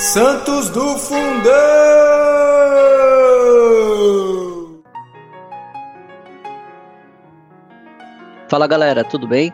Santos 0.00 0.70
do 0.70 0.96
Fundão! 0.96 1.52
Fala 8.48 8.66
galera, 8.66 9.04
tudo 9.04 9.28
bem? 9.28 9.52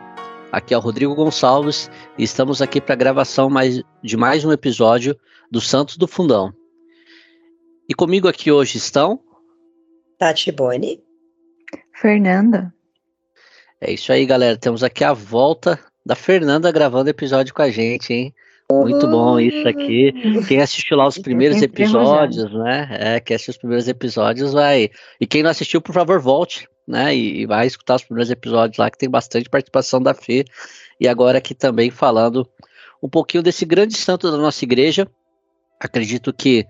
Aqui 0.52 0.72
é 0.72 0.76
o 0.76 0.80
Rodrigo 0.80 1.16
Gonçalves 1.16 1.90
e 2.16 2.22
estamos 2.22 2.62
aqui 2.62 2.80
para 2.80 2.94
a 2.94 2.96
gravação 2.96 3.50
mais, 3.50 3.82
de 4.04 4.16
mais 4.16 4.44
um 4.44 4.52
episódio 4.52 5.18
do 5.50 5.60
Santos 5.60 5.96
do 5.96 6.06
Fundão. 6.06 6.54
E 7.88 7.92
comigo 7.92 8.28
aqui 8.28 8.52
hoje 8.52 8.78
estão. 8.78 9.18
Tati 10.16 10.52
Boni. 10.52 11.02
Fernanda. 11.92 12.72
É 13.80 13.92
isso 13.92 14.12
aí, 14.12 14.24
galera. 14.24 14.56
Temos 14.56 14.84
aqui 14.84 15.02
a 15.02 15.12
volta 15.12 15.76
da 16.06 16.14
Fernanda 16.14 16.70
gravando 16.70 17.10
episódio 17.10 17.52
com 17.52 17.62
a 17.62 17.70
gente, 17.70 18.12
hein? 18.14 18.34
Muito 18.70 19.06
bom 19.06 19.38
isso 19.38 19.66
aqui. 19.68 20.12
Quem 20.48 20.60
assistiu 20.60 20.96
lá 20.96 21.06
os 21.06 21.18
primeiros 21.18 21.62
episódios, 21.62 22.52
né? 22.52 22.88
É, 22.90 23.20
quem 23.20 23.36
assistiu 23.36 23.52
os 23.52 23.58
primeiros 23.58 23.86
episódios 23.86 24.52
vai. 24.52 24.90
E 25.20 25.26
quem 25.26 25.42
não 25.42 25.50
assistiu, 25.50 25.80
por 25.80 25.92
favor, 25.94 26.18
volte, 26.18 26.68
né? 26.86 27.14
E, 27.14 27.42
e 27.42 27.46
vai 27.46 27.66
escutar 27.66 27.94
os 27.94 28.02
primeiros 28.02 28.30
episódios 28.30 28.78
lá, 28.78 28.90
que 28.90 28.98
tem 28.98 29.08
bastante 29.08 29.48
participação 29.48 30.02
da 30.02 30.12
Fê. 30.12 30.44
E 31.00 31.06
agora 31.06 31.38
aqui 31.38 31.54
também 31.54 31.90
falando 31.90 32.48
um 33.00 33.08
pouquinho 33.08 33.42
desse 33.42 33.64
grande 33.64 33.96
santo 33.96 34.30
da 34.30 34.36
nossa 34.36 34.64
igreja. 34.64 35.06
Acredito 35.78 36.32
que 36.32 36.66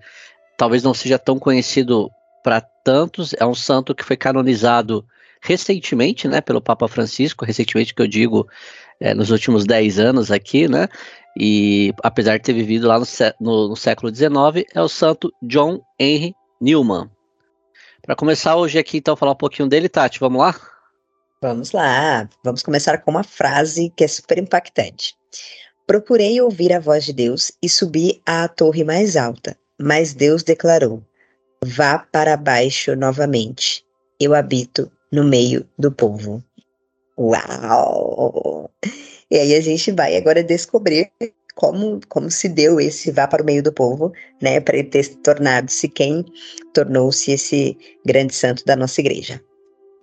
talvez 0.55 0.83
não 0.83 0.93
seja 0.93 1.17
tão 1.17 1.39
conhecido 1.39 2.11
para 2.43 2.61
tantos. 2.61 3.33
É 3.39 3.45
um 3.45 3.55
santo 3.55 3.95
que 3.95 4.03
foi 4.03 4.15
canonizado 4.15 5.03
recentemente, 5.41 6.27
né, 6.27 6.41
pelo 6.41 6.61
Papa 6.61 6.87
Francisco, 6.87 7.45
recentemente 7.45 7.93
que 7.93 8.01
eu 8.01 8.07
digo 8.07 8.47
é, 8.99 9.13
nos 9.13 9.29
últimos 9.29 9.65
10 9.65 9.99
anos 9.99 10.31
aqui, 10.31 10.67
né, 10.67 10.87
e 11.39 11.93
apesar 12.01 12.37
de 12.37 12.43
ter 12.43 12.53
vivido 12.53 12.87
lá 12.87 12.97
no, 12.97 13.05
no, 13.39 13.69
no 13.69 13.75
século 13.75 14.13
XIX, 14.13 14.65
é 14.73 14.81
o 14.81 14.89
santo 14.89 15.31
John 15.43 15.79
Henry 15.99 16.33
Newman. 16.59 17.11
Para 18.01 18.15
começar 18.15 18.55
hoje 18.55 18.79
aqui, 18.79 18.97
então, 18.97 19.15
falar 19.15 19.33
um 19.33 19.37
pouquinho 19.37 19.69
dele, 19.69 19.87
Tati, 19.87 20.19
vamos 20.19 20.39
lá? 20.39 20.55
Vamos 21.39 21.71
lá, 21.71 22.27
vamos 22.43 22.63
começar 22.63 22.97
com 22.99 23.11
uma 23.11 23.23
frase 23.23 23.93
que 23.95 24.03
é 24.03 24.07
super 24.07 24.39
impactante. 24.39 25.15
Procurei 25.85 26.41
ouvir 26.41 26.73
a 26.73 26.79
voz 26.79 27.05
de 27.05 27.13
Deus 27.13 27.51
e 27.61 27.69
subi 27.69 28.19
à 28.25 28.47
torre 28.47 28.83
mais 28.83 29.15
alta, 29.15 29.55
mas 29.79 30.15
Deus 30.15 30.41
declarou: 30.41 31.03
Vá 31.63 31.99
para 31.99 32.35
baixo 32.35 32.95
novamente. 32.95 33.85
Eu 34.19 34.33
habito 34.33 34.91
no 35.11 35.23
meio 35.23 35.67
do 35.77 35.91
povo. 35.91 36.43
Uau! 37.19 38.71
E 39.29 39.37
aí 39.37 39.55
a 39.55 39.61
gente 39.61 39.91
vai 39.91 40.15
agora 40.15 40.43
descobrir 40.43 41.09
como, 41.55 41.99
como 42.07 42.29
se 42.29 42.47
deu 42.47 42.79
esse 42.79 43.11
vá 43.11 43.27
para 43.27 43.41
o 43.41 43.45
meio 43.45 43.63
do 43.63 43.73
povo, 43.73 44.13
né, 44.41 44.59
para 44.59 44.77
ele 44.77 44.87
ter 44.87 45.07
tornado-se 45.17 45.89
quem 45.89 46.23
tornou-se 46.73 47.31
esse 47.31 47.75
grande 48.05 48.35
santo 48.35 48.63
da 48.63 48.75
nossa 48.75 49.01
igreja. 49.01 49.41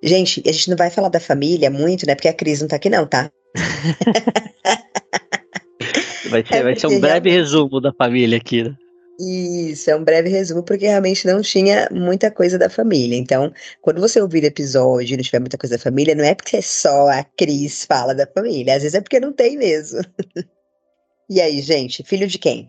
Gente, 0.03 0.43
a 0.47 0.53
gente 0.53 0.69
não 0.69 0.77
vai 0.77 0.91
falar 0.91 1.09
da 1.09 1.21
família 1.21 1.71
muito, 1.71 2.07
né, 2.07 2.15
porque 2.15 2.29
a 2.29 2.35
Cris 2.35 2.61
não 2.61 2.69
tá 2.69 2.77
aqui 2.77 2.91
não, 2.91 3.07
tá? 3.07 3.31
vai 6.29 6.45
ser, 6.45 6.55
é 6.55 6.63
vai 6.63 6.77
ser 6.77 6.89
um 6.89 7.01
breve 7.01 7.31
resumo 7.31 7.81
da 7.81 7.93
família 7.93 8.37
aqui, 8.37 8.65
né? 8.65 8.77
Isso, 9.19 9.91
é 9.91 9.97
um 9.97 10.03
breve 10.03 10.29
resumo, 10.29 10.63
porque 10.63 10.87
realmente 10.87 11.27
não 11.27 11.41
tinha 11.41 11.89
muita 11.93 12.31
coisa 12.31 12.59
da 12.59 12.69
família. 12.69 13.17
Então, 13.17 13.53
quando 13.81 14.01
você 14.01 14.21
ouvir 14.21 14.43
o 14.43 14.47
episódio 14.47 15.15
e 15.15 15.17
não 15.17 15.23
tiver 15.23 15.39
muita 15.39 15.57
coisa 15.57 15.77
da 15.77 15.83
família, 15.83 16.15
não 16.15 16.25
é 16.25 16.35
porque 16.35 16.61
só 16.61 17.09
a 17.09 17.23
Cris 17.23 17.85
fala 17.85 18.15
da 18.15 18.27
família, 18.27 18.75
às 18.75 18.83
vezes 18.83 18.95
é 18.95 19.01
porque 19.01 19.21
não 19.21 19.33
tem 19.33 19.57
mesmo. 19.57 20.01
e 21.31 21.41
aí, 21.41 21.61
gente, 21.61 22.03
filho 22.03 22.27
de 22.27 22.39
quem? 22.39 22.69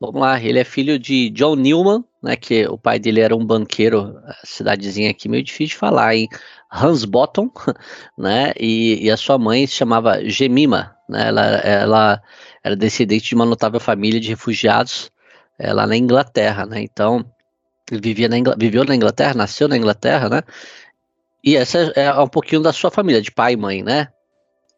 Vamos 0.00 0.20
lá, 0.20 0.40
ele 0.40 0.58
é 0.58 0.64
filho 0.64 0.98
de 0.98 1.30
John 1.30 1.54
Newman, 1.54 2.04
né, 2.22 2.34
que 2.36 2.66
o 2.66 2.76
pai 2.76 2.98
dele 2.98 3.20
era 3.20 3.36
um 3.36 3.44
banqueiro, 3.44 4.20
cidadezinha 4.44 5.10
aqui 5.10 5.28
meio 5.28 5.44
difícil 5.44 5.74
de 5.74 5.76
falar, 5.76 6.16
em 6.16 6.28
Hansbottom, 6.72 7.50
né, 8.18 8.52
e, 8.58 9.04
e 9.04 9.10
a 9.10 9.16
sua 9.16 9.38
mãe 9.38 9.64
se 9.64 9.74
chamava 9.74 10.24
Gemima, 10.28 10.96
né, 11.08 11.28
ela, 11.28 11.46
ela 11.58 12.22
era 12.64 12.74
descendente 12.74 13.28
de 13.28 13.34
uma 13.36 13.46
notável 13.46 13.78
família 13.78 14.18
de 14.18 14.28
refugiados 14.28 15.11
é, 15.62 15.72
lá 15.72 15.86
na 15.86 15.96
Inglaterra, 15.96 16.66
né? 16.66 16.82
Então, 16.82 17.24
ele 17.90 18.00
vivia 18.00 18.28
na 18.28 18.36
Ingl... 18.36 18.52
viveu 18.58 18.84
na 18.84 18.96
Inglaterra, 18.96 19.34
nasceu 19.34 19.68
na 19.68 19.76
Inglaterra, 19.76 20.28
né? 20.28 20.42
E 21.44 21.56
essa 21.56 21.78
é 21.94 22.12
um 22.14 22.28
pouquinho 22.28 22.62
da 22.62 22.72
sua 22.72 22.90
família, 22.90 23.22
de 23.22 23.30
pai 23.30 23.52
e 23.52 23.56
mãe, 23.56 23.82
né? 23.82 24.08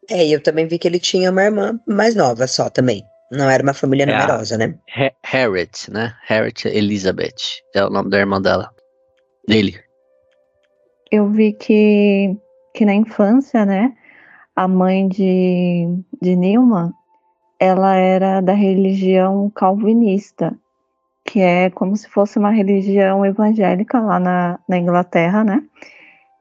É, 0.07 0.23
e 0.23 0.31
eu 0.31 0.41
também 0.41 0.67
vi 0.67 0.77
que 0.77 0.87
ele 0.87 0.99
tinha 0.99 1.31
uma 1.31 1.43
irmã 1.43 1.79
mais 1.87 2.13
nova 2.13 2.45
só 2.45 2.69
também. 2.69 3.03
Não 3.31 3.49
era 3.49 3.63
uma 3.63 3.73
família 3.73 4.03
é 4.03 4.05
numerosa, 4.05 4.57
né? 4.57 4.77
Harriet, 5.23 5.89
né? 5.91 6.13
Harriet 6.27 6.65
Elizabeth 6.65 7.63
é 7.73 7.83
o 7.83 7.89
nome 7.89 8.11
da 8.11 8.19
irmã 8.19 8.39
dela. 8.39 8.69
Dele. 9.47 9.79
Eu 11.11 11.29
vi 11.29 11.53
que, 11.53 12.35
que 12.75 12.85
na 12.85 12.93
infância, 12.93 13.65
né? 13.65 13.91
A 14.55 14.67
mãe 14.67 15.07
de, 15.07 15.87
de 16.21 16.35
Nilma, 16.35 16.93
ela 17.59 17.95
era 17.95 18.41
da 18.41 18.53
religião 18.53 19.49
calvinista 19.49 20.55
que 21.25 21.41
é 21.41 21.71
como 21.71 21.97
se 21.97 22.07
fosse 22.07 22.37
uma 22.37 22.51
religião 22.51 23.25
evangélica 23.25 23.99
lá 23.99 24.19
na, 24.19 24.59
na 24.69 24.77
Inglaterra, 24.77 25.43
né? 25.43 25.63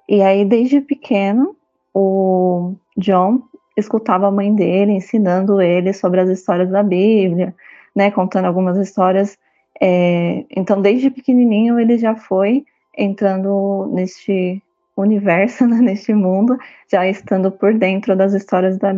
E 0.06 0.22
aí, 0.22 0.44
desde 0.44 0.82
pequeno, 0.82 1.56
o 1.92 2.74
John 2.98 3.42
escutava 3.76 4.28
a 4.28 4.30
mãe 4.30 4.54
dele 4.54 4.92
ensinando 4.92 5.60
ele 5.60 5.92
sobre 5.94 6.20
as 6.20 6.28
histórias 6.28 6.70
da 6.70 6.82
Bíblia, 6.82 7.54
né? 7.96 8.10
Contando 8.10 8.44
algumas 8.44 8.76
histórias. 8.76 9.38
É, 9.80 10.44
então, 10.54 10.82
desde 10.82 11.10
pequenininho, 11.10 11.80
ele 11.80 11.96
já 11.96 12.14
foi 12.14 12.64
entrando 12.96 13.90
neste 13.90 14.62
universo, 14.96 15.66
né, 15.66 15.78
neste 15.78 16.12
mundo, 16.12 16.58
já 16.92 17.08
estando 17.08 17.50
por 17.50 17.74
dentro 17.74 18.14
das 18.14 18.34
histórias 18.34 18.78
da, 18.78 18.92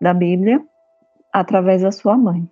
da 0.00 0.12
Bíblia, 0.12 0.62
através 1.32 1.80
da 1.80 1.90
sua 1.90 2.16
mãe. 2.18 2.46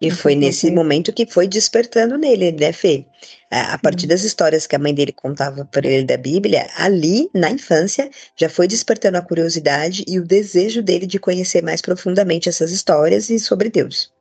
E 0.00 0.10
foi 0.12 0.36
nesse 0.36 0.70
momento 0.70 1.12
que 1.12 1.26
foi 1.26 1.48
despertando 1.48 2.16
nele, 2.16 2.52
né, 2.52 2.72
Fê? 2.72 3.04
A, 3.50 3.74
a 3.74 3.78
partir 3.78 4.06
das 4.06 4.22
histórias 4.22 4.66
que 4.66 4.76
a 4.76 4.78
mãe 4.78 4.94
dele 4.94 5.12
contava 5.12 5.64
para 5.64 5.88
ele 5.88 6.04
da 6.04 6.16
Bíblia, 6.16 6.68
ali, 6.76 7.28
na 7.34 7.50
infância, 7.50 8.08
já 8.36 8.48
foi 8.48 8.68
despertando 8.68 9.18
a 9.18 9.22
curiosidade 9.22 10.04
e 10.06 10.18
o 10.18 10.24
desejo 10.24 10.82
dele 10.82 11.04
de 11.04 11.18
conhecer 11.18 11.64
mais 11.64 11.82
profundamente 11.82 12.48
essas 12.48 12.70
histórias 12.70 13.28
e 13.28 13.40
sobre 13.40 13.70
Deus. 13.70 14.12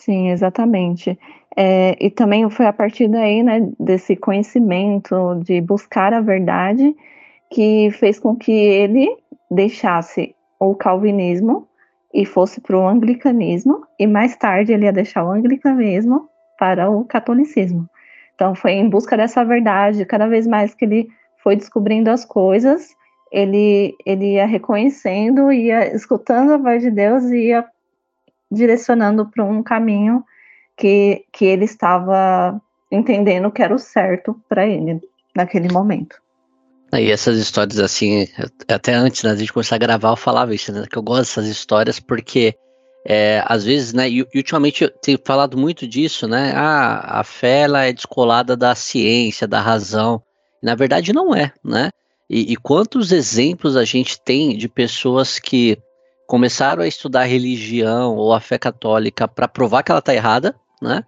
Sim, 0.00 0.30
exatamente. 0.30 1.16
É, 1.56 1.96
e 2.04 2.10
também 2.10 2.48
foi 2.50 2.66
a 2.66 2.72
partir 2.72 3.08
daí, 3.08 3.42
né, 3.44 3.60
desse 3.78 4.16
conhecimento, 4.16 5.36
de 5.44 5.60
buscar 5.60 6.12
a 6.12 6.20
verdade, 6.20 6.96
que 7.50 7.90
fez 7.92 8.18
com 8.18 8.34
que 8.34 8.50
ele 8.50 9.16
deixasse 9.50 10.34
o 10.58 10.74
calvinismo 10.74 11.68
e 12.12 12.26
fosse 12.26 12.60
para 12.60 12.76
o 12.76 12.86
anglicanismo, 12.86 13.86
e 13.98 14.06
mais 14.06 14.36
tarde 14.36 14.72
ele 14.72 14.84
ia 14.84 14.92
deixar 14.92 15.24
o 15.24 15.30
anglicanismo 15.30 16.28
para 16.58 16.90
o 16.90 17.04
catolicismo. 17.04 17.88
Então 18.34 18.54
foi 18.54 18.72
em 18.72 18.88
busca 18.88 19.16
dessa 19.16 19.44
verdade, 19.44 20.04
cada 20.04 20.26
vez 20.26 20.46
mais 20.46 20.74
que 20.74 20.84
ele 20.84 21.08
foi 21.42 21.56
descobrindo 21.56 22.10
as 22.10 22.24
coisas, 22.24 22.94
ele, 23.30 23.96
ele 24.04 24.34
ia 24.34 24.46
reconhecendo, 24.46 25.50
ia 25.50 25.94
escutando 25.94 26.52
a 26.52 26.58
voz 26.58 26.82
de 26.82 26.90
Deus 26.90 27.24
e 27.24 27.48
ia 27.48 27.64
direcionando 28.50 29.26
para 29.26 29.44
um 29.44 29.62
caminho 29.62 30.22
que, 30.76 31.24
que 31.32 31.46
ele 31.46 31.64
estava 31.64 32.60
entendendo 32.90 33.50
que 33.50 33.62
era 33.62 33.74
o 33.74 33.78
certo 33.78 34.38
para 34.48 34.66
ele 34.66 35.00
naquele 35.34 35.72
momento. 35.72 36.20
E 36.94 37.10
essas 37.10 37.38
histórias, 37.38 37.78
assim, 37.78 38.28
até 38.68 38.92
antes 38.92 39.22
né, 39.22 39.34
de 39.34 39.50
começar 39.50 39.76
a 39.76 39.78
gravar, 39.78 40.10
eu 40.10 40.16
falava 40.16 40.54
isso, 40.54 40.70
né? 40.72 40.84
Que 40.90 40.98
eu 40.98 41.02
gosto 41.02 41.20
dessas 41.20 41.46
histórias 41.46 41.98
porque, 41.98 42.54
é, 43.06 43.42
às 43.46 43.64
vezes, 43.64 43.94
né? 43.94 44.10
E, 44.10 44.22
ultimamente 44.34 44.84
eu 44.84 44.90
tenho 44.90 45.18
falado 45.24 45.56
muito 45.56 45.88
disso, 45.88 46.28
né? 46.28 46.52
Ah, 46.54 47.20
a 47.20 47.24
fé 47.24 47.62
ela 47.62 47.84
é 47.84 47.92
descolada 47.92 48.54
da 48.54 48.74
ciência, 48.74 49.48
da 49.48 49.60
razão. 49.60 50.22
Na 50.62 50.74
verdade, 50.74 51.14
não 51.14 51.34
é, 51.34 51.52
né? 51.64 51.90
E, 52.28 52.52
e 52.52 52.56
quantos 52.56 53.10
exemplos 53.10 53.74
a 53.74 53.84
gente 53.84 54.20
tem 54.20 54.56
de 54.56 54.68
pessoas 54.68 55.38
que 55.38 55.78
começaram 56.26 56.82
a 56.82 56.88
estudar 56.88 57.24
religião 57.24 58.16
ou 58.16 58.34
a 58.34 58.40
fé 58.40 58.58
católica 58.58 59.26
para 59.26 59.48
provar 59.48 59.82
que 59.82 59.90
ela 59.90 59.98
está 59.98 60.14
errada, 60.14 60.54
né? 60.80 61.04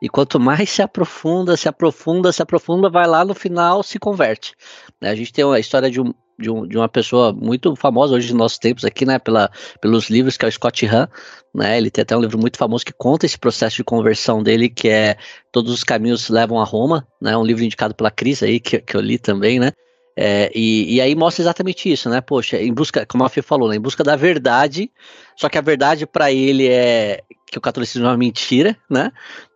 E 0.00 0.08
quanto 0.08 0.38
mais 0.38 0.70
se 0.70 0.80
aprofunda, 0.80 1.56
se 1.56 1.68
aprofunda, 1.68 2.32
se 2.32 2.40
aprofunda, 2.40 2.88
vai 2.88 3.06
lá 3.06 3.24
no 3.24 3.34
final 3.34 3.82
se 3.82 3.98
converte. 3.98 4.54
A 5.00 5.14
gente 5.14 5.32
tem 5.32 5.44
uma 5.44 5.58
história 5.60 5.90
de, 5.90 6.00
um, 6.00 6.12
de, 6.38 6.50
um, 6.50 6.66
de 6.66 6.76
uma 6.76 6.88
pessoa 6.88 7.32
muito 7.32 7.76
famosa 7.76 8.14
hoje 8.14 8.28
nos 8.28 8.38
nossos 8.38 8.58
tempos 8.58 8.84
aqui, 8.84 9.04
né? 9.04 9.18
Pela, 9.18 9.50
pelos 9.80 10.10
livros, 10.10 10.36
que 10.36 10.44
é 10.44 10.48
o 10.48 10.52
Scott 10.52 10.86
Hahn. 10.86 11.08
Né? 11.54 11.78
Ele 11.78 11.90
tem 11.90 12.02
até 12.02 12.16
um 12.16 12.20
livro 12.20 12.38
muito 12.38 12.58
famoso 12.58 12.84
que 12.84 12.92
conta 12.92 13.26
esse 13.26 13.38
processo 13.38 13.76
de 13.76 13.84
conversão 13.84 14.42
dele, 14.42 14.68
que 14.68 14.88
é 14.88 15.16
Todos 15.52 15.72
os 15.72 15.84
Caminhos 15.84 16.28
Levam 16.28 16.60
a 16.60 16.64
Roma, 16.64 17.06
né? 17.20 17.36
Um 17.36 17.44
livro 17.44 17.62
indicado 17.62 17.94
pela 17.94 18.10
Cris 18.10 18.42
aí, 18.42 18.58
que, 18.58 18.80
que 18.80 18.96
eu 18.96 19.00
li 19.00 19.18
também, 19.18 19.58
né? 19.60 19.72
É, 20.20 20.50
e, 20.52 20.96
e, 20.96 21.00
aí 21.00 21.14
mostra 21.14 21.44
exatamente 21.44 21.88
isso, 21.92 22.10
né? 22.10 22.20
Poxa, 22.20 22.60
em 22.60 22.74
busca, 22.74 23.06
como 23.06 23.22
a 23.22 23.28
Fê 23.28 23.40
falou, 23.40 23.68
né? 23.68 23.76
em 23.76 23.80
busca 23.80 24.02
da 24.02 24.16
verdade, 24.16 24.90
só 25.36 25.48
que 25.48 25.56
a 25.56 25.60
verdade 25.60 26.08
para 26.08 26.32
ele 26.32 26.66
é 26.66 27.22
que 27.46 27.56
o 27.56 27.60
catolicismo 27.60 28.04
é 28.04 28.10
uma 28.10 28.16
mentira, 28.16 28.76
né? 28.90 29.12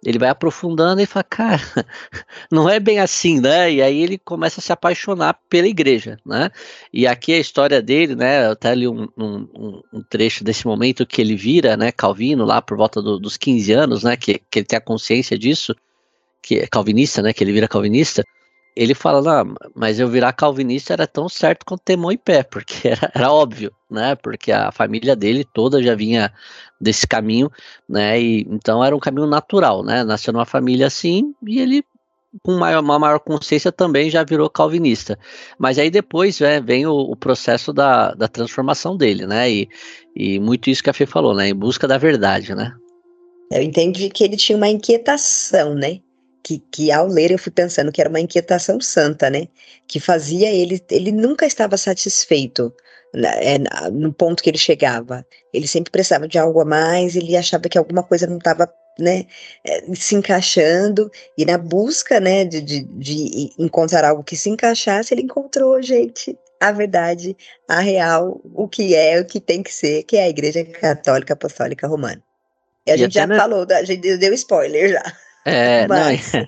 Ele 0.06 0.20
vai 0.20 0.28
aprofundando 0.28 1.00
e 1.00 1.06
fala, 1.06 1.24
cara, 1.24 1.60
não 2.48 2.70
é 2.70 2.78
bem 2.78 3.00
assim, 3.00 3.40
né? 3.40 3.72
E 3.72 3.82
aí 3.82 4.04
ele 4.04 4.16
começa 4.18 4.60
a 4.60 4.62
se 4.62 4.72
apaixonar 4.72 5.36
pela 5.50 5.66
igreja, 5.66 6.16
né? 6.24 6.48
E 6.92 7.08
aqui 7.08 7.32
a 7.32 7.40
história 7.40 7.82
dele, 7.82 8.14
né? 8.14 8.48
Até 8.48 8.70
ali 8.70 8.86
um, 8.86 9.08
um, 9.18 9.82
um, 9.92 10.02
trecho 10.08 10.44
desse 10.44 10.64
momento 10.64 11.04
que 11.04 11.20
ele 11.20 11.34
vira, 11.34 11.76
né? 11.76 11.90
Calvino, 11.90 12.44
lá 12.44 12.62
por 12.62 12.76
volta 12.76 13.02
do, 13.02 13.18
dos 13.18 13.36
15 13.36 13.72
anos, 13.72 14.04
né? 14.04 14.16
Que, 14.16 14.40
que 14.48 14.60
ele 14.60 14.66
tem 14.66 14.76
a 14.76 14.80
consciência 14.80 15.36
disso, 15.36 15.74
que 16.40 16.60
é 16.60 16.68
calvinista, 16.68 17.20
né? 17.20 17.32
Que 17.32 17.42
ele 17.42 17.52
vira 17.52 17.66
calvinista 17.66 18.22
ele 18.74 18.94
fala, 18.94 19.20
não, 19.20 19.54
mas 19.74 20.00
eu 20.00 20.08
virar 20.08 20.32
calvinista 20.32 20.92
era 20.94 21.06
tão 21.06 21.28
certo 21.28 21.64
quanto 21.64 21.82
ter 21.82 21.96
mão 21.96 22.10
e 22.10 22.16
pé, 22.16 22.42
porque 22.42 22.88
era, 22.88 23.10
era, 23.14 23.32
óbvio, 23.32 23.72
né? 23.90 24.14
Porque 24.14 24.50
a 24.50 24.72
família 24.72 25.14
dele 25.14 25.44
toda 25.44 25.82
já 25.82 25.94
vinha 25.94 26.32
desse 26.80 27.06
caminho, 27.06 27.50
né? 27.88 28.20
E, 28.20 28.46
então 28.50 28.82
era 28.82 28.96
um 28.96 29.00
caminho 29.00 29.26
natural, 29.26 29.84
né? 29.84 30.02
Nasceu 30.04 30.32
numa 30.32 30.46
família 30.46 30.86
assim 30.86 31.34
e 31.46 31.60
ele, 31.60 31.84
com 32.42 32.56
maior, 32.56 32.82
uma 32.82 32.98
maior 32.98 33.20
consciência, 33.20 33.70
também 33.70 34.08
já 34.08 34.24
virou 34.24 34.48
calvinista. 34.48 35.18
Mas 35.58 35.78
aí 35.78 35.90
depois 35.90 36.40
né, 36.40 36.58
vem 36.60 36.86
o, 36.86 36.94
o 36.94 37.14
processo 37.16 37.74
da, 37.74 38.12
da 38.14 38.26
transformação 38.26 38.96
dele, 38.96 39.26
né? 39.26 39.50
E, 39.50 39.68
e 40.16 40.40
muito 40.40 40.70
isso 40.70 40.82
que 40.82 40.90
a 40.90 40.94
Fê 40.94 41.04
falou, 41.04 41.34
né? 41.34 41.48
Em 41.48 41.54
busca 41.54 41.86
da 41.86 41.98
verdade, 41.98 42.54
né? 42.54 42.74
Eu 43.50 43.60
entendi 43.60 44.08
que 44.08 44.24
ele 44.24 44.36
tinha 44.36 44.56
uma 44.56 44.68
inquietação, 44.68 45.74
né? 45.74 46.00
Que, 46.42 46.58
que 46.70 46.90
ao 46.90 47.06
ler 47.06 47.30
eu 47.30 47.38
fui 47.38 47.52
pensando 47.52 47.92
que 47.92 48.00
era 48.00 48.10
uma 48.10 48.20
inquietação 48.20 48.80
santa, 48.80 49.30
né? 49.30 49.48
Que 49.86 50.00
fazia 50.00 50.50
ele, 50.50 50.82
ele 50.90 51.12
nunca 51.12 51.46
estava 51.46 51.76
satisfeito 51.76 52.72
né, 53.14 53.30
é, 53.40 53.58
no 53.90 54.12
ponto 54.12 54.42
que 54.42 54.50
ele 54.50 54.58
chegava. 54.58 55.26
Ele 55.52 55.66
sempre 55.68 55.90
precisava 55.90 56.26
de 56.26 56.38
algo 56.38 56.60
a 56.60 56.64
mais, 56.64 57.14
ele 57.16 57.36
achava 57.36 57.68
que 57.68 57.78
alguma 57.78 58.02
coisa 58.02 58.26
não 58.26 58.38
estava 58.38 58.72
né, 58.98 59.26
é, 59.64 59.94
se 59.94 60.14
encaixando, 60.14 61.10
e 61.36 61.44
na 61.44 61.56
busca 61.56 62.20
né, 62.20 62.44
de, 62.44 62.60
de, 62.60 62.82
de 62.84 63.52
encontrar 63.58 64.04
algo 64.04 64.22
que 64.22 64.36
se 64.36 64.50
encaixasse, 64.50 65.14
ele 65.14 65.22
encontrou, 65.22 65.80
gente, 65.80 66.38
a 66.60 66.70
verdade, 66.72 67.36
a 67.68 67.80
real, 67.80 68.40
o 68.54 68.68
que 68.68 68.94
é, 68.94 69.20
o 69.20 69.24
que 69.24 69.40
tem 69.40 69.62
que 69.62 69.72
ser, 69.72 70.04
que 70.04 70.16
é 70.16 70.24
a 70.24 70.28
Igreja 70.28 70.64
Católica 70.64 71.32
Apostólica 71.32 71.88
Romana. 71.88 72.22
E 72.86 72.90
a 72.90 72.94
e 72.94 72.98
gente 72.98 73.14
já 73.14 73.26
na... 73.26 73.36
falou, 73.36 73.66
a 73.70 73.82
gente 73.82 74.16
deu 74.16 74.32
spoiler 74.34 74.90
já. 74.90 75.02
É, 75.44 75.86
Mas... 75.88 76.32
não, 76.32 76.46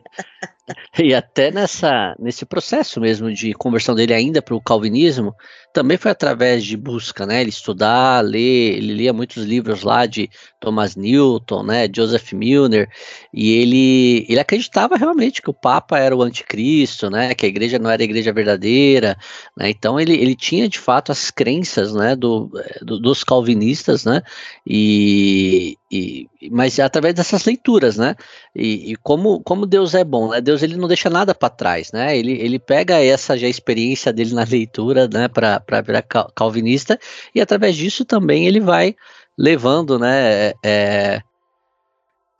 e 0.98 1.14
até 1.14 1.50
nessa, 1.50 2.14
nesse 2.18 2.44
processo 2.46 3.00
mesmo 3.00 3.32
de 3.32 3.52
conversão 3.54 3.94
dele 3.94 4.14
ainda 4.14 4.40
para 4.40 4.54
o 4.54 4.62
calvinismo, 4.62 5.34
também 5.74 5.98
foi 5.98 6.12
através 6.12 6.64
de 6.64 6.76
busca, 6.76 7.26
né? 7.26 7.40
Ele 7.40 7.50
estudar, 7.50 8.24
ler, 8.24 8.76
ele 8.76 8.94
lia 8.94 9.12
muitos 9.12 9.44
livros 9.44 9.82
lá 9.82 10.06
de 10.06 10.30
Thomas 10.60 10.94
Newton, 10.94 11.64
né? 11.64 11.88
Joseph 11.94 12.32
Milner, 12.32 12.88
e 13.32 13.50
ele, 13.58 14.24
ele 14.28 14.38
acreditava 14.38 14.96
realmente 14.96 15.42
que 15.42 15.50
o 15.50 15.54
Papa 15.54 15.98
era 15.98 16.16
o 16.16 16.22
anticristo, 16.22 17.10
né? 17.10 17.34
Que 17.34 17.46
a 17.46 17.48
igreja 17.48 17.78
não 17.78 17.90
era 17.90 18.00
a 18.00 18.04
igreja 18.04 18.32
verdadeira, 18.32 19.18
né? 19.56 19.68
Então 19.68 19.98
ele, 19.98 20.14
ele 20.14 20.36
tinha 20.36 20.68
de 20.68 20.78
fato 20.78 21.10
as 21.10 21.30
crenças, 21.30 21.92
né? 21.92 22.14
Do, 22.14 22.50
do 22.80 23.00
dos 23.00 23.24
calvinistas, 23.24 24.04
né? 24.04 24.22
E, 24.64 25.76
e, 25.90 26.28
mas 26.50 26.78
através 26.78 27.14
dessas 27.14 27.44
leituras, 27.44 27.96
né? 27.96 28.14
E, 28.54 28.92
e, 28.92 28.96
como, 28.96 29.42
como 29.42 29.66
Deus 29.66 29.94
é 29.94 30.04
bom, 30.04 30.30
né? 30.30 30.40
Deus 30.40 30.53
ele 30.62 30.76
não 30.76 30.88
deixa 30.88 31.10
nada 31.10 31.34
para 31.34 31.48
trás, 31.48 31.92
né? 31.92 32.16
Ele, 32.16 32.32
ele 32.32 32.58
pega 32.58 33.02
essa 33.02 33.36
já 33.36 33.48
experiência 33.48 34.12
dele 34.12 34.34
na 34.34 34.44
leitura, 34.44 35.08
né? 35.08 35.28
Para 35.28 35.80
virar 35.80 36.02
calvinista, 36.02 36.98
e 37.34 37.40
através 37.40 37.76
disso 37.76 38.04
também 38.04 38.46
ele 38.46 38.60
vai 38.60 38.94
levando, 39.36 39.98
né, 39.98 40.52
é, 40.64 41.20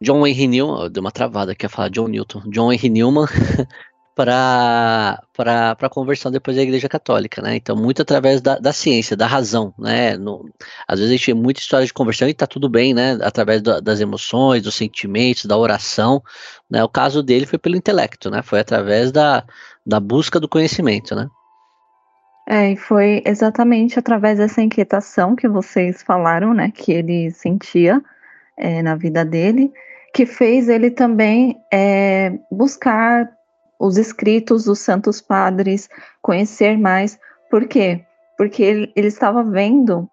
John 0.01 0.27
Henry 0.27 0.47
Newman, 0.47 0.91
deu 0.91 1.01
uma 1.01 1.11
travada 1.11 1.53
aqui 1.53 1.67
a 1.67 1.69
falar 1.69 1.91
John 1.91 2.09
Newton, 2.09 2.43
John 2.51 2.73
Henry 2.73 2.89
Newman 2.89 3.27
para 4.15 5.19
a 5.81 5.89
conversão 5.89 6.31
depois 6.31 6.57
da 6.57 6.63
Igreja 6.63 6.89
Católica, 6.89 7.43
né? 7.43 7.57
Então, 7.57 7.75
muito 7.75 8.03
através 8.03 8.41
da, 8.41 8.59
da 8.59 8.73
ciência, 8.73 9.17
da 9.17 9.27
razão, 9.27 9.75
né? 9.79 10.17
No, 10.17 10.49
às 10.87 11.01
vezes 11.01 11.13
a 11.13 11.17
gente 11.17 11.27
tem 11.27 11.35
muita 11.35 11.61
história 11.61 11.87
de 11.87 11.93
conversão 11.93 12.29
e 12.29 12.35
tá 12.35 12.47
tudo 12.47 12.69
bem, 12.69 12.95
né? 12.95 13.19
Através 13.23 13.61
das 13.61 14.01
emoções, 14.01 14.63
dos 14.63 14.75
sentimentos, 14.75 15.47
da 15.47 15.57
oração, 15.57 16.23
né? 16.71 16.85
O 16.85 16.89
caso 16.89 17.23
dele 17.23 17.47
foi 17.47 17.59
pelo 17.59 17.77
intelecto, 17.77 18.31
né? 18.31 18.43
Foi 18.43 18.61
através 18.61 19.11
da, 19.11 19.45
da 19.85 19.99
busca 19.99 20.39
do 20.39 20.49
conhecimento, 20.49 21.15
né? 21.17 21.29
É, 22.47 22.73
e 22.73 22.77
foi 22.77 23.23
exatamente 23.25 23.99
através 23.99 24.39
dessa 24.39 24.61
inquietação 24.61 25.35
que 25.35 25.49
vocês 25.49 26.03
falaram, 26.03 26.53
né, 26.53 26.71
que 26.75 26.93
ele 26.93 27.31
sentia 27.31 28.03
é, 28.57 28.83
na 28.83 28.95
vida 28.95 29.25
dele, 29.25 29.73
que 30.13 30.27
fez 30.27 30.69
ele 30.69 30.91
também 30.91 31.57
é, 31.73 32.39
buscar 32.51 33.29
os 33.85 33.99
escritos 33.99 34.65
dos 34.65 34.79
santos 34.79 35.21
padres, 35.21 35.91
conhecer 36.23 36.79
mais. 36.79 37.19
Por 37.51 37.69
quê? 37.69 38.03
Porque 38.39 38.63
ele, 38.63 38.93
ele 38.97 39.09
estava 39.09 39.43
vendo 39.43 40.09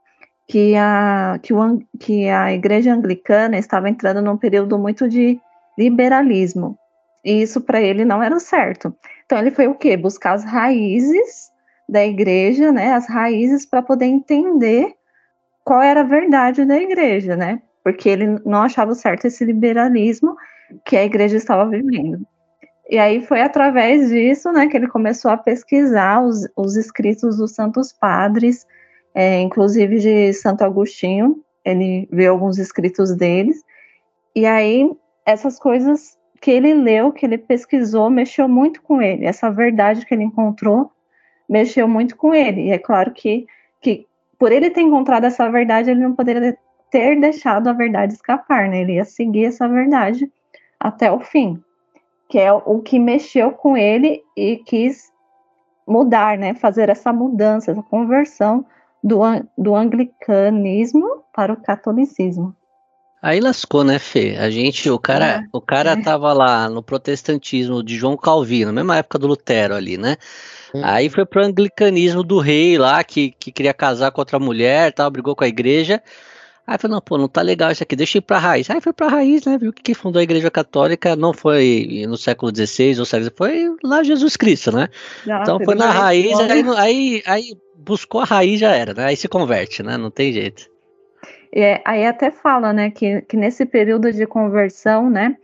que 0.46 0.76
a, 0.76 1.40
que, 1.42 1.54
o, 1.54 1.80
que 1.98 2.28
a 2.28 2.54
igreja 2.54 2.94
anglicana 2.94 3.58
estava 3.58 3.90
entrando 3.90 4.22
num 4.22 4.36
período 4.36 4.78
muito 4.78 5.08
de 5.08 5.40
liberalismo. 5.78 6.78
E 7.24 7.42
isso 7.42 7.62
para 7.62 7.82
ele 7.82 8.04
não 8.04 8.22
era 8.22 8.38
certo. 8.42 8.94
Então 9.26 9.38
ele 9.38 9.52
foi 9.52 9.68
o 9.68 9.76
quê? 9.76 9.96
Buscar 9.96 10.34
as 10.34 10.44
raízes 10.44 11.50
da 11.88 12.06
igreja, 12.06 12.72
né, 12.72 12.94
as 12.94 13.08
raízes 13.08 13.66
para 13.66 13.82
poder 13.82 14.06
entender 14.06 14.94
qual 15.64 15.82
era 15.82 16.02
a 16.02 16.06
verdade 16.06 16.66
da 16.66 16.78
igreja, 16.78 17.36
né? 17.36 17.62
Porque 17.84 18.10
ele 18.10 18.40
não 18.46 18.64
achava 18.64 18.94
certo 18.96 19.26
esse 19.26 19.46
liberalismo 19.46 20.36
que 20.86 20.98
a 20.98 21.06
igreja 21.06 21.38
estava 21.38 21.70
vivendo. 21.70 22.26
E 22.92 23.00
aí 23.00 23.26
foi 23.26 23.42
através 23.42 24.10
disso, 24.10 24.52
né, 24.52 24.68
que 24.68 24.76
ele 24.76 24.90
começou 24.90 25.32
a 25.32 25.38
pesquisar 25.38 26.22
os, 26.22 26.46
os 26.58 26.76
escritos 26.76 27.38
dos 27.38 27.54
santos 27.54 27.94
padres, 27.94 28.68
é, 29.16 29.40
inclusive 29.40 29.98
de 29.98 30.34
Santo 30.34 30.66
Agostinho, 30.66 31.42
ele 31.64 32.06
viu 32.12 32.34
alguns 32.34 32.58
escritos 32.58 33.16
deles, 33.16 33.64
e 34.36 34.46
aí 34.46 34.92
essas 35.26 35.58
coisas 35.58 36.18
que 36.42 36.52
ele 36.52 36.74
leu, 36.74 37.14
que 37.14 37.26
ele 37.26 37.38
pesquisou, 37.38 38.10
mexeu 38.10 38.50
muito 38.50 38.82
com 38.82 39.02
ele. 39.02 39.26
Essa 39.26 39.50
verdade 39.50 40.06
que 40.06 40.14
ele 40.14 40.24
encontrou 40.24 40.92
mexeu 41.48 41.88
muito 41.88 42.18
com 42.18 42.34
ele. 42.34 42.68
E 42.68 42.72
é 42.72 42.78
claro 42.80 43.12
que, 43.12 43.46
que 43.80 44.08
por 44.40 44.52
ele 44.52 44.70
ter 44.70 44.82
encontrado 44.82 45.26
essa 45.26 45.50
verdade, 45.50 45.92
ele 45.92 46.02
não 46.02 46.16
poderia 46.16 46.58
ter 46.90 47.20
deixado 47.20 47.68
a 47.68 47.74
verdade 47.74 48.14
escapar, 48.14 48.68
né? 48.68 48.82
Ele 48.82 48.96
ia 48.96 49.06
seguir 49.06 49.46
essa 49.46 49.68
verdade 49.68 50.32
até 50.80 51.12
o 51.12 51.20
fim, 51.20 51.62
que 52.32 52.40
é 52.40 52.52
o 52.54 52.80
que 52.80 52.98
mexeu 52.98 53.52
com 53.52 53.76
ele 53.76 54.22
e 54.38 54.56
quis 54.56 55.12
mudar, 55.86 56.38
né? 56.38 56.54
Fazer 56.54 56.88
essa 56.88 57.12
mudança, 57.12 57.72
essa 57.72 57.84
conversão 57.84 58.66
do, 59.04 59.20
do 59.58 59.76
anglicanismo 59.76 61.26
para 61.34 61.52
o 61.52 61.62
catolicismo. 61.62 62.56
Aí 63.22 63.42
lascou, 63.42 63.84
né, 63.84 64.00
Fê? 64.00 64.38
A 64.40 64.50
gente, 64.50 64.90
o 64.90 64.98
cara, 64.98 65.26
é, 65.26 65.44
o 65.52 65.60
cara 65.60 65.92
é. 65.92 66.02
tava 66.02 66.32
lá 66.32 66.70
no 66.70 66.82
protestantismo 66.82 67.84
de 67.84 67.98
João 67.98 68.16
Calvino, 68.16 68.72
mesma 68.72 68.98
época 68.98 69.20
do 69.20 69.28
Lutero 69.28 69.76
ali, 69.76 69.98
né? 69.98 70.16
Hum. 70.74 70.82
Aí 70.86 71.10
foi 71.10 71.26
pro 71.26 71.44
anglicanismo 71.44 72.24
do 72.24 72.40
rei 72.40 72.78
lá, 72.78 73.04
que, 73.04 73.32
que 73.32 73.52
queria 73.52 73.74
casar 73.74 74.12
com 74.12 74.22
outra 74.22 74.40
mulher, 74.40 74.94
tal, 74.94 75.12
brigou 75.12 75.36
com 75.36 75.44
a 75.44 75.50
igreja. 75.50 76.02
Aí 76.72 76.78
falou, 76.78 76.96
não, 76.96 77.02
pô, 77.02 77.18
não 77.18 77.28
tá 77.28 77.42
legal 77.42 77.70
isso 77.70 77.84
aqui, 77.84 77.98
deixa 77.98 78.18
eu 78.18 78.20
ir 78.20 78.24
pra 78.24 78.40
raiz. 78.40 78.70
Aí 78.70 78.80
foi 78.80 78.94
pra 78.94 79.10
raiz, 79.10 79.44
né, 79.44 79.58
viu 79.58 79.74
que 79.74 79.94
fundou 79.94 80.22
a 80.22 80.24
igreja 80.24 80.50
católica 80.50 81.18
não 81.18 81.34
foi 81.34 82.06
no 82.08 82.16
século 82.16 82.50
XVI 82.56 82.98
ou 82.98 83.06
século 83.06 83.32
foi 83.36 83.76
lá 83.84 84.02
Jesus 84.04 84.38
Cristo, 84.38 84.72
né? 84.72 84.88
Já, 85.26 85.42
então 85.42 85.60
foi 85.60 85.76
na 85.76 85.92
raiz, 85.92 86.40
aí, 86.40 86.64
aí, 86.78 87.24
aí 87.26 87.58
buscou 87.76 88.22
a 88.22 88.26
raiz 88.26 88.60
já 88.60 88.74
era, 88.74 88.94
né? 88.94 89.06
Aí 89.06 89.18
se 89.18 89.28
converte, 89.28 89.84
né? 89.84 89.98
Não 89.98 90.10
tem 90.10 90.32
jeito. 90.32 90.70
É, 91.54 91.82
aí 91.84 92.06
até 92.06 92.32
fala, 92.32 92.72
né, 92.72 92.90
que, 92.90 93.22
que 93.24 93.36
nesse 93.36 93.66
período 93.66 94.14
de 94.14 94.26
conversão, 94.26 95.10
né, 95.10 95.36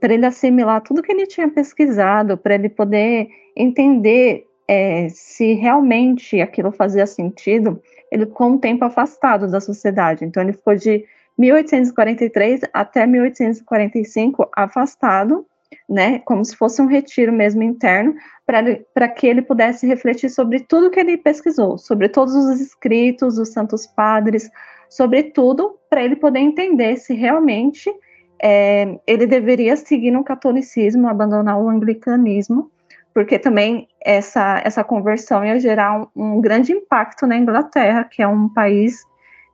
para 0.00 0.12
ele 0.12 0.26
assimilar 0.26 0.82
tudo 0.82 1.02
que 1.02 1.12
ele 1.12 1.26
tinha 1.26 1.48
pesquisado, 1.48 2.36
para 2.36 2.56
ele 2.56 2.68
poder 2.68 3.28
entender 3.56 4.44
é, 4.66 5.08
se 5.10 5.52
realmente 5.52 6.40
aquilo 6.40 6.72
fazia 6.72 7.06
sentido, 7.06 7.80
ele 8.14 8.26
ficou 8.26 8.46
um 8.46 8.58
tempo 8.58 8.84
afastado 8.84 9.50
da 9.50 9.60
sociedade. 9.60 10.24
Então, 10.24 10.40
ele 10.40 10.52
ficou 10.52 10.76
de 10.76 11.04
1843 11.36 12.60
até 12.72 13.04
1845 13.06 14.48
afastado, 14.56 15.44
né, 15.88 16.20
como 16.20 16.44
se 16.44 16.56
fosse 16.56 16.80
um 16.80 16.86
retiro 16.86 17.32
mesmo 17.32 17.64
interno, 17.64 18.14
para 18.46 19.08
que 19.08 19.26
ele 19.26 19.42
pudesse 19.42 19.84
refletir 19.84 20.30
sobre 20.30 20.60
tudo 20.60 20.90
que 20.90 21.00
ele 21.00 21.18
pesquisou, 21.18 21.76
sobre 21.76 22.08
todos 22.08 22.34
os 22.36 22.60
escritos 22.60 23.34
dos 23.34 23.48
santos 23.48 23.84
padres, 23.84 24.48
sobre 24.88 25.24
tudo, 25.24 25.76
para 25.90 26.04
ele 26.04 26.14
poder 26.14 26.38
entender 26.38 26.96
se 26.96 27.14
realmente 27.14 27.92
é, 28.40 28.96
ele 29.08 29.26
deveria 29.26 29.74
seguir 29.74 30.12
no 30.12 30.22
catolicismo, 30.22 31.08
abandonar 31.08 31.60
o 31.60 31.68
anglicanismo, 31.68 32.70
porque 33.14 33.38
também 33.38 33.88
essa, 34.04 34.60
essa 34.64 34.82
conversão 34.82 35.44
ia 35.44 35.58
gerar 35.60 35.96
um, 35.96 36.08
um, 36.16 36.40
grande 36.40 36.72
impacto 36.72 37.26
na 37.26 37.36
Inglaterra, 37.36 38.04
que 38.04 38.20
é 38.20 38.26
um 38.26 38.48
país 38.48 39.04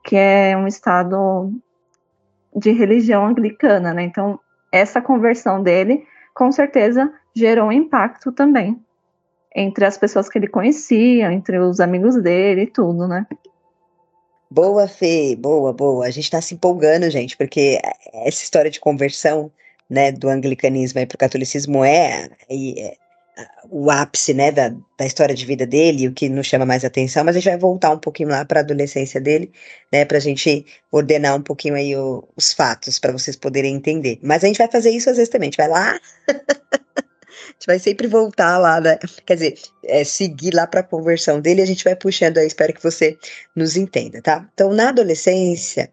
que 0.03 0.17
é 0.17 0.57
um 0.57 0.65
estado 0.65 1.53
de 2.55 2.71
religião 2.71 3.27
anglicana, 3.27 3.93
né? 3.93 4.01
Então, 4.01 4.39
essa 4.71 4.99
conversão 4.99 5.61
dele, 5.61 6.03
com 6.33 6.51
certeza, 6.51 7.13
gerou 7.35 7.67
um 7.67 7.71
impacto 7.71 8.31
também 8.31 8.81
entre 9.55 9.85
as 9.85 9.97
pessoas 9.97 10.27
que 10.27 10.39
ele 10.39 10.47
conhecia, 10.47 11.31
entre 11.31 11.59
os 11.59 11.79
amigos 11.79 12.15
dele 12.21 12.63
e 12.63 12.67
tudo, 12.67 13.07
né? 13.07 13.27
Boa, 14.49 14.87
Fê, 14.87 15.35
boa, 15.35 15.71
boa. 15.71 16.05
A 16.05 16.09
gente 16.09 16.23
está 16.23 16.41
se 16.41 16.55
empolgando, 16.55 17.09
gente, 17.09 17.37
porque 17.37 17.79
essa 18.13 18.43
história 18.43 18.71
de 18.71 18.79
conversão, 18.79 19.51
né, 19.89 20.11
do 20.11 20.27
anglicanismo 20.27 21.05
para 21.05 21.15
o 21.15 21.19
catolicismo 21.19 21.85
é, 21.85 22.29
é, 22.49 22.97
o 23.69 23.89
ápice, 23.89 24.33
né, 24.33 24.51
da, 24.51 24.69
da 24.97 25.05
história 25.05 25.33
de 25.33 25.45
vida 25.45 25.65
dele, 25.65 26.07
o 26.07 26.13
que 26.13 26.27
nos 26.29 26.47
chama 26.47 26.65
mais 26.65 26.83
atenção, 26.83 27.23
mas 27.23 27.35
a 27.35 27.39
gente 27.39 27.49
vai 27.49 27.57
voltar 27.57 27.91
um 27.91 27.97
pouquinho 27.97 28.29
lá 28.29 28.43
para 28.45 28.59
a 28.59 28.63
adolescência 28.63 29.21
dele, 29.21 29.51
né, 29.91 30.05
para 30.05 30.17
a 30.17 30.21
gente 30.21 30.65
ordenar 30.91 31.35
um 31.35 31.41
pouquinho 31.41 31.75
aí 31.75 31.95
o, 31.95 32.27
os 32.35 32.53
fatos, 32.53 32.99
para 32.99 33.11
vocês 33.11 33.35
poderem 33.35 33.75
entender. 33.75 34.19
Mas 34.21 34.43
a 34.43 34.47
gente 34.47 34.57
vai 34.57 34.69
fazer 34.69 34.91
isso 34.91 35.09
às 35.09 35.17
vezes 35.17 35.29
também, 35.29 35.47
a 35.47 35.51
gente 35.51 35.57
vai 35.57 35.69
lá 35.69 35.99
gente 37.61 37.67
vai 37.67 37.79
sempre 37.79 38.07
voltar 38.07 38.57
lá, 38.57 38.81
né? 38.81 38.97
Quer 39.25 39.35
dizer, 39.35 39.59
é, 39.85 40.03
seguir 40.03 40.53
lá 40.53 40.65
para 40.65 40.79
a 40.79 40.83
conversão 40.83 41.39
dele, 41.39 41.61
a 41.61 41.65
gente 41.65 41.83
vai 41.83 41.95
puxando 41.95 42.39
aí, 42.39 42.47
espero 42.47 42.73
que 42.73 42.81
você 42.81 43.17
nos 43.55 43.77
entenda, 43.77 44.21
tá? 44.21 44.47
Então, 44.53 44.73
na 44.73 44.89
adolescência, 44.89 45.91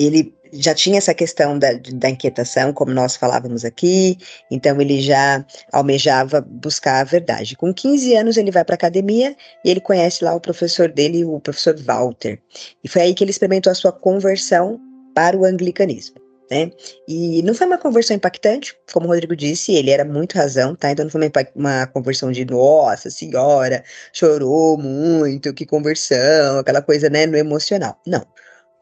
ele 0.00 0.34
já 0.52 0.74
tinha 0.74 0.98
essa 0.98 1.14
questão 1.14 1.58
da, 1.58 1.72
da 1.94 2.10
inquietação, 2.10 2.72
como 2.72 2.92
nós 2.92 3.14
falávamos 3.14 3.64
aqui, 3.64 4.18
então 4.50 4.80
ele 4.80 5.00
já 5.00 5.44
almejava 5.72 6.40
buscar 6.40 7.00
a 7.00 7.04
verdade. 7.04 7.56
Com 7.56 7.72
15 7.72 8.16
anos, 8.16 8.36
ele 8.36 8.50
vai 8.50 8.64
para 8.64 8.74
a 8.74 8.76
academia 8.76 9.36
e 9.64 9.70
ele 9.70 9.80
conhece 9.80 10.24
lá 10.24 10.34
o 10.34 10.40
professor 10.40 10.88
dele, 10.88 11.24
o 11.24 11.38
professor 11.38 11.76
Walter. 11.78 12.40
E 12.82 12.88
foi 12.88 13.02
aí 13.02 13.14
que 13.14 13.22
ele 13.22 13.30
experimentou 13.30 13.70
a 13.70 13.74
sua 13.74 13.92
conversão 13.92 14.80
para 15.14 15.36
o 15.36 15.44
anglicanismo 15.44 16.20
né? 16.50 16.70
E 17.06 17.42
não 17.42 17.54
foi 17.54 17.66
uma 17.66 17.78
conversão 17.78 18.16
impactante, 18.16 18.76
como 18.92 19.06
o 19.06 19.08
Rodrigo 19.08 19.36
disse, 19.36 19.72
ele 19.72 19.90
era 19.90 20.04
muito 20.04 20.36
razão, 20.36 20.74
tá? 20.74 20.90
Então 20.90 21.04
não 21.04 21.10
foi 21.10 21.20
uma, 21.20 21.30
uma 21.54 21.86
conversão 21.86 22.32
de 22.32 22.44
nossa 22.44 23.08
senhora, 23.08 23.84
chorou 24.12 24.76
muito, 24.76 25.54
que 25.54 25.64
conversão, 25.64 26.58
aquela 26.58 26.82
coisa, 26.82 27.08
né, 27.08 27.26
no 27.26 27.36
emocional. 27.36 27.96
Não. 28.06 28.26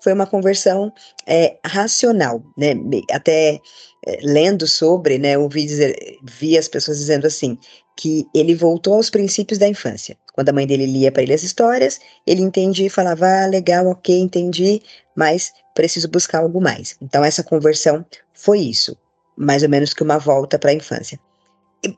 Foi 0.00 0.12
uma 0.12 0.26
conversão 0.26 0.92
é, 1.26 1.56
racional, 1.64 2.42
né? 2.56 2.74
Até 3.10 3.60
é, 4.06 4.18
lendo 4.22 4.66
sobre, 4.66 5.18
né, 5.18 5.36
ouvi 5.36 5.64
dizer, 5.64 6.18
vi 6.22 6.56
as 6.56 6.68
pessoas 6.68 6.98
dizendo 6.98 7.26
assim, 7.26 7.58
que 7.96 8.26
ele 8.32 8.54
voltou 8.54 8.94
aos 8.94 9.10
princípios 9.10 9.58
da 9.58 9.66
infância. 9.66 10.16
Quando 10.32 10.50
a 10.50 10.52
mãe 10.52 10.66
dele 10.66 10.86
lia 10.86 11.10
para 11.10 11.22
ele 11.22 11.34
as 11.34 11.42
histórias, 11.42 12.00
ele 12.24 12.42
entendia 12.42 12.86
e 12.86 12.90
falava, 12.90 13.26
ah, 13.26 13.46
legal, 13.46 13.86
ok, 13.88 14.16
entendi, 14.16 14.80
mas 15.16 15.52
preciso 15.74 16.08
buscar 16.08 16.38
algo 16.38 16.60
mais. 16.60 16.96
Então, 17.02 17.24
essa 17.24 17.42
conversão 17.42 18.06
foi 18.32 18.60
isso, 18.60 18.96
mais 19.36 19.64
ou 19.64 19.68
menos 19.68 19.92
que 19.92 20.02
uma 20.02 20.16
volta 20.16 20.58
para 20.58 20.70
a 20.70 20.74
infância. 20.74 21.18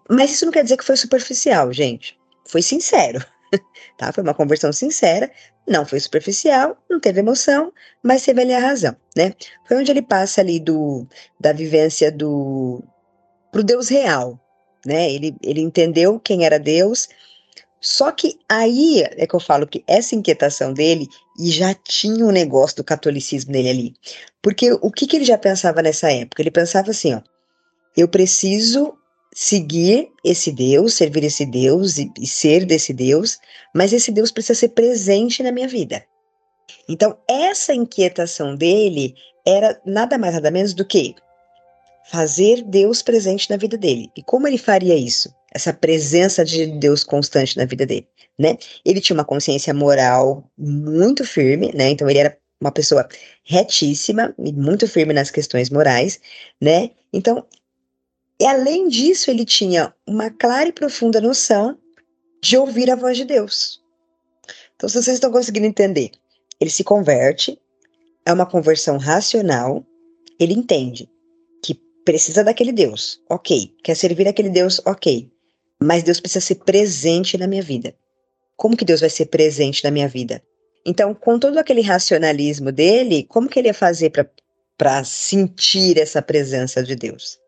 Mas 0.09 0.33
isso 0.33 0.47
não 0.47 0.53
quer 0.53 0.63
dizer 0.63 0.79
que 0.79 0.85
foi 0.85 0.97
superficial, 0.97 1.71
gente. 1.71 2.19
Foi 2.47 2.63
sincero, 2.63 3.23
tá? 3.99 4.11
Foi 4.11 4.25
uma 4.25 4.35
conversão 4.35 4.73
sincera, 4.73 5.31
não 5.71 5.87
foi 5.87 6.01
superficial, 6.01 6.77
não 6.91 6.99
teve 6.99 7.21
emoção, 7.21 7.73
mas 8.03 8.25
teve 8.25 8.43
ali 8.43 8.53
a 8.53 8.59
razão, 8.59 8.97
né? 9.17 9.33
Foi 9.67 9.77
onde 9.77 9.91
ele 9.91 10.03
passa 10.03 10.41
ali 10.41 10.59
do 10.59 11.07
da 11.39 11.53
vivência 11.53 12.11
do 12.11 12.83
pro 13.53 13.63
Deus 13.63 13.89
real, 13.89 14.39
né? 14.85 15.11
Ele, 15.11 15.35
ele 15.43 15.61
entendeu 15.61 16.19
quem 16.19 16.45
era 16.45 16.59
Deus, 16.59 17.09
só 17.81 18.11
que 18.11 18.37
aí 18.49 19.03
é 19.03 19.27
que 19.27 19.35
eu 19.35 19.41
falo 19.41 19.67
que 19.67 19.85
essa 19.87 20.17
inquietação 20.17 20.75
dele 20.75 21.07
e 21.39 21.51
já 21.51 21.73
tinha 21.73 22.25
o 22.25 22.29
um 22.29 22.33
negócio 22.33 22.77
do 22.79 22.85
catolicismo 22.85 23.53
nele 23.53 23.71
ali. 23.71 23.95
Porque 24.43 24.73
o 24.73 24.91
que, 24.91 25.07
que 25.07 25.17
ele 25.17 25.25
já 25.25 25.39
pensava 25.39 25.81
nessa 25.81 26.11
época? 26.13 26.43
Ele 26.43 26.51
pensava 26.51 26.91
assim, 26.91 27.15
ó, 27.15 27.21
eu 27.97 28.09
preciso 28.09 28.99
seguir 29.35 30.09
esse 30.25 30.51
Deus, 30.51 30.95
servir 30.95 31.25
esse 31.25 31.47
Deus 31.47 31.99
e, 31.99 32.11
e 32.19 32.27
ser 32.27 32.65
desse 32.65 32.93
Deus, 32.93 33.39
mas 33.75 33.93
esse 33.93 34.11
Deus 34.11 34.31
precisa 34.31 34.59
ser 34.59 34.71
presente 34.71 35.43
na 35.43 35.53
minha 35.53 35.69
vida. 35.69 36.05
Então, 36.89 37.17
essa 37.29 37.75
inquietação 37.75 38.57
dele 38.57 39.15
era 39.47 39.81
nada 39.85 40.19
mais 40.19 40.35
nada 40.35 40.51
menos 40.51 40.75
do 40.75 40.85
que 40.85 41.15
fazer 42.11 42.63
Deus 42.63 43.03
presente 43.03 43.49
na 43.51 43.57
vida 43.57 43.77
dele. 43.77 44.11
E 44.17 44.23
como 44.23 44.49
ele 44.49 44.59
faria 44.59 44.97
isso? 44.97 45.33
Essa 45.53 45.73
presença 45.73 46.45
de 46.45 46.67
Deus 46.67 47.05
constante 47.05 47.57
na 47.57 47.65
vida 47.65 47.87
dele, 47.87 48.07
né? 48.39 48.57
Ele 48.85 49.01
tinha 49.01 49.15
uma 49.15 49.25
consciência 49.25 49.73
moral 49.75 50.45
muito 50.57 51.25
firme, 51.25 51.73
né? 51.75 51.91
Então 51.91 52.09
ele 52.09 52.19
era 52.19 52.37
uma 52.61 52.71
pessoa 52.71 53.09
retíssima 53.45 54.35
e 54.39 54.53
muito 54.53 54.87
firme 54.87 55.15
nas 55.15 55.31
questões 55.31 55.71
morais, 55.71 56.21
né? 56.61 56.91
Então, 57.13 57.45
e 58.41 58.47
além 58.47 58.89
disso, 58.89 59.31
ele 59.31 59.45
tinha 59.45 59.95
uma 60.07 60.31
clara 60.31 60.69
e 60.69 60.73
profunda 60.73 61.21
noção 61.21 61.79
de 62.43 62.57
ouvir 62.57 62.91
a 62.91 62.97
voz 62.97 63.17
de 63.17 63.25
Deus. 63.25 63.81
Então, 64.75 64.89
se 64.89 64.95
vocês 64.95 65.17
estão 65.17 65.31
conseguindo 65.31 65.67
entender, 65.67 66.11
ele 66.59 66.71
se 66.71 66.83
converte, 66.83 67.61
é 68.25 68.33
uma 68.33 68.47
conversão 68.47 68.97
racional, 68.97 69.85
ele 70.39 70.55
entende 70.55 71.09
precisa 72.05 72.43
daquele 72.43 72.73
Deus, 72.73 73.21
ok. 73.29 73.73
Quer 73.83 73.95
servir 73.95 74.29
aquele 74.29 74.51
Deus, 74.51 74.81
ok. 74.85 75.31
Mas 75.83 76.03
Deus 76.03 76.21
precisa 76.21 76.45
ser 76.45 76.57
presente 76.57 77.39
na 77.39 77.47
minha 77.47 77.63
vida. 77.63 77.95
Como 78.57 78.77
que 78.77 78.85
Deus 78.85 79.01
vai 79.01 79.11
ser 79.11 79.27
presente 79.27 79.85
na 79.85 79.91
minha 79.91 80.09
vida? 80.09 80.43
Então, 80.85 81.15
com 81.15 81.39
todo 81.39 81.59
aquele 81.59 81.83
racionalismo 81.83 82.73
dele, 82.73 83.25
como 83.29 83.49
que 83.49 83.59
ele 83.59 83.69
ia 83.69 83.75
fazer 83.75 84.11
para 84.77 85.05
sentir 85.05 85.99
essa 85.99 86.21
presença 86.21 86.83
de 86.83 86.95
Deus? 86.95 87.39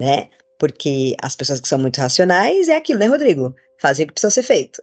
Né? 0.00 0.28
Porque 0.58 1.14
as 1.22 1.36
pessoas 1.36 1.60
que 1.60 1.68
são 1.68 1.78
muito 1.78 2.00
racionais 2.00 2.68
é 2.68 2.76
aquilo, 2.76 2.98
né, 2.98 3.06
Rodrigo? 3.06 3.54
Fazem 3.80 4.04
o 4.04 4.06
que 4.08 4.14
precisa 4.14 4.30
ser 4.30 4.42
feito. 4.42 4.80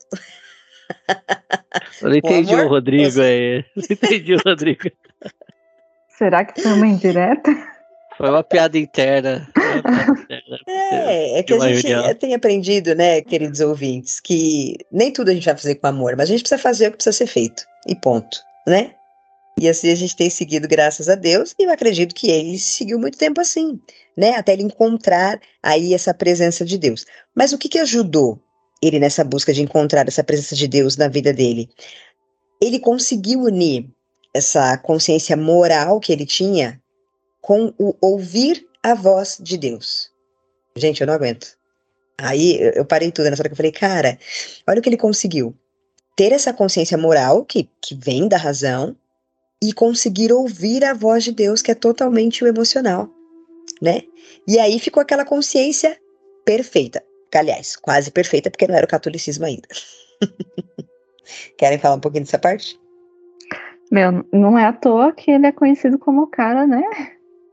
Eu 2.01 2.09
não 2.09 2.15
entendi 2.15 2.53
o, 2.53 2.57
amor, 2.57 2.65
o 2.65 2.69
Rodrigo 2.69 3.21
aí. 3.21 3.65
Não 3.75 3.83
entendi 3.89 4.35
o 4.35 4.41
Rodrigo. 4.45 4.91
Será 6.09 6.45
que 6.45 6.61
foi 6.61 6.71
uma 6.71 6.87
indireta? 6.87 7.51
Foi 8.17 8.29
uma 8.29 8.43
piada 8.43 8.77
interna. 8.77 9.47
é, 10.67 11.39
é 11.39 11.43
que 11.43 11.53
a 11.53 11.59
gente 11.59 11.87
reunião. 11.87 12.15
tem 12.15 12.33
aprendido, 12.33 12.95
né, 12.95 13.21
queridos 13.21 13.59
ouvintes, 13.59 14.21
que 14.21 14.77
nem 14.91 15.11
tudo 15.11 15.31
a 15.31 15.33
gente 15.33 15.45
vai 15.45 15.55
fazer 15.57 15.75
com 15.75 15.87
amor, 15.87 16.15
mas 16.15 16.29
a 16.29 16.31
gente 16.31 16.41
precisa 16.41 16.61
fazer 16.61 16.87
o 16.87 16.91
que 16.91 16.97
precisa 16.97 17.17
ser 17.17 17.27
feito. 17.27 17.65
E 17.85 17.95
ponto, 17.95 18.37
né? 18.65 18.91
E 19.59 19.69
assim 19.69 19.89
a 19.89 19.95
gente 19.95 20.15
tem 20.15 20.29
seguido, 20.29 20.67
graças 20.67 21.07
a 21.07 21.15
Deus, 21.15 21.55
e 21.57 21.63
eu 21.63 21.71
acredito 21.71 22.13
que 22.13 22.29
ele 22.29 22.59
seguiu 22.59 22.99
muito 22.99 23.17
tempo 23.17 23.39
assim, 23.39 23.79
né? 24.15 24.31
Até 24.31 24.53
ele 24.53 24.63
encontrar 24.63 25.39
aí 25.63 25.93
essa 25.93 26.13
presença 26.13 26.65
de 26.65 26.77
Deus. 26.77 27.05
Mas 27.33 27.53
o 27.53 27.57
que, 27.57 27.69
que 27.69 27.79
ajudou 27.79 28.39
ele 28.81 28.99
nessa 28.99 29.23
busca 29.23 29.53
de 29.53 29.61
encontrar 29.61 30.07
essa 30.07 30.23
presença 30.23 30.55
de 30.55 30.67
Deus 30.67 30.97
na 30.97 31.07
vida 31.07 31.31
dele? 31.31 31.69
Ele 32.61 32.79
conseguiu 32.79 33.41
unir 33.41 33.89
essa 34.33 34.77
consciência 34.77 35.37
moral 35.37 36.01
que 36.01 36.11
ele 36.11 36.25
tinha 36.25 36.81
com 37.41 37.73
o 37.79 37.95
ouvir 38.01 38.67
a 38.83 38.93
voz 38.93 39.37
de 39.39 39.57
Deus. 39.57 40.11
Gente, 40.75 40.99
eu 40.99 41.07
não 41.07 41.13
aguento. 41.13 41.55
Aí 42.17 42.59
eu 42.75 42.85
parei 42.85 43.11
tudo 43.11 43.29
nessa 43.29 43.41
hora 43.41 43.49
que 43.49 43.53
eu 43.53 43.57
falei, 43.57 43.71
cara, 43.71 44.19
olha 44.67 44.79
o 44.79 44.81
que 44.81 44.89
ele 44.89 44.97
conseguiu. 44.97 45.55
Ter 46.15 46.33
essa 46.33 46.53
consciência 46.53 46.97
moral 46.97 47.45
que, 47.45 47.69
que 47.81 47.95
vem 47.95 48.27
da 48.27 48.37
razão 48.37 48.95
e 49.69 49.73
conseguir 49.73 50.31
ouvir 50.31 50.83
a 50.83 50.93
voz 50.93 51.23
de 51.23 51.31
Deus, 51.31 51.61
que 51.61 51.71
é 51.71 51.75
totalmente 51.75 52.43
o 52.43 52.47
emocional, 52.47 53.09
né? 53.81 54.01
E 54.47 54.59
aí 54.59 54.79
ficou 54.79 55.01
aquela 55.01 55.25
consciência 55.25 55.97
perfeita. 56.45 57.03
Aliás, 57.33 57.75
quase 57.75 58.11
perfeita, 58.11 58.49
porque 58.49 58.67
não 58.67 58.75
era 58.75 58.85
o 58.85 58.89
catolicismo 58.89 59.45
ainda. 59.45 59.67
Querem 61.57 61.77
falar 61.77 61.95
um 61.95 61.99
pouquinho 61.99 62.23
dessa 62.23 62.39
parte? 62.39 62.79
Meu, 63.91 64.25
não 64.31 64.57
é 64.57 64.65
à 64.65 64.71
toa 64.71 65.11
que 65.11 65.31
ele 65.31 65.47
é 65.47 65.51
conhecido 65.51 65.99
como 65.99 66.21
o 66.21 66.27
cara, 66.27 66.65
né? 66.65 66.81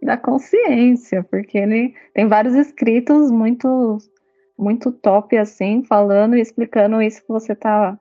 da 0.03 0.17
consciência, 0.17 1.23
porque 1.31 1.57
ele 1.57 1.95
tem 2.13 2.27
vários 2.27 2.55
escritos 2.55 3.31
muito 3.31 3.99
muito 4.59 4.93
top 4.93 5.37
assim, 5.37 5.83
falando 5.85 6.37
e 6.37 6.41
explicando 6.41 7.01
isso 7.01 7.23
que 7.23 7.29
você 7.29 7.55
tá 7.55 7.99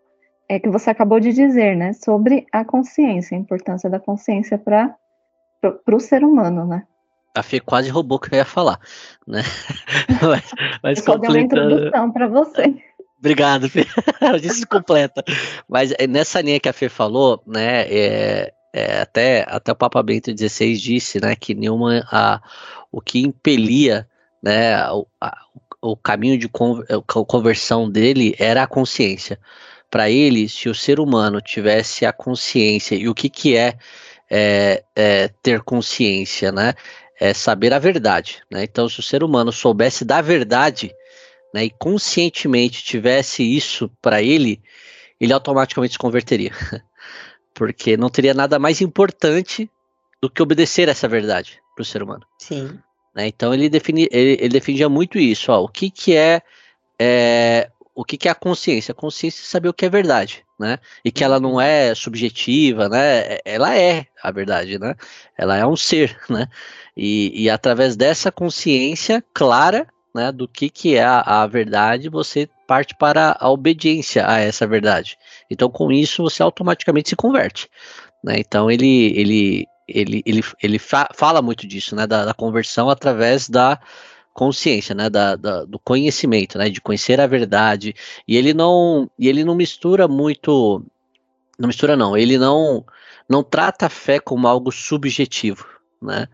é 0.51 0.59
que 0.59 0.69
você 0.69 0.89
acabou 0.89 1.17
de 1.17 1.31
dizer, 1.31 1.77
né, 1.77 1.93
sobre 1.93 2.45
a 2.51 2.65
consciência, 2.65 3.37
a 3.37 3.39
importância 3.39 3.89
da 3.89 4.01
consciência 4.01 4.57
para 4.57 4.93
o 5.87 5.99
ser 5.99 6.25
humano, 6.25 6.65
né? 6.65 6.83
A 7.33 7.41
Fê 7.41 7.61
quase 7.61 7.89
roubou 7.89 8.17
o 8.17 8.19
que 8.19 8.35
eu 8.35 8.37
ia 8.37 8.43
falar, 8.43 8.77
né? 9.25 9.43
mas, 10.21 10.51
mas 10.83 10.99
eu 10.99 11.05
completando... 11.05 11.37
uma 11.37 11.39
introdução 11.39 12.11
para 12.11 12.27
você. 12.27 12.75
Obrigado, 13.17 13.69
Fê. 13.69 13.85
Isso 14.43 14.67
completa. 14.67 15.23
Mas 15.69 15.93
é, 15.97 16.05
nessa 16.05 16.41
linha 16.41 16.59
que 16.59 16.67
a 16.67 16.73
Fê 16.73 16.89
falou, 16.89 17.41
né, 17.47 17.83
é, 17.83 18.53
é, 18.73 18.99
até, 18.99 19.45
até 19.47 19.71
o 19.71 19.75
Papa 19.75 20.03
Bento 20.03 20.37
XVI 20.37 20.75
disse 20.75 21.21
né, 21.21 21.33
que 21.33 21.55
nenhuma, 21.55 22.05
a, 22.11 22.41
o 22.91 22.99
que 22.99 23.19
impelia 23.21 24.05
né, 24.43 24.75
a, 24.75 24.91
o 25.81 25.95
caminho 25.95 26.37
de 26.37 26.49
conversão 27.27 27.89
dele 27.89 28.35
era 28.37 28.63
a 28.63 28.67
consciência. 28.67 29.39
Para 29.91 30.09
ele, 30.09 30.47
se 30.47 30.69
o 30.69 30.73
ser 30.73 30.99
humano 30.99 31.41
tivesse 31.41 32.05
a 32.05 32.13
consciência, 32.13 32.95
e 32.95 33.09
o 33.09 33.13
que, 33.13 33.29
que 33.29 33.55
é, 33.55 33.77
é, 34.29 34.83
é 34.95 35.27
ter 35.43 35.61
consciência, 35.61 36.51
né? 36.51 36.73
É 37.19 37.33
saber 37.33 37.73
a 37.73 37.79
verdade. 37.79 38.41
Né? 38.49 38.63
Então, 38.63 38.89
se 38.89 38.99
o 38.99 39.03
ser 39.03 39.23
humano 39.23 39.51
soubesse 39.51 40.03
da 40.03 40.21
verdade, 40.21 40.91
né, 41.53 41.65
e 41.65 41.69
conscientemente 41.69 42.83
tivesse 42.83 43.43
isso 43.43 43.91
para 44.01 44.23
ele, 44.23 44.59
ele 45.19 45.33
automaticamente 45.33 45.93
se 45.93 45.99
converteria. 45.99 46.51
Porque 47.53 47.95
não 47.97 48.09
teria 48.09 48.33
nada 48.33 48.57
mais 48.57 48.81
importante 48.81 49.69
do 50.21 50.29
que 50.29 50.41
obedecer 50.41 50.87
essa 50.87 51.07
verdade 51.07 51.61
para 51.75 51.81
o 51.81 51.85
ser 51.85 52.01
humano. 52.01 52.25
Sim. 52.39 52.79
Né? 53.13 53.27
Então 53.27 53.53
ele, 53.53 53.69
defini, 53.69 54.07
ele, 54.11 54.37
ele, 54.39 54.49
defendia 54.49 54.87
muito 54.87 55.19
isso. 55.19 55.51
Ó, 55.51 55.63
o 55.63 55.67
que, 55.67 55.89
que 55.89 56.15
é, 56.15 56.41
é 56.99 57.69
o 57.93 58.05
que, 58.05 58.17
que 58.17 58.27
é 58.27 58.31
a 58.31 58.35
consciência? 58.35 58.91
A 58.91 58.95
consciência 58.95 59.41
é 59.41 59.45
saber 59.45 59.69
o 59.69 59.73
que 59.73 59.85
é 59.85 59.89
verdade, 59.89 60.43
né? 60.59 60.79
E 61.03 61.11
que 61.11 61.23
ela 61.23 61.39
não 61.39 61.53
uhum. 61.53 61.61
é 61.61 61.93
subjetiva, 61.93 62.87
né? 62.89 63.37
Ela 63.45 63.75
é 63.77 64.05
a 64.21 64.31
verdade, 64.31 64.79
né? 64.79 64.95
Ela 65.37 65.57
é 65.57 65.65
um 65.65 65.75
ser, 65.75 66.17
né? 66.29 66.47
E, 66.95 67.43
e 67.43 67.49
através 67.49 67.95
dessa 67.95 68.31
consciência 68.31 69.23
clara, 69.33 69.87
né, 70.13 70.31
do 70.31 70.47
que, 70.47 70.69
que 70.69 70.95
é 70.95 71.03
a, 71.03 71.43
a 71.43 71.47
verdade, 71.47 72.09
você 72.09 72.49
parte 72.67 72.95
para 72.95 73.35
a 73.39 73.49
obediência 73.49 74.29
a 74.29 74.39
essa 74.39 74.67
verdade. 74.67 75.17
Então, 75.49 75.69
com 75.69 75.91
isso, 75.91 76.23
você 76.23 76.43
automaticamente 76.43 77.09
se 77.09 77.15
converte. 77.15 77.69
Né? 78.23 78.35
Então, 78.37 78.69
ele, 78.69 79.13
ele, 79.17 79.67
ele, 79.87 80.21
ele, 80.25 80.43
ele 80.61 80.79
fa 80.79 81.09
fala 81.13 81.41
muito 81.41 81.67
disso, 81.67 81.95
né, 81.95 82.05
da, 82.05 82.25
da, 82.25 82.33
conversão 82.33 82.89
através 82.89 83.49
da 83.49 83.79
consciência, 84.33 84.95
né, 84.95 85.09
da, 85.09 85.35
da, 85.35 85.65
do 85.65 85.77
conhecimento, 85.79 86.57
né, 86.57 86.69
de 86.69 86.81
conhecer 86.81 87.19
a 87.19 87.27
verdade. 87.27 87.93
E 88.27 88.37
ele 88.37 88.53
não, 88.53 89.09
e 89.17 89.27
ele 89.27 89.43
não 89.43 89.55
mistura 89.55 90.07
muito, 90.07 90.83
não 91.59 91.67
mistura 91.67 91.95
não, 91.95 92.15
ele 92.15 92.37
não, 92.37 92.85
não 93.27 93.43
trata 93.43 93.87
a 93.87 93.89
fé 93.89 94.19
como 94.19 94.47
algo 94.47 94.71
subjetivo, 94.71 95.65
né? 96.01 96.27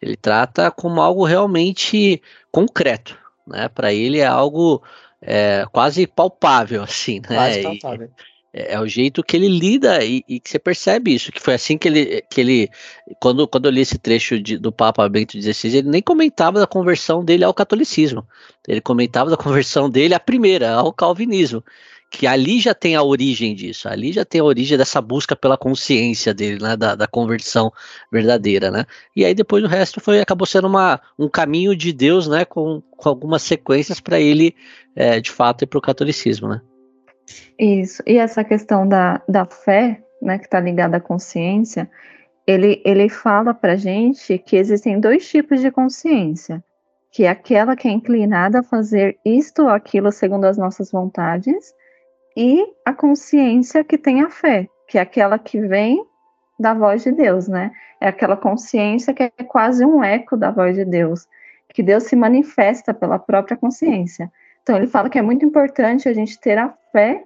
Ele 0.00 0.16
trata 0.16 0.70
como 0.70 1.02
algo 1.02 1.24
realmente 1.24 2.22
concreto, 2.50 3.18
né? 3.46 3.68
Para 3.68 3.92
ele 3.92 4.18
é 4.18 4.26
algo 4.26 4.82
é, 5.20 5.66
quase 5.70 6.06
palpável, 6.06 6.82
assim, 6.82 7.20
né? 7.20 7.36
Quase 7.36 7.62
palpável. 7.62 8.06
E, 8.06 8.29
é, 8.52 8.74
é, 8.74 8.80
o 8.80 8.86
jeito 8.86 9.22
que 9.22 9.36
ele 9.36 9.48
lida 9.48 10.04
e, 10.04 10.24
e, 10.28 10.40
que 10.40 10.50
você 10.50 10.58
percebe 10.58 11.14
isso, 11.14 11.30
que 11.30 11.40
foi 11.40 11.54
assim 11.54 11.78
que 11.78 11.86
ele, 11.88 12.22
que 12.28 12.40
ele 12.40 12.70
quando, 13.20 13.46
quando 13.46 13.66
eu 13.66 13.70
li 13.70 13.80
esse 13.80 13.98
trecho 13.98 14.40
de, 14.40 14.58
do 14.58 14.72
Papa 14.72 15.08
Bento 15.08 15.40
XVI, 15.40 15.78
ele 15.78 15.88
nem 15.88 16.02
comentava 16.02 16.58
da 16.58 16.66
conversão 16.66 17.24
dele 17.24 17.44
ao 17.44 17.54
catolicismo, 17.54 18.26
ele 18.66 18.80
comentava 18.80 19.30
da 19.30 19.36
conversão 19.36 19.88
dele 19.88 20.14
à 20.14 20.20
primeira, 20.20 20.72
ao 20.72 20.92
calvinismo, 20.92 21.64
que 22.10 22.26
ali 22.26 22.58
já 22.58 22.74
tem 22.74 22.96
a 22.96 23.04
origem 23.04 23.54
disso, 23.54 23.88
ali 23.88 24.12
já 24.12 24.24
tem 24.24 24.40
a 24.40 24.44
origem 24.44 24.76
dessa 24.76 25.00
busca 25.00 25.36
pela 25.36 25.56
consciência 25.56 26.34
dele, 26.34 26.60
né, 26.60 26.76
da, 26.76 26.96
da 26.96 27.06
conversão 27.06 27.72
verdadeira, 28.10 28.68
né, 28.68 28.84
e 29.14 29.24
aí 29.24 29.32
depois 29.32 29.62
o 29.62 29.68
resto 29.68 30.00
foi, 30.00 30.20
acabou 30.20 30.44
sendo 30.44 30.66
uma, 30.66 31.00
um 31.16 31.28
caminho 31.28 31.76
de 31.76 31.92
Deus, 31.92 32.26
né, 32.26 32.44
com, 32.44 32.82
com 32.96 33.08
algumas 33.08 33.42
sequências 33.42 34.00
para 34.00 34.18
ele, 34.18 34.56
é, 34.96 35.20
de 35.20 35.30
fato, 35.30 35.62
ir 35.62 35.68
para 35.68 35.78
o 35.78 35.82
catolicismo, 35.82 36.48
né. 36.48 36.60
Isso. 37.58 38.02
E 38.06 38.16
essa 38.18 38.42
questão 38.44 38.86
da, 38.86 39.20
da 39.28 39.44
fé, 39.44 40.02
né, 40.20 40.38
que 40.38 40.44
está 40.44 40.60
ligada 40.60 40.96
à 40.96 41.00
consciência, 41.00 41.90
ele, 42.46 42.80
ele 42.84 43.08
fala 43.08 43.54
para 43.54 43.76
gente 43.76 44.38
que 44.38 44.56
existem 44.56 44.98
dois 44.98 45.28
tipos 45.28 45.60
de 45.60 45.70
consciência, 45.70 46.62
que 47.10 47.24
é 47.24 47.28
aquela 47.28 47.76
que 47.76 47.88
é 47.88 47.90
inclinada 47.90 48.60
a 48.60 48.62
fazer 48.62 49.18
isto 49.24 49.62
ou 49.62 49.68
aquilo 49.68 50.10
segundo 50.10 50.44
as 50.44 50.56
nossas 50.56 50.90
vontades, 50.90 51.74
e 52.36 52.64
a 52.84 52.92
consciência 52.92 53.84
que 53.84 53.98
tem 53.98 54.22
a 54.22 54.30
fé, 54.30 54.68
que 54.88 54.98
é 54.98 55.00
aquela 55.00 55.38
que 55.38 55.60
vem 55.60 56.04
da 56.58 56.74
voz 56.74 57.02
de 57.02 57.12
Deus, 57.12 57.48
né? 57.48 57.72
É 58.00 58.08
aquela 58.08 58.36
consciência 58.36 59.12
que 59.12 59.22
é 59.22 59.30
quase 59.44 59.84
um 59.84 60.02
eco 60.02 60.36
da 60.36 60.50
voz 60.50 60.74
de 60.76 60.84
Deus, 60.84 61.26
que 61.72 61.82
Deus 61.82 62.04
se 62.04 62.16
manifesta 62.16 62.92
pela 62.92 63.18
própria 63.18 63.56
consciência. 63.56 64.30
Então 64.62 64.76
ele 64.76 64.86
fala 64.86 65.08
que 65.08 65.18
é 65.18 65.22
muito 65.22 65.44
importante 65.44 66.08
a 66.08 66.12
gente 66.12 66.38
ter 66.38 66.58
a 66.58 66.68
fé 66.92 67.24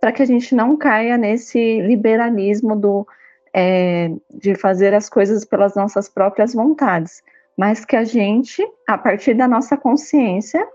para 0.00 0.12
que 0.12 0.22
a 0.22 0.26
gente 0.26 0.54
não 0.54 0.76
caia 0.76 1.16
nesse 1.16 1.80
liberalismo 1.80 2.74
do, 2.74 3.06
é, 3.54 4.10
de 4.30 4.54
fazer 4.54 4.94
as 4.94 5.08
coisas 5.08 5.44
pelas 5.44 5.76
nossas 5.76 6.08
próprias 6.08 6.54
vontades, 6.54 7.22
mas 7.56 7.84
que 7.84 7.94
a 7.94 8.02
gente, 8.02 8.66
a 8.88 8.98
partir 8.98 9.34
da 9.34 9.46
nossa 9.46 9.76
consciência, 9.76 10.66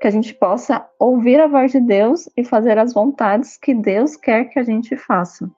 que 0.00 0.06
a 0.06 0.10
gente 0.10 0.34
possa 0.34 0.86
ouvir 0.98 1.40
a 1.40 1.46
voz 1.46 1.72
de 1.72 1.80
Deus 1.80 2.28
e 2.36 2.44
fazer 2.44 2.78
as 2.78 2.92
vontades 2.92 3.56
que 3.56 3.74
Deus 3.74 4.16
quer 4.16 4.44
que 4.46 4.58
a 4.58 4.62
gente 4.62 4.94
faça. 4.96 5.50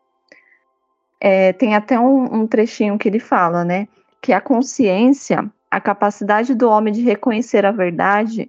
É, 1.21 1.53
tem 1.53 1.75
até 1.75 1.99
um, 1.99 2.43
um 2.43 2.47
trechinho 2.47 2.97
que 2.97 3.09
ele 3.09 3.19
fala, 3.19 3.65
né? 3.65 3.89
Que 4.23 4.33
a 4.33 4.41
consciência, 4.41 5.51
a 5.69 5.81
capacidade 5.81 6.55
do 6.55 6.69
homem 6.69 6.93
de 6.93 7.03
reconhecer 7.03 7.67
a 7.67 7.73
verdade, 7.73 8.49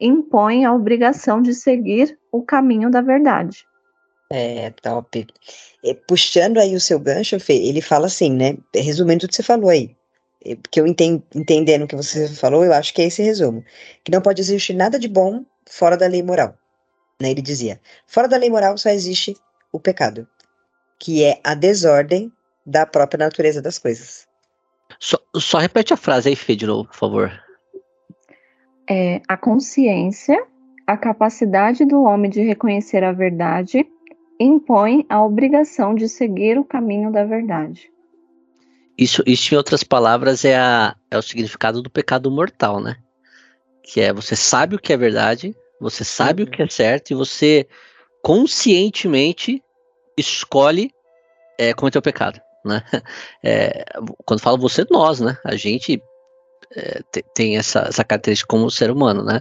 impõe 0.00 0.64
a 0.64 0.74
obrigação 0.74 1.40
de 1.40 1.54
seguir 1.54 2.18
o 2.30 2.42
caminho 2.42 2.90
da 2.90 3.00
verdade. 3.00 3.66
É, 4.30 4.70
top. 4.70 5.26
E, 5.82 5.94
puxando 5.94 6.58
aí 6.58 6.74
o 6.74 6.80
seu 6.80 6.98
gancho, 6.98 7.38
Fê, 7.38 7.54
ele 7.54 7.80
fala 7.80 8.06
assim, 8.06 8.32
né? 8.32 8.56
Resumindo 8.74 9.24
o 9.24 9.28
que 9.28 9.34
você 9.34 9.42
falou 9.42 9.70
aí. 9.70 9.96
Que 10.70 10.80
eu 10.80 10.86
entendo, 10.86 11.22
entendendo 11.34 11.82
o 11.82 11.86
que 11.88 11.96
você 11.96 12.28
falou, 12.28 12.64
eu 12.64 12.72
acho 12.72 12.92
que 12.92 13.02
é 13.02 13.06
esse 13.06 13.22
resumo. 13.22 13.64
Que 14.04 14.12
não 14.12 14.20
pode 14.20 14.40
existir 14.40 14.74
nada 14.74 14.98
de 14.98 15.08
bom 15.08 15.44
fora 15.68 15.96
da 15.96 16.06
lei 16.06 16.22
moral. 16.22 16.56
Né? 17.20 17.30
Ele 17.30 17.42
dizia: 17.42 17.80
fora 18.06 18.28
da 18.28 18.36
lei 18.36 18.50
moral 18.50 18.76
só 18.78 18.90
existe 18.90 19.36
o 19.72 19.80
pecado, 19.80 20.26
que 20.98 21.24
é 21.24 21.40
a 21.42 21.54
desordem 21.54 22.32
da 22.64 22.84
própria 22.84 23.18
natureza 23.18 23.62
das 23.62 23.78
coisas. 23.78 24.26
Só, 24.98 25.18
só 25.36 25.58
repete 25.58 25.92
a 25.92 25.96
frase 25.96 26.28
aí, 26.28 26.36
Fê, 26.36 26.54
de 26.54 26.66
novo, 26.66 26.88
por 26.88 26.96
favor. 26.96 27.45
É, 28.88 29.20
a 29.26 29.36
consciência, 29.36 30.42
a 30.86 30.96
capacidade 30.96 31.84
do 31.84 32.02
homem 32.02 32.30
de 32.30 32.40
reconhecer 32.40 33.02
a 33.02 33.12
verdade 33.12 33.86
impõe 34.38 35.04
a 35.08 35.24
obrigação 35.24 35.94
de 35.94 36.08
seguir 36.08 36.58
o 36.58 36.64
caminho 36.64 37.10
da 37.10 37.24
verdade. 37.24 37.90
Isso, 38.96 39.22
isso 39.26 39.52
em 39.52 39.56
outras 39.56 39.82
palavras, 39.82 40.44
é, 40.44 40.56
a, 40.56 40.96
é 41.10 41.18
o 41.18 41.22
significado 41.22 41.82
do 41.82 41.90
pecado 41.90 42.30
mortal, 42.30 42.80
né? 42.80 42.96
Que 43.82 44.00
é 44.00 44.12
você 44.12 44.34
sabe 44.34 44.76
o 44.76 44.78
que 44.78 44.92
é 44.92 44.96
verdade, 44.96 45.54
você 45.80 46.02
sabe 46.02 46.42
uhum. 46.42 46.48
o 46.48 46.50
que 46.50 46.62
é 46.62 46.68
certo 46.68 47.10
e 47.10 47.14
você 47.14 47.68
conscientemente 48.22 49.62
escolhe 50.16 50.90
é, 51.58 51.74
cometer 51.74 51.98
o 51.98 52.02
pecado, 52.02 52.40
né? 52.64 52.82
É, 53.44 53.84
quando 54.24 54.40
falo 54.40 54.58
você, 54.58 54.84
nós, 54.90 55.20
né? 55.20 55.36
A 55.44 55.56
gente 55.56 56.02
é, 56.74 57.00
tem 57.34 57.56
essa, 57.56 57.80
essa 57.88 58.04
característica 58.04 58.48
como 58.48 58.70
ser 58.70 58.90
humano, 58.90 59.22
né? 59.22 59.40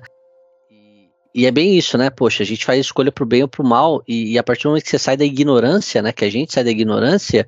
E 1.34 1.46
é 1.46 1.52
bem 1.52 1.78
isso, 1.78 1.98
né? 1.98 2.10
Poxa, 2.10 2.44
a 2.44 2.46
gente 2.46 2.66
faz 2.66 2.80
escolha 2.80 3.12
pro 3.12 3.26
bem 3.26 3.42
ou 3.42 3.48
pro 3.48 3.64
mal, 3.64 4.02
e, 4.08 4.34
e, 4.34 4.38
a 4.38 4.44
partir 4.44 4.64
do 4.64 4.70
momento 4.70 4.84
que 4.84 4.90
você 4.90 5.00
sai 5.00 5.18
da 5.18 5.26
ignorância, 5.26 6.02
né? 6.02 6.14
Que 6.14 6.24
a 6.24 6.32
gente 6.32 6.54
sai 6.54 6.64
da 6.64 6.72
ignorância, 6.72 7.46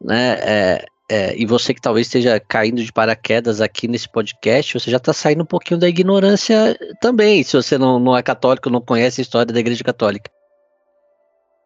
né? 0.00 0.36
É, 0.40 0.84
é, 1.08 1.36
e 1.36 1.46
você 1.46 1.72
que 1.72 1.80
talvez 1.80 2.06
esteja 2.06 2.40
caindo 2.40 2.82
de 2.82 2.92
paraquedas 2.92 3.60
aqui 3.60 3.86
nesse 3.86 4.08
podcast, 4.08 4.80
você 4.80 4.90
já 4.90 4.96
está 4.96 5.12
saindo 5.12 5.42
um 5.42 5.46
pouquinho 5.46 5.78
da 5.78 5.88
ignorância 5.88 6.76
também, 7.00 7.44
se 7.44 7.54
você 7.56 7.78
não, 7.78 8.00
não 8.00 8.16
é 8.16 8.22
católico, 8.22 8.70
não 8.70 8.80
conhece 8.80 9.20
a 9.20 9.22
história 9.22 9.52
da 9.52 9.60
Igreja 9.60 9.84
Católica. 9.84 10.30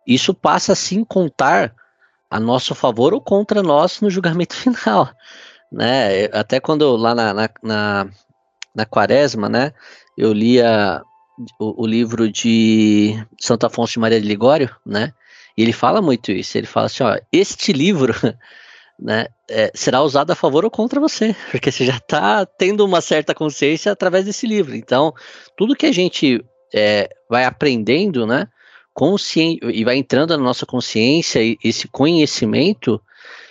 Isso 0.07 0.35
passa 0.35 0.73
a 0.73 0.77
sim 0.77 1.05
contar 1.05 1.75
a 2.31 2.39
nosso 2.39 2.75
favor 2.75 3.15
ou 3.15 3.21
contra 3.21 3.63
nós 3.63 4.01
no 4.01 4.11
julgamento 4.11 4.55
final, 4.57 5.09
né? 5.71 6.25
Até 6.33 6.61
quando 6.61 6.97
lá 6.97 7.15
na, 7.15 7.35
na, 7.35 7.51
na, 7.63 8.09
na 8.75 8.87
quaresma, 8.87 9.49
né? 9.49 9.73
Eu 10.17 10.33
lia 10.33 11.03
o, 11.59 11.85
o, 11.85 11.87
livro 11.87 12.31
de 12.31 13.15
Santo 13.41 13.67
Afonso 13.67 13.95
de 13.95 13.99
Maria 13.99 14.21
de 14.21 14.27
Ligório, 14.27 14.75
né? 14.85 15.13
E 15.57 15.63
ele 15.63 15.73
fala 15.73 16.03
muito 16.03 16.33
isso. 16.33 16.57
Ele 16.59 16.67
fala 16.67 16.87
assim, 16.87 17.03
ó, 17.03 17.17
este 17.33 17.73
livro, 17.73 18.15
né, 18.99 19.27
é, 19.49 19.71
será 19.75 20.03
usado 20.03 20.31
a 20.31 20.35
favor 20.35 20.65
ou 20.65 20.71
contra 20.71 21.01
você, 21.01 21.35
porque 21.51 21.71
você 21.71 21.85
já 21.85 21.97
está 21.97 22.45
tendo 22.45 22.85
uma 22.85 23.01
certa 23.01 23.35
consciência 23.35 23.93
através 23.93 24.25
desse 24.25 24.47
livro. 24.47 24.75
Então, 24.75 25.13
tudo 25.57 25.77
que 25.77 25.87
a 25.87 25.93
gente 25.93 26.45
é, 26.75 27.09
vai 27.29 27.45
aprendendo, 27.45 28.27
né, 28.27 28.47
e 29.73 29.85
vai 29.85 29.97
entrando 29.97 30.37
na 30.37 30.43
nossa 30.43 30.67
consciência 30.67 31.41
esse 31.65 31.89
conhecimento, 31.89 33.01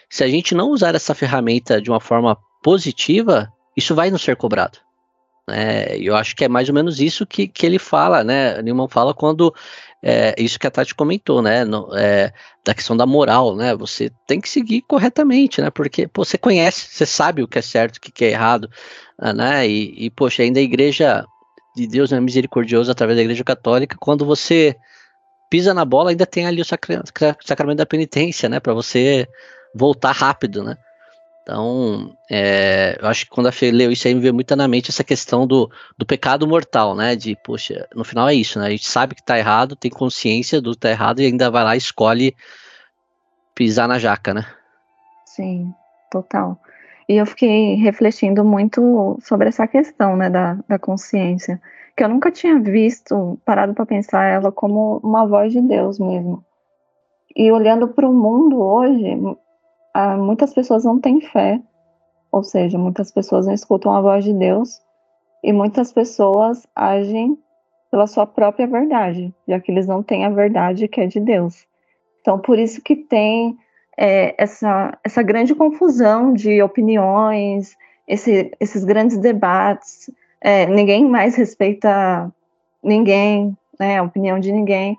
se 0.10 0.24
a 0.24 0.28
gente 0.28 0.56
não 0.56 0.70
usar 0.70 0.96
essa 0.96 1.14
ferramenta 1.14 1.82
de 1.82 1.90
uma 1.90 2.00
forma 2.00 2.38
positiva, 2.64 3.52
isso 3.76 3.94
vai 3.94 4.10
nos 4.10 4.22
ser 4.22 4.36
cobrado. 4.36 4.80
É, 5.50 5.98
eu 5.98 6.16
acho 6.16 6.36
que 6.36 6.46
é 6.46 6.48
mais 6.48 6.70
ou 6.70 6.76
menos 6.76 7.00
isso 7.00 7.26
que, 7.26 7.48
que 7.48 7.66
ele 7.66 7.80
fala, 7.80 8.24
né? 8.24 8.62
Newman 8.62 8.88
fala 8.88 9.14
quando 9.14 9.54
é, 10.02 10.36
isso 10.38 10.60
que 10.60 10.68
a 10.68 10.72
Tati 10.72 10.94
comentou, 10.94 11.42
né? 11.42 11.66
No, 11.66 11.90
é, 11.96 12.32
da 12.64 12.74
questão 12.74 12.96
da 12.96 13.06
moral, 13.06 13.56
né? 13.56 13.76
Você 13.76 14.12
tem 14.28 14.40
que 14.40 14.50
seguir 14.50 14.82
corretamente, 14.84 15.62
né? 15.62 15.70
Porque 15.70 16.08
pô, 16.08 16.24
você 16.24 16.38
conhece, 16.38 16.88
você 16.90 17.06
sabe 17.06 17.42
o 17.42 17.48
que 17.48 17.60
é 17.60 17.62
certo, 17.62 17.98
o 17.98 18.02
que 18.02 18.26
é 18.26 18.30
errado, 18.30 18.70
ah, 19.18 19.34
né? 19.34 19.68
E, 19.68 20.06
e 20.06 20.10
poxa, 20.10 20.44
ainda 20.44 20.60
a 20.60 20.64
igreja 20.64 21.26
de 21.76 21.88
Deus 21.88 22.12
é 22.12 22.20
misericordioso 22.20 22.92
através 22.92 23.18
da 23.18 23.24
Igreja 23.24 23.44
Católica, 23.44 23.98
quando 24.00 24.26
você 24.26 24.76
pisa 25.50 25.74
na 25.74 25.86
bola, 25.86 26.12
ainda 26.12 26.26
tem 26.26 26.46
ali 26.46 26.62
o 26.62 26.66
sacramento 26.66 27.78
da 27.78 27.86
penitência, 27.86 28.48
né? 28.50 28.60
Para 28.60 28.74
você 28.74 29.28
voltar 29.74 30.12
rápido, 30.12 30.64
né? 30.64 30.78
Então, 31.44 32.16
é, 32.30 32.96
eu 33.02 33.08
acho 33.08 33.26
que 33.26 33.32
quando 33.32 33.48
a 33.48 33.52
Fê 33.52 33.72
leu 33.72 33.92
isso 33.92 34.08
aí, 34.08 34.14
me 34.14 34.22
veio 34.22 34.34
muito 34.34 34.56
na 34.56 34.68
mente 34.68 34.92
essa 34.92 35.04
questão 35.04 35.48
do, 35.48 35.70
do 35.98 36.06
pecado 36.06 36.48
mortal, 36.48 36.96
né? 36.96 37.16
De, 37.16 37.36
poxa, 37.44 37.88
no 37.96 38.04
final 38.04 38.30
é 38.30 38.36
isso, 38.36 38.60
né? 38.60 38.68
A 38.68 38.70
gente 38.70 38.88
sabe 38.88 39.16
que 39.16 39.24
tá 39.24 39.38
errado, 39.38 39.76
tem 39.76 39.90
consciência 39.90 40.62
do 40.62 40.72
que 40.72 40.78
tá 40.78 40.92
errado 40.92 41.22
e 41.22 41.26
ainda 41.26 41.50
vai 41.50 41.64
lá 41.64 41.74
e 41.74 41.80
escolhe 41.80 42.36
pisar 43.56 43.88
na 43.88 43.98
jaca, 43.98 44.32
né? 44.32 44.46
Sim, 45.26 45.74
total. 46.12 46.60
E 47.08 47.16
eu 47.16 47.26
fiquei 47.26 47.74
refletindo 47.74 48.46
muito 48.46 49.18
sobre 49.24 49.48
essa 49.48 49.68
questão, 49.68 50.16
né, 50.16 50.30
da, 50.30 50.60
da 50.68 50.78
consciência, 50.78 51.60
que 51.98 52.04
eu 52.04 52.10
nunca 52.10 52.32
tinha 52.32 52.60
visto, 52.60 53.40
parado 53.44 53.74
para 53.74 53.88
pensar 53.88 54.26
ela 54.26 54.52
como 54.52 55.00
uma 55.04 55.26
voz 55.26 55.52
de 55.52 55.62
Deus 55.62 55.98
mesmo. 55.98 56.46
E 57.36 57.52
olhando 57.52 57.88
para 57.88 58.08
o 58.08 58.14
mundo 58.14 58.62
hoje, 58.62 59.18
ah, 60.00 60.18
muitas 60.18 60.54
pessoas 60.54 60.86
não 60.86 61.00
têm 61.00 61.20
fé, 61.20 61.60
ou 62.32 62.44
seja, 62.44 62.78
muitas 62.78 63.12
pessoas 63.12 63.48
não 63.48 63.54
escutam 63.54 63.94
a 63.94 64.02
voz 64.02 64.24
de 64.24 64.34
Deus. 64.34 64.82
E 65.44 65.52
muitas 65.52 65.92
pessoas 65.92 66.66
agem 66.76 67.38
pela 67.92 68.08
sua 68.08 68.26
própria 68.26 68.68
verdade, 68.68 69.34
já 69.48 69.60
que 69.60 69.72
eles 69.72 69.88
não 69.88 70.04
têm 70.04 70.26
a 70.26 70.30
verdade 70.30 70.88
que 70.88 71.02
é 71.02 71.08
de 71.08 71.20
Deus. 71.20 71.66
Então, 72.22 72.40
por 72.40 72.60
isso 72.60 72.82
que 72.82 72.96
tem 72.96 73.58
é, 73.98 74.36
essa, 74.38 74.98
essa 75.04 75.22
grande 75.22 75.56
confusão 75.56 76.34
de 76.34 76.62
opiniões, 76.62 77.76
esse, 78.08 78.52
esses 78.60 78.84
grandes 78.86 79.18
debates, 79.18 80.10
é, 80.40 80.66
ninguém 80.66 81.06
mais 81.06 81.36
respeita 81.36 82.32
ninguém, 82.84 83.58
né, 83.80 83.98
a 83.98 84.04
opinião 84.04 84.40
de 84.40 84.52
ninguém, 84.52 84.98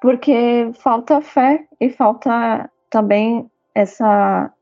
porque 0.00 0.70
falta 0.74 1.20
fé 1.20 1.64
e 1.80 1.90
falta 1.90 2.70
também 2.88 3.50
essa, 3.78 4.52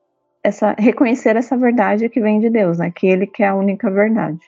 essa 0.45 0.75
reconhecer 0.79 1.37
essa 1.37 1.57
verdade 1.57 2.09
que 2.09 2.21
vem 2.21 2.39
de 2.39 2.51
Deus, 2.51 2.79
né? 2.79 2.93
Que 2.95 3.07
Ele 3.07 3.27
que 3.27 3.43
é 3.43 3.49
a 3.49 3.55
única 3.55 3.91
verdade. 3.91 4.39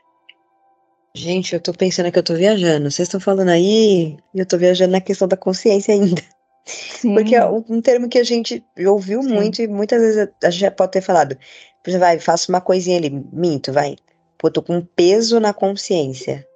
Gente, 1.14 1.54
eu 1.54 1.60
tô 1.60 1.72
pensando 1.72 2.12
que 2.12 2.18
eu 2.18 2.22
tô 2.22 2.34
viajando. 2.34 2.90
Vocês 2.90 3.08
estão 3.08 3.18
falando 3.18 3.48
aí, 3.48 4.16
eu 4.34 4.46
tô 4.46 4.58
viajando 4.58 4.92
na 4.92 5.00
questão 5.00 5.26
da 5.26 5.36
consciência 5.36 5.94
ainda. 5.94 6.22
Sim. 6.66 7.14
Porque 7.14 7.34
é 7.34 7.44
um 7.46 7.80
termo 7.80 8.10
que 8.10 8.18
a 8.18 8.24
gente 8.24 8.62
ouviu 8.86 9.22
Sim. 9.22 9.32
muito 9.32 9.62
e 9.62 9.66
muitas 9.66 10.00
vezes 10.02 10.28
a 10.44 10.50
gente 10.50 10.60
já 10.60 10.70
pode 10.70 10.92
ter 10.92 11.00
falado. 11.00 11.36
Você 11.84 11.98
vai, 11.98 12.18
faço 12.20 12.52
uma 12.52 12.60
coisinha 12.60 12.98
ali, 12.98 13.08
minto, 13.32 13.72
vai. 13.72 13.96
Pô, 14.36 14.50
tô 14.50 14.62
com 14.62 14.76
um 14.76 14.84
peso 14.84 15.40
na 15.40 15.54
consciência. 15.54 16.46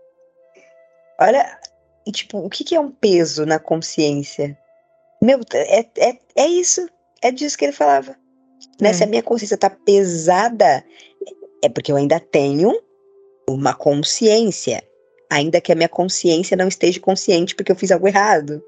Olha, 1.18 1.58
e 2.06 2.12
tipo, 2.12 2.38
o 2.38 2.50
que, 2.50 2.62
que 2.62 2.74
é 2.74 2.80
um 2.80 2.90
peso 2.90 3.46
na 3.46 3.58
consciência? 3.58 4.56
Meu, 5.20 5.40
é, 5.54 5.86
é, 5.98 6.18
é 6.36 6.46
isso. 6.46 6.86
É 7.22 7.30
disso 7.30 7.56
que 7.56 7.64
ele 7.64 7.72
falava. 7.72 8.16
Né? 8.80 8.90
É. 8.90 8.92
Se 8.92 9.04
a 9.04 9.06
minha 9.06 9.22
consciência 9.22 9.56
tá 9.56 9.70
pesada, 9.70 10.84
é 11.62 11.68
porque 11.68 11.92
eu 11.92 11.96
ainda 11.96 12.18
tenho 12.18 12.72
uma 13.48 13.74
consciência. 13.74 14.82
Ainda 15.30 15.60
que 15.60 15.72
a 15.72 15.74
minha 15.74 15.88
consciência 15.88 16.56
não 16.56 16.68
esteja 16.68 17.00
consciente 17.00 17.54
porque 17.54 17.72
eu 17.72 17.76
fiz 17.76 17.90
algo 17.90 18.08
errado. 18.08 18.62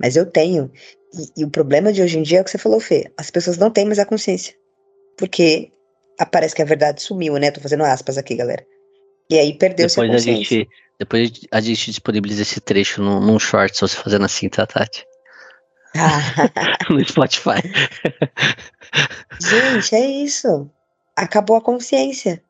Mas 0.00 0.16
eu 0.16 0.24
tenho. 0.24 0.70
E, 1.14 1.40
e 1.40 1.44
o 1.44 1.50
problema 1.50 1.92
de 1.92 2.02
hoje 2.02 2.18
em 2.18 2.22
dia 2.22 2.38
é 2.38 2.40
o 2.40 2.44
que 2.44 2.50
você 2.50 2.58
falou, 2.58 2.80
Fê. 2.80 3.10
As 3.16 3.30
pessoas 3.30 3.58
não 3.58 3.70
têm 3.70 3.84
mais 3.84 3.98
a 3.98 4.06
consciência. 4.06 4.54
Porque 5.16 5.72
parece 6.30 6.54
que 6.54 6.62
a 6.62 6.66
verdade 6.66 7.02
sumiu, 7.02 7.36
né? 7.36 7.50
Tô 7.50 7.60
fazendo 7.60 7.84
aspas 7.84 8.16
aqui, 8.16 8.34
galera. 8.34 8.64
E 9.28 9.38
aí 9.38 9.52
perdeu-se 9.58 10.00
a 10.00 10.06
consciência. 10.06 10.32
A 10.32 10.36
gente, 10.36 10.68
depois 10.98 11.32
a 11.50 11.60
gente 11.60 11.90
disponibiliza 11.90 12.42
esse 12.42 12.60
trecho 12.60 13.02
num, 13.02 13.20
num 13.20 13.38
short, 13.38 13.74
se 13.74 13.80
você 13.80 13.96
fazendo 13.96 14.24
assim, 14.24 14.48
tá, 14.48 14.66
Tati? 14.66 15.04
no 16.90 17.04
Spotify. 17.06 17.62
Gente, 19.40 19.94
é 19.94 20.06
isso. 20.06 20.70
Acabou 21.14 21.56
a 21.56 21.60
consciência. 21.60 22.42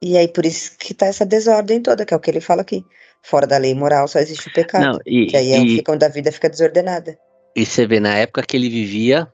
E 0.00 0.16
aí, 0.16 0.28
por 0.28 0.44
isso 0.44 0.76
que 0.78 0.92
tá 0.92 1.06
essa 1.06 1.24
desordem 1.24 1.80
toda, 1.80 2.04
que 2.04 2.12
é 2.12 2.16
o 2.16 2.20
que 2.20 2.30
ele 2.30 2.40
fala 2.40 2.62
aqui. 2.62 2.84
Fora 3.22 3.46
da 3.46 3.56
lei 3.56 3.74
moral 3.74 4.08
só 4.08 4.18
existe 4.18 4.48
o 4.48 4.52
pecado. 4.52 4.84
Não, 4.84 4.98
e, 5.06 5.26
que 5.26 5.36
aí 5.36 5.52
é 5.52 5.58
e, 5.58 5.82
onde 5.88 6.04
a 6.04 6.08
vida 6.08 6.32
fica 6.32 6.50
desordenada. 6.50 7.16
E 7.54 7.64
você 7.64 7.86
vê, 7.86 8.00
na 8.00 8.16
época 8.16 8.42
que 8.42 8.56
ele 8.56 8.68
vivia, 8.68 9.28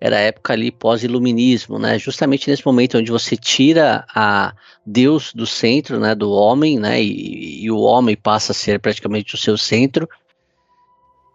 era 0.00 0.16
a 0.16 0.20
época 0.20 0.52
ali 0.52 0.70
pós-iluminismo, 0.70 1.78
né? 1.78 1.98
Justamente 1.98 2.50
nesse 2.50 2.64
momento 2.66 2.98
onde 2.98 3.10
você 3.10 3.36
tira 3.36 4.04
a 4.14 4.54
Deus 4.84 5.32
do 5.34 5.46
centro, 5.46 6.00
né, 6.00 6.14
do 6.14 6.30
homem, 6.30 6.78
né, 6.78 7.02
e, 7.02 7.64
e, 7.64 7.70
o 7.70 7.78
homem 7.80 8.16
passa 8.16 8.52
a 8.52 8.54
ser 8.54 8.80
praticamente 8.80 9.34
o 9.34 9.38
seu 9.38 9.58
centro, 9.58 10.08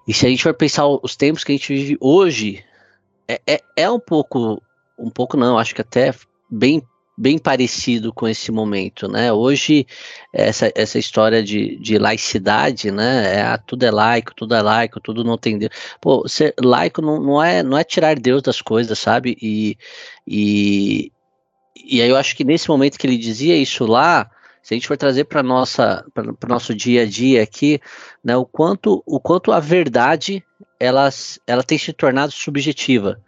e 0.07 0.13
se 0.13 0.25
a 0.25 0.29
gente 0.29 0.43
for 0.43 0.53
pensar 0.53 0.85
os 0.87 1.15
tempos 1.15 1.43
que 1.43 1.51
a 1.51 1.55
gente 1.55 1.73
vive 1.73 1.97
hoje, 1.99 2.63
é, 3.27 3.41
é, 3.47 3.61
é 3.75 3.89
um 3.89 3.99
pouco, 3.99 4.61
um 4.97 5.09
pouco 5.09 5.35
não, 5.35 5.57
acho 5.57 5.73
que 5.73 5.81
até 5.81 6.13
bem 6.49 6.81
bem 7.17 7.37
parecido 7.37 8.11
com 8.13 8.27
esse 8.27 8.51
momento, 8.51 9.07
né? 9.07 9.31
Hoje 9.31 9.87
essa, 10.33 10.69
essa 10.75 10.99
história 10.99 11.41
de, 11.41 11.77
de 11.77 11.97
laicidade, 11.97 12.91
né? 12.91 13.37
É, 13.37 13.41
ah, 13.41 13.57
tudo 13.57 13.85
é 13.85 13.91
laico, 13.91 14.33
tudo 14.35 14.53
é 14.53 14.61
laico, 14.61 14.99
tudo 14.99 15.23
não 15.23 15.37
tem 15.37 15.57
Deus. 15.57 15.71
Pô, 16.01 16.27
ser 16.27 16.53
laico 16.61 17.01
não, 17.01 17.21
não 17.21 17.41
é 17.41 17.63
não 17.63 17.77
é 17.77 17.83
tirar 17.83 18.19
Deus 18.19 18.41
das 18.41 18.61
coisas, 18.61 18.99
sabe? 18.99 19.37
E, 19.41 19.77
e 20.27 21.11
e 21.75 22.01
aí 22.01 22.09
eu 22.09 22.17
acho 22.17 22.35
que 22.35 22.43
nesse 22.43 22.67
momento 22.69 22.97
que 22.97 23.07
ele 23.07 23.17
dizia 23.17 23.55
isso 23.55 23.85
lá, 23.85 24.29
se 24.63 24.73
a 24.73 24.75
gente 24.75 24.87
for 24.87 24.97
trazer 24.97 25.25
para 25.25 25.43
nossa 25.43 26.03
para 26.13 26.31
o 26.31 26.49
nosso 26.49 26.73
dia 26.73 27.03
a 27.03 27.05
dia 27.05 27.43
aqui, 27.43 27.79
né, 28.25 28.35
o 28.35 28.43
quanto 28.43 29.03
o 29.05 29.19
quanto 29.19 29.51
a 29.51 29.59
verdade 29.59 30.43
ela, 30.79 31.07
ela 31.45 31.63
tem 31.63 31.77
se 31.77 31.93
tornado 31.93 32.31
subjetiva, 32.31 33.21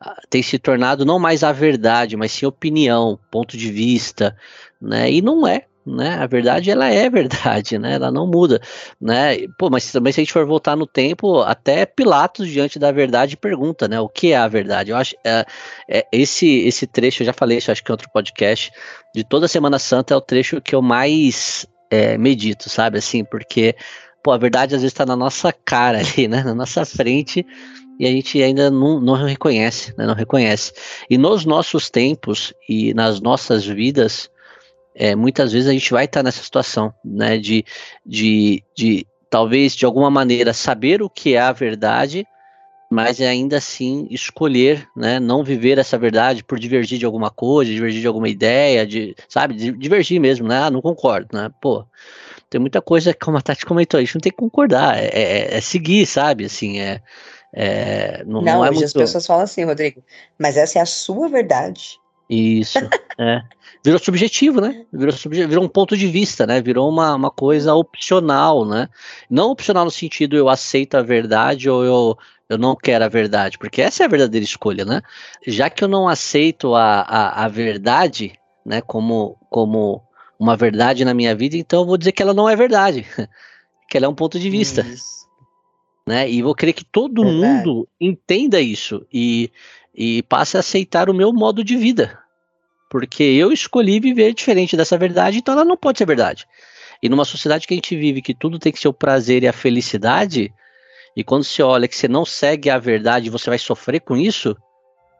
ah, 0.00 0.20
tem 0.30 0.40
se 0.40 0.56
tornado 0.56 1.04
não 1.04 1.18
mais 1.18 1.42
a 1.42 1.50
verdade, 1.50 2.16
mas 2.16 2.30
sim 2.30 2.46
opinião, 2.46 3.18
ponto 3.28 3.56
de 3.56 3.72
vista, 3.72 4.36
né? 4.80 5.10
E 5.10 5.20
não 5.20 5.48
é, 5.48 5.66
né? 5.84 6.14
A 6.14 6.26
verdade 6.28 6.70
ela 6.70 6.88
é 6.88 7.10
verdade, 7.10 7.76
né? 7.76 7.94
Ela 7.94 8.12
não 8.12 8.24
muda, 8.24 8.60
né? 9.00 9.48
Pô, 9.58 9.68
mas 9.68 9.90
também 9.90 10.12
se 10.12 10.20
a 10.20 10.22
gente 10.22 10.32
for 10.32 10.46
voltar 10.46 10.76
no 10.76 10.86
tempo, 10.86 11.40
até 11.40 11.84
Pilatos 11.84 12.48
diante 12.48 12.78
da 12.78 12.92
verdade 12.92 13.36
pergunta, 13.36 13.88
né? 13.88 13.98
O 14.00 14.08
que 14.08 14.32
é 14.32 14.36
a 14.36 14.46
verdade? 14.46 14.92
Eu 14.92 14.96
acho 14.96 15.16
é, 15.24 15.44
é, 15.88 16.06
esse 16.12 16.46
esse 16.60 16.86
trecho 16.86 17.22
eu 17.22 17.26
já 17.26 17.32
falei, 17.32 17.58
isso 17.58 17.72
acho 17.72 17.82
que 17.82 17.90
em 17.90 17.94
outro 17.94 18.10
podcast 18.12 18.70
de 19.12 19.24
toda 19.24 19.48
Semana 19.48 19.78
Santa 19.80 20.14
é 20.14 20.16
o 20.16 20.20
trecho 20.20 20.60
que 20.60 20.74
eu 20.74 20.82
mais 20.82 21.66
é, 21.90 22.16
medito, 22.18 22.68
sabe? 22.68 22.98
Assim, 22.98 23.24
porque 23.24 23.74
pô, 24.26 24.32
a 24.32 24.38
verdade 24.38 24.74
às 24.74 24.82
vezes 24.82 24.92
está 24.92 25.06
na 25.06 25.14
nossa 25.14 25.52
cara 25.52 25.98
ali, 26.00 26.26
né? 26.26 26.42
Na 26.42 26.52
nossa 26.52 26.84
frente 26.84 27.46
e 27.96 28.04
a 28.04 28.10
gente 28.10 28.42
ainda 28.42 28.68
não, 28.72 29.00
não 29.00 29.14
reconhece, 29.14 29.94
né? 29.96 30.04
Não 30.04 30.14
reconhece. 30.14 30.72
E 31.08 31.16
nos 31.16 31.44
nossos 31.44 31.88
tempos 31.88 32.52
e 32.68 32.92
nas 32.92 33.20
nossas 33.20 33.64
vidas 33.64 34.28
é, 34.96 35.14
muitas 35.14 35.52
vezes 35.52 35.68
a 35.68 35.72
gente 35.72 35.92
vai 35.92 36.06
estar 36.06 36.24
nessa 36.24 36.42
situação, 36.42 36.92
né, 37.04 37.38
de, 37.38 37.64
de, 38.04 38.64
de 38.74 39.06
talvez 39.30 39.76
de 39.76 39.84
alguma 39.84 40.10
maneira 40.10 40.52
saber 40.52 41.02
o 41.02 41.10
que 41.10 41.34
é 41.34 41.38
a 41.38 41.52
verdade, 41.52 42.26
mas 42.90 43.20
ainda 43.20 43.58
assim 43.58 44.08
escolher, 44.10 44.88
né, 44.96 45.20
não 45.20 45.44
viver 45.44 45.78
essa 45.78 45.98
verdade 45.98 46.42
por 46.42 46.58
divergir 46.58 46.98
de 46.98 47.04
alguma 47.04 47.30
coisa, 47.30 47.70
divergir 47.70 48.00
de 48.00 48.06
alguma 48.06 48.28
ideia, 48.28 48.86
de, 48.86 49.14
sabe, 49.28 49.54
divergir 49.72 50.18
mesmo, 50.18 50.48
né, 50.48 50.62
ah, 50.62 50.70
não 50.70 50.80
concordo, 50.80 51.28
né, 51.36 51.50
pô, 51.60 51.84
tem 52.48 52.60
muita 52.60 52.80
coisa, 52.80 53.12
como 53.14 53.36
a 53.36 53.42
Tati 53.42 53.66
comentou, 53.66 53.98
a 53.98 54.00
gente 54.02 54.14
não 54.14 54.20
tem 54.20 54.32
que 54.32 54.38
concordar, 54.38 54.98
é, 54.98 55.06
é, 55.06 55.56
é 55.56 55.60
seguir, 55.60 56.06
sabe, 56.06 56.44
assim, 56.44 56.78
é, 56.78 57.02
é 57.52 58.24
não, 58.24 58.40
não, 58.40 58.42
não 58.42 58.64
é 58.64 58.70
hoje 58.70 58.80
muito... 58.80 58.84
as 58.86 58.92
pessoas 58.92 59.26
falam 59.26 59.44
assim, 59.44 59.64
Rodrigo, 59.64 60.02
mas 60.38 60.56
essa 60.56 60.78
é 60.78 60.82
a 60.82 60.86
sua 60.86 61.28
verdade. 61.28 61.98
Isso, 62.28 62.78
é. 63.18 63.42
Virou 63.84 64.00
subjetivo, 64.00 64.60
né? 64.60 64.84
Virou, 64.92 65.12
subjetivo, 65.12 65.48
virou 65.48 65.64
um 65.64 65.68
ponto 65.68 65.96
de 65.96 66.08
vista, 66.08 66.44
né? 66.44 66.60
Virou 66.60 66.88
uma, 66.88 67.14
uma 67.14 67.30
coisa 67.30 67.72
opcional, 67.74 68.64
né? 68.64 68.88
Não 69.30 69.50
opcional 69.50 69.84
no 69.84 69.92
sentido 69.92 70.36
eu 70.36 70.48
aceito 70.48 70.96
a 70.96 71.02
verdade 71.02 71.70
ou 71.70 71.84
eu, 71.84 72.18
eu 72.48 72.58
não 72.58 72.74
quero 72.74 73.04
a 73.04 73.08
verdade, 73.08 73.56
porque 73.58 73.80
essa 73.80 74.02
é 74.02 74.06
a 74.06 74.08
verdadeira 74.08 74.44
escolha, 74.44 74.84
né? 74.84 75.02
Já 75.46 75.70
que 75.70 75.84
eu 75.84 75.88
não 75.88 76.08
aceito 76.08 76.74
a, 76.74 77.00
a, 77.02 77.44
a 77.44 77.48
verdade, 77.48 78.32
né, 78.64 78.80
como, 78.80 79.36
como 79.48 80.02
uma 80.38 80.56
verdade 80.56 81.04
na 81.04 81.14
minha 81.14 81.34
vida, 81.34 81.56
então 81.56 81.80
eu 81.80 81.86
vou 81.86 81.96
dizer 81.96 82.12
que 82.12 82.22
ela 82.22 82.34
não 82.34 82.48
é 82.48 82.54
verdade, 82.54 83.06
que 83.88 83.96
ela 83.96 84.06
é 84.06 84.08
um 84.08 84.14
ponto 84.14 84.38
de 84.38 84.50
vista. 84.50 84.82
Isso. 84.82 85.26
Né? 86.06 86.30
E 86.30 86.40
vou 86.40 86.54
querer 86.54 86.72
que 86.72 86.84
todo 86.84 87.22
verdade. 87.22 87.66
mundo 87.66 87.88
entenda 88.00 88.60
isso 88.60 89.04
e 89.12 89.50
e 89.96 90.22
passe 90.24 90.56
a 90.56 90.60
aceitar 90.60 91.08
o 91.08 91.14
meu 91.14 91.32
modo 91.32 91.64
de 91.64 91.76
vida. 91.76 92.18
Porque 92.90 93.22
eu 93.22 93.50
escolhi 93.50 93.98
viver 93.98 94.34
diferente 94.34 94.76
dessa 94.76 94.98
verdade, 94.98 95.38
então 95.38 95.54
ela 95.54 95.64
não 95.64 95.76
pode 95.76 95.98
ser 95.98 96.06
verdade. 96.06 96.46
E 97.02 97.08
numa 97.08 97.24
sociedade 97.24 97.66
que 97.66 97.74
a 97.74 97.76
gente 97.76 97.96
vive, 97.96 98.22
que 98.22 98.34
tudo 98.34 98.58
tem 98.58 98.72
que 98.72 98.78
ser 98.78 98.88
o 98.88 98.92
prazer 98.92 99.42
e 99.42 99.48
a 99.48 99.52
felicidade, 99.52 100.52
e 101.16 101.24
quando 101.24 101.44
você 101.44 101.62
olha 101.62 101.88
que 101.88 101.96
você 101.96 102.06
não 102.06 102.24
segue 102.24 102.68
a 102.68 102.78
verdade, 102.78 103.30
você 103.30 103.48
vai 103.48 103.58
sofrer 103.58 104.00
com 104.00 104.16
isso, 104.16 104.56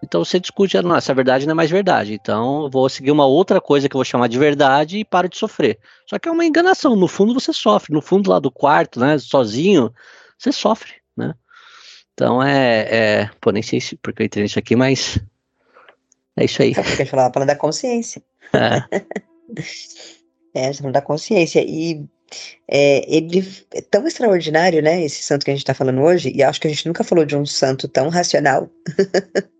Então 0.02 0.24
você 0.24 0.38
discute, 0.38 0.80
não, 0.82 0.96
essa 0.96 1.14
verdade 1.14 1.46
não 1.46 1.52
é 1.52 1.54
mais 1.54 1.70
verdade. 1.70 2.14
Então 2.14 2.64
eu 2.64 2.70
vou 2.70 2.88
seguir 2.88 3.11
uma 3.11 3.26
outra 3.26 3.61
coisa 3.61 3.88
que 3.88 3.96
eu 3.96 3.98
vou 3.98 4.04
chamar 4.04 4.28
de 4.28 4.38
verdade 4.38 4.98
e 4.98 5.04
paro 5.04 5.28
de 5.28 5.37
sofrer. 5.37 5.78
Só 6.06 6.18
que 6.18 6.28
é 6.28 6.32
uma 6.32 6.44
enganação. 6.44 6.94
No 6.94 7.09
fundo 7.09 7.35
você 7.35 7.52
sofre. 7.52 7.92
No 7.92 8.02
fundo 8.02 8.30
lá 8.30 8.38
do 8.38 8.50
quarto, 8.50 9.00
né, 9.00 9.18
sozinho, 9.18 9.92
você 10.38 10.52
sofre, 10.52 10.92
né? 11.16 11.35
Então 12.12 12.42
é, 12.42 12.88
é 12.90 13.30
pô, 13.40 13.50
nem 13.50 13.62
sei 13.62 13.80
se 13.80 13.96
porque 13.96 14.22
eu 14.22 14.26
entrei 14.26 14.44
nisso 14.44 14.59
aqui, 14.59 14.76
mas 14.76 15.18
é 16.37 16.44
isso 16.44 16.62
aí. 16.62 16.72
É 16.72 16.74
porque 16.74 16.92
a 16.92 16.96
gente 16.96 17.11
falava 17.11 17.46
da 17.46 17.56
consciência. 17.56 18.22
É. 18.52 18.85
é, 20.54 20.72
falando 20.72 20.94
da 20.94 21.02
consciência. 21.02 21.64
E 21.66 22.04
é, 22.68 23.04
ele 23.14 23.46
é 23.72 23.80
tão 23.80 24.06
extraordinário, 24.06 24.82
né? 24.82 25.02
Esse 25.02 25.22
santo 25.22 25.44
que 25.44 25.50
a 25.50 25.54
gente 25.54 25.62
está 25.62 25.74
falando 25.74 26.02
hoje, 26.02 26.32
e 26.35 26.42
acho 26.42 26.61
que 26.61 26.66
a 26.66 26.70
gente 26.70 26.87
nunca 26.87 27.04
falou 27.04 27.24
de 27.24 27.37
um 27.37 27.46
santo 27.46 27.88
tão 27.88 28.09
racional, 28.09 28.68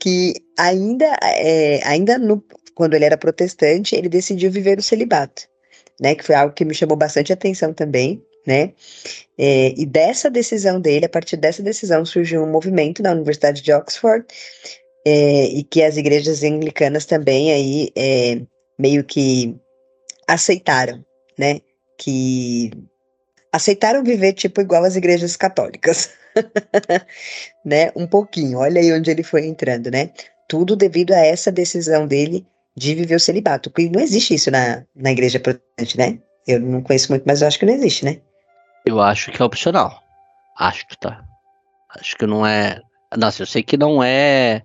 que 0.00 0.34
ainda, 0.58 1.06
é, 1.22 1.80
ainda 1.86 2.18
no, 2.18 2.42
quando 2.74 2.94
ele 2.94 3.04
era 3.04 3.18
protestante, 3.18 3.94
ele 3.94 4.08
decidiu 4.08 4.50
viver 4.50 4.78
o 4.78 4.82
celibato, 4.82 5.42
né? 6.00 6.14
Que 6.14 6.24
foi 6.24 6.34
algo 6.34 6.54
que 6.54 6.64
me 6.64 6.74
chamou 6.74 6.96
bastante 6.96 7.32
atenção 7.32 7.72
também, 7.72 8.22
né? 8.46 8.72
É, 9.38 9.74
e 9.76 9.86
dessa 9.86 10.30
decisão 10.30 10.80
dele, 10.80 11.06
a 11.06 11.08
partir 11.08 11.36
dessa 11.36 11.62
decisão, 11.62 12.04
surgiu 12.04 12.42
um 12.42 12.50
movimento 12.50 13.02
na 13.02 13.12
Universidade 13.12 13.62
de 13.62 13.72
Oxford, 13.72 14.24
é, 15.06 15.44
e 15.44 15.62
que 15.64 15.82
as 15.82 15.96
igrejas 15.96 16.42
anglicanas 16.42 17.06
também 17.06 17.52
aí 17.52 17.90
é, 17.96 18.40
meio 18.78 19.04
que 19.04 19.56
aceitaram, 20.26 21.04
né? 21.38 21.60
Que 21.98 22.70
aceitaram 23.52 24.02
viver 24.02 24.32
tipo 24.32 24.60
igual 24.60 24.84
as 24.84 24.96
igrejas 24.96 25.36
católicas, 25.36 26.10
né? 27.64 27.90
Um 27.96 28.06
pouquinho. 28.06 28.58
Olha 28.58 28.80
aí 28.80 28.92
onde 28.92 29.10
ele 29.10 29.22
foi 29.22 29.46
entrando, 29.46 29.90
né? 29.90 30.10
Tudo 30.48 30.76
devido 30.76 31.12
a 31.12 31.18
essa 31.18 31.50
decisão 31.50 32.06
dele 32.06 32.46
de 32.76 32.94
viver 32.94 33.14
o 33.14 33.20
celibato. 33.20 33.70
Porque 33.70 33.88
não 33.88 34.00
existe 34.00 34.34
isso 34.34 34.50
na, 34.50 34.84
na 34.94 35.12
igreja 35.12 35.40
protestante, 35.40 35.98
né? 35.98 36.18
Eu 36.46 36.60
não 36.60 36.82
conheço 36.82 37.12
muito, 37.12 37.24
mas 37.26 37.42
eu 37.42 37.48
acho 37.48 37.58
que 37.58 37.66
não 37.66 37.74
existe, 37.74 38.04
né? 38.04 38.20
Eu 38.84 39.00
acho 39.00 39.30
que 39.30 39.40
é 39.40 39.44
opcional. 39.44 40.02
Acho 40.58 40.86
que 40.86 40.98
tá. 40.98 41.24
Acho 41.98 42.16
que 42.16 42.26
não 42.26 42.46
é. 42.46 42.80
Nossa, 43.16 43.42
eu 43.42 43.46
sei 43.46 43.62
que 43.62 43.76
não 43.76 44.02
é. 44.02 44.62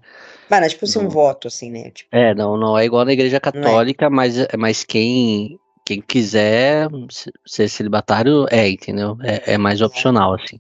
Mano, 0.49 0.65
é 0.65 0.69
tipo 0.69 0.85
assim, 0.85 0.99
um 0.99 1.09
voto, 1.09 1.47
assim, 1.47 1.71
né? 1.71 1.89
Tipo... 1.89 2.09
É, 2.15 2.33
não, 2.35 2.55
não 2.55 2.77
é 2.77 2.85
igual 2.85 3.03
na 3.03 3.13
igreja 3.13 3.37
é. 3.37 3.39
católica, 3.39 4.05
é. 4.05 4.09
mas, 4.09 4.35
mas 4.57 4.83
quem, 4.83 5.57
quem 5.85 6.01
quiser 6.01 6.87
ser 7.45 7.67
celibatário 7.67 8.45
é, 8.51 8.69
entendeu? 8.69 9.17
É, 9.23 9.53
é 9.53 9.57
mais 9.57 9.81
opcional, 9.81 10.35
assim. 10.35 10.59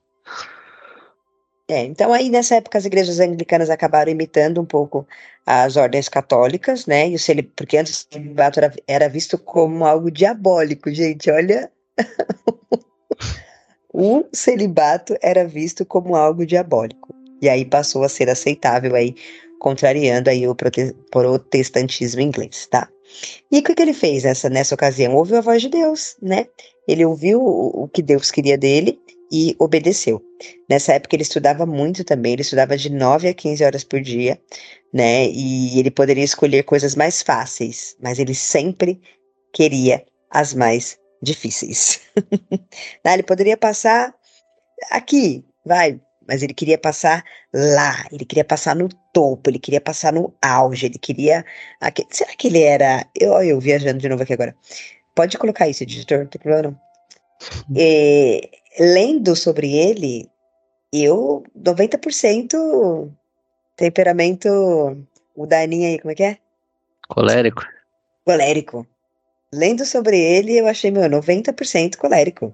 É, 1.67 1.83
então 1.83 2.13
aí 2.13 2.29
nessa 2.29 2.55
época 2.55 2.77
as 2.77 2.85
igrejas 2.85 3.19
anglicanas 3.19 3.71
acabaram 3.71 4.11
imitando 4.11 4.61
um 4.61 4.65
pouco 4.65 5.07
as 5.45 5.75
ordens 5.75 6.07
católicas, 6.07 6.85
né? 6.85 7.09
E 7.09 7.15
o 7.15 7.19
celib... 7.19 7.49
Porque 7.55 7.77
antes 7.77 8.01
o 8.01 8.13
celibato 8.13 8.59
era, 8.59 8.73
era 8.87 9.09
visto 9.09 9.37
como 9.37 9.85
algo 9.85 10.11
diabólico, 10.11 10.91
gente. 10.91 11.29
Olha. 11.31 11.71
o 13.91 14.25
celibato 14.31 15.15
era 15.21 15.45
visto 15.45 15.85
como 15.85 16.15
algo 16.15 16.45
diabólico. 16.45 17.15
E 17.41 17.49
aí 17.49 17.65
passou 17.65 18.03
a 18.03 18.09
ser 18.09 18.29
aceitável 18.29 18.95
aí, 18.95 19.15
contrariando 19.59 20.29
aí 20.29 20.47
o 20.47 20.55
protestantismo 21.11 22.21
inglês, 22.21 22.67
tá? 22.67 22.89
E 23.51 23.59
o 23.59 23.63
que, 23.63 23.75
que 23.75 23.81
ele 23.81 23.93
fez 23.93 24.23
nessa, 24.23 24.49
nessa 24.49 24.75
ocasião? 24.75 25.15
Ouviu 25.15 25.37
a 25.37 25.41
voz 25.41 25.61
de 25.61 25.69
Deus, 25.69 26.15
né? 26.21 26.47
Ele 26.87 27.05
ouviu 27.05 27.41
o, 27.41 27.83
o 27.83 27.87
que 27.87 28.01
Deus 28.01 28.31
queria 28.31 28.57
dele 28.57 28.99
e 29.31 29.55
obedeceu. 29.59 30.21
Nessa 30.69 30.93
época 30.93 31.15
ele 31.15 31.23
estudava 31.23 31.65
muito 31.65 32.03
também, 32.03 32.33
ele 32.33 32.41
estudava 32.41 32.77
de 32.77 32.89
9 32.89 33.27
a 33.27 33.33
15 33.33 33.63
horas 33.63 33.83
por 33.83 34.01
dia, 34.01 34.39
né? 34.93 35.27
E 35.27 35.79
ele 35.79 35.91
poderia 35.91 36.23
escolher 36.23 36.63
coisas 36.63 36.95
mais 36.95 37.21
fáceis, 37.21 37.95
mas 38.01 38.19
ele 38.19 38.35
sempre 38.35 38.99
queria 39.53 40.05
as 40.29 40.53
mais 40.53 40.97
difíceis. 41.21 42.01
Né, 43.03 43.13
ele 43.13 43.23
poderia 43.23 43.57
passar 43.57 44.13
aqui, 44.91 45.43
vai, 45.65 45.99
mas 46.27 46.43
ele 46.43 46.53
queria 46.53 46.77
passar 46.77 47.23
lá, 47.53 48.05
ele 48.11 48.25
queria 48.25 48.43
passar 48.43 48.75
no 48.75 48.89
topo, 49.13 49.49
ele 49.49 49.59
queria 49.59 49.81
passar 49.81 50.11
no 50.11 50.33
auge, 50.41 50.87
ele 50.87 50.97
queria. 50.97 51.45
Aqui, 51.79 52.05
será 52.09 52.35
que 52.35 52.47
ele 52.47 52.61
era. 52.61 53.05
Eu, 53.19 53.33
eu 53.43 53.59
viajando 53.59 53.99
de 53.99 54.09
novo 54.09 54.23
aqui 54.23 54.33
agora. 54.33 54.55
Pode 55.15 55.37
colocar 55.37 55.67
isso, 55.69 55.83
editor, 55.83 56.19
não 56.19 56.27
tem 56.27 56.41
problema 56.41 56.69
não. 56.69 56.85
É, 57.77 58.49
lendo 58.79 59.35
sobre 59.35 59.73
ele, 59.75 60.29
eu, 60.91 61.43
90% 61.57 63.11
temperamento. 63.75 64.47
O 65.35 65.45
Daninha 65.45 65.89
aí, 65.89 65.99
como 65.99 66.11
é 66.11 66.15
que 66.15 66.23
é? 66.23 66.37
Colérico. 67.09 67.63
Colérico. 68.23 68.87
Lendo 69.53 69.85
sobre 69.85 70.19
ele, 70.19 70.57
eu 70.57 70.67
achei, 70.67 70.91
meu, 70.91 71.03
90% 71.03 71.97
colérico. 71.97 72.53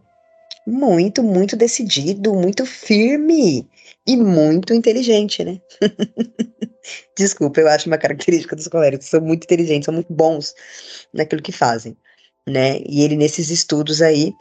Muito, 0.66 1.24
muito 1.24 1.56
decidido, 1.56 2.34
muito 2.34 2.66
firme 2.66 3.68
e 4.06 4.18
muito 4.18 4.74
inteligente, 4.74 5.44
né? 5.44 5.60
Desculpa, 7.18 7.62
eu 7.62 7.68
acho 7.68 7.88
uma 7.88 7.98
característica 7.98 8.56
dos 8.56 8.68
coléricos, 8.68 9.08
são 9.08 9.22
muito 9.22 9.44
inteligentes, 9.44 9.86
são 9.86 9.94
muito 9.94 10.12
bons 10.12 10.54
naquilo 11.14 11.42
que 11.42 11.52
fazem, 11.52 11.96
né? 12.48 12.80
E 12.88 13.04
ele, 13.04 13.16
nesses 13.16 13.50
estudos 13.50 14.02
aí, 14.02 14.34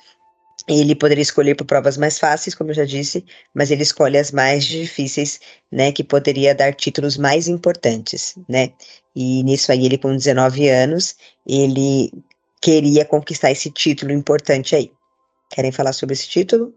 ele 0.78 0.94
poderia 0.94 1.22
escolher 1.22 1.56
por 1.56 1.64
provas 1.64 1.96
mais 1.96 2.18
fáceis, 2.18 2.54
como 2.54 2.70
eu 2.70 2.74
já 2.74 2.84
disse, 2.84 3.24
mas 3.52 3.70
ele 3.72 3.82
escolhe 3.82 4.16
as 4.16 4.30
mais 4.30 4.64
difíceis, 4.64 5.40
né, 5.70 5.90
que 5.90 6.04
poderia 6.04 6.54
dar 6.54 6.72
títulos 6.74 7.16
mais 7.16 7.48
importantes, 7.48 8.36
né? 8.48 8.72
E 9.14 9.42
nisso 9.42 9.72
aí 9.72 9.84
ele 9.84 9.98
com 9.98 10.14
19 10.14 10.68
anos, 10.68 11.16
ele 11.44 12.12
queria 12.60 13.04
conquistar 13.04 13.50
esse 13.50 13.68
título 13.70 14.12
importante 14.12 14.76
aí. 14.76 14.92
Querem 15.50 15.72
falar 15.72 15.92
sobre 15.92 16.12
esse 16.12 16.28
título? 16.28 16.72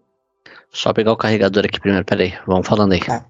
Só 0.72 0.92
pegar 0.92 1.12
o 1.12 1.18
carregador 1.18 1.66
aqui 1.66 1.80
primeiro, 1.80 2.04
peraí, 2.04 2.34
vamos 2.48 2.68
falando 2.68 2.94
aí. 2.94 3.00
Tá. 3.00 3.24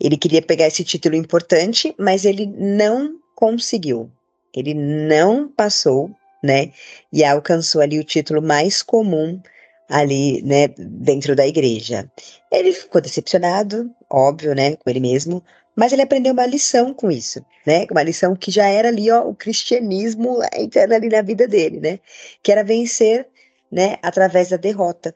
Ele 0.00 0.16
queria 0.16 0.40
pegar 0.40 0.66
esse 0.66 0.82
título 0.82 1.14
importante, 1.14 1.94
mas 1.98 2.24
ele 2.24 2.46
não 2.46 3.16
conseguiu. 3.34 4.10
Ele 4.56 4.72
não 4.72 5.46
passou 5.46 6.10
né? 6.42 6.72
E 7.12 7.24
alcançou 7.24 7.80
ali 7.80 7.98
o 7.98 8.04
título 8.04 8.42
mais 8.42 8.82
comum 8.82 9.40
ali, 9.88 10.42
né, 10.42 10.68
dentro 10.78 11.36
da 11.36 11.46
igreja. 11.46 12.10
Ele 12.50 12.72
ficou 12.72 13.00
decepcionado, 13.00 13.90
óbvio, 14.10 14.54
né, 14.54 14.76
com 14.76 14.88
ele 14.88 15.00
mesmo, 15.00 15.42
mas 15.76 15.92
ele 15.92 16.02
aprendeu 16.02 16.32
uma 16.32 16.46
lição 16.46 16.92
com 16.94 17.10
isso, 17.10 17.44
né? 17.66 17.86
Uma 17.90 18.02
lição 18.02 18.36
que 18.36 18.50
já 18.50 18.66
era 18.66 18.88
ali, 18.88 19.10
ó, 19.10 19.26
o 19.26 19.34
cristianismo 19.34 20.38
entrando 20.54 20.92
ali 20.92 21.08
na 21.08 21.22
vida 21.22 21.48
dele, 21.48 21.80
né? 21.80 21.98
Que 22.42 22.52
era 22.52 22.62
vencer, 22.62 23.26
né, 23.70 23.96
através 24.02 24.50
da 24.50 24.56
derrota. 24.56 25.14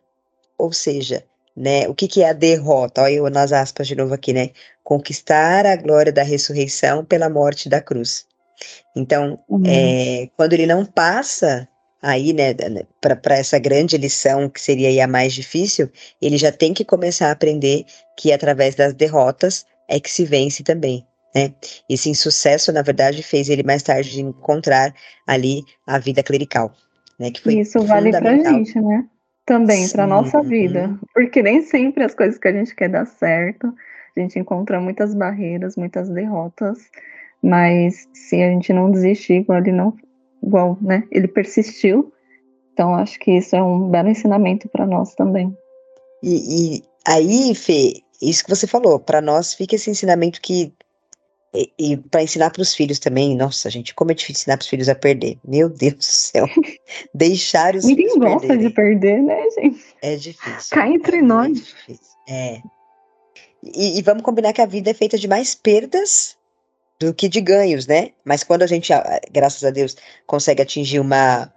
Ou 0.58 0.72
seja, 0.72 1.24
né, 1.54 1.88
o 1.88 1.94
que 1.94 2.08
que 2.08 2.22
é 2.22 2.30
a 2.30 2.32
derrota? 2.32 3.02
Olha 3.02 3.14
eu 3.14 3.30
nas 3.30 3.52
aspas 3.52 3.86
de 3.88 3.94
novo 3.94 4.14
aqui, 4.14 4.32
né? 4.32 4.50
Conquistar 4.82 5.66
a 5.66 5.76
glória 5.76 6.12
da 6.12 6.22
ressurreição 6.22 7.04
pela 7.04 7.28
morte 7.28 7.68
da 7.68 7.80
cruz. 7.80 8.26
Então, 8.94 9.38
uhum. 9.48 9.62
é, 9.66 10.28
quando 10.36 10.52
ele 10.52 10.66
não 10.66 10.84
passa 10.84 11.68
aí, 12.02 12.32
né, 12.32 12.54
né 12.70 12.82
para 13.00 13.36
essa 13.36 13.58
grande 13.58 13.96
lição 13.96 14.48
que 14.48 14.60
seria 14.60 14.88
aí 14.88 15.00
a 15.00 15.08
mais 15.08 15.32
difícil, 15.32 15.90
ele 16.20 16.36
já 16.36 16.52
tem 16.52 16.72
que 16.72 16.84
começar 16.84 17.28
a 17.28 17.32
aprender 17.32 17.84
que 18.16 18.32
através 18.32 18.74
das 18.74 18.94
derrotas 18.94 19.66
é 19.88 19.98
que 19.98 20.10
se 20.10 20.24
vence 20.24 20.62
também. 20.62 21.04
Né? 21.34 21.52
Esse 21.88 22.08
insucesso, 22.08 22.72
na 22.72 22.82
verdade, 22.82 23.22
fez 23.22 23.48
ele 23.48 23.62
mais 23.62 23.82
tarde 23.82 24.20
encontrar 24.20 24.94
ali 25.26 25.62
a 25.86 25.98
vida 25.98 26.22
clerical. 26.22 26.72
Né, 27.18 27.30
que 27.30 27.42
foi 27.42 27.54
Isso 27.54 27.80
vale 27.82 28.10
pra 28.10 28.36
gente, 28.36 28.78
né? 28.80 29.04
Também, 29.44 29.88
para 29.88 30.06
nossa 30.06 30.42
vida. 30.42 30.98
Porque 31.14 31.40
nem 31.40 31.62
sempre 31.62 32.02
as 32.02 32.14
coisas 32.14 32.36
que 32.36 32.48
a 32.48 32.52
gente 32.52 32.74
quer 32.74 32.88
dar 32.88 33.06
certo, 33.06 33.72
a 34.16 34.20
gente 34.20 34.38
encontra 34.38 34.80
muitas 34.80 35.14
barreiras, 35.14 35.76
muitas 35.76 36.08
derrotas. 36.08 36.78
Mas 37.46 38.08
se 38.12 38.42
a 38.42 38.50
gente 38.50 38.72
não 38.72 38.90
desistir, 38.90 39.34
igual 39.34 39.60
ele 39.60 39.70
não, 39.70 39.96
igual, 40.42 40.76
né? 40.80 41.04
Ele 41.12 41.28
persistiu. 41.28 42.12
Então 42.72 42.92
acho 42.96 43.20
que 43.20 43.30
isso 43.36 43.54
é 43.54 43.62
um 43.62 43.88
belo 43.88 44.08
ensinamento 44.08 44.68
para 44.68 44.84
nós 44.84 45.14
também. 45.14 45.56
E, 46.20 46.78
e, 46.78 46.82
aí, 47.06 47.54
Fê, 47.54 48.02
isso 48.20 48.42
que 48.42 48.50
você 48.50 48.66
falou, 48.66 48.98
para 48.98 49.20
nós 49.20 49.54
fica 49.54 49.76
esse 49.76 49.88
ensinamento 49.88 50.40
que 50.40 50.72
e, 51.54 51.72
e 51.78 51.96
para 51.96 52.24
ensinar 52.24 52.50
para 52.50 52.62
os 52.62 52.74
filhos 52.74 52.98
também, 52.98 53.36
nossa, 53.36 53.70
gente, 53.70 53.94
como 53.94 54.10
é 54.10 54.14
difícil 54.14 54.40
ensinar 54.40 54.56
para 54.56 54.64
os 54.64 54.68
filhos 54.68 54.88
a 54.88 54.94
perder. 54.96 55.38
Meu 55.46 55.68
Deus 55.68 55.94
do 55.94 56.02
céu. 56.02 56.46
Deixar 57.14 57.76
os 57.76 57.84
Ninguém 57.84 58.08
filhos 58.10 58.18
gosta 58.18 58.48
perderem. 58.48 58.68
de 58.68 58.74
perder, 58.74 59.22
né, 59.22 59.50
gente? 59.50 59.84
É 60.02 60.16
difícil. 60.16 60.76
Cá 60.76 60.88
entre 60.88 61.18
é 61.18 61.22
nós. 61.22 61.74
É. 62.28 62.60
E, 63.62 63.98
e, 63.98 64.02
vamos 64.02 64.24
combinar 64.24 64.52
que 64.52 64.60
a 64.60 64.66
vida 64.66 64.90
é 64.90 64.94
feita 64.94 65.16
de 65.16 65.28
mais 65.28 65.54
perdas 65.54 66.35
do 66.98 67.12
que 67.12 67.28
de 67.28 67.40
ganhos, 67.40 67.86
né? 67.86 68.10
Mas 68.24 68.42
quando 68.42 68.62
a 68.62 68.66
gente, 68.66 68.92
graças 69.30 69.62
a 69.64 69.70
Deus, 69.70 69.96
consegue 70.26 70.62
atingir 70.62 71.00
uma 71.00 71.52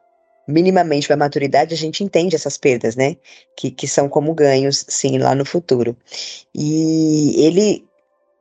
minimamente 0.48 1.10
uma 1.12 1.18
maturidade, 1.18 1.76
a 1.76 1.78
gente 1.78 2.04
entende 2.04 2.36
essas 2.36 2.58
perdas, 2.58 2.96
né? 2.96 3.16
Que, 3.56 3.70
que 3.70 3.88
são 3.88 4.10
como 4.10 4.34
ganhos, 4.34 4.84
sim, 4.90 5.20
lá 5.20 5.36
no 5.36 5.46
futuro. 5.46 5.96
E 6.56 7.46
ele 7.46 7.88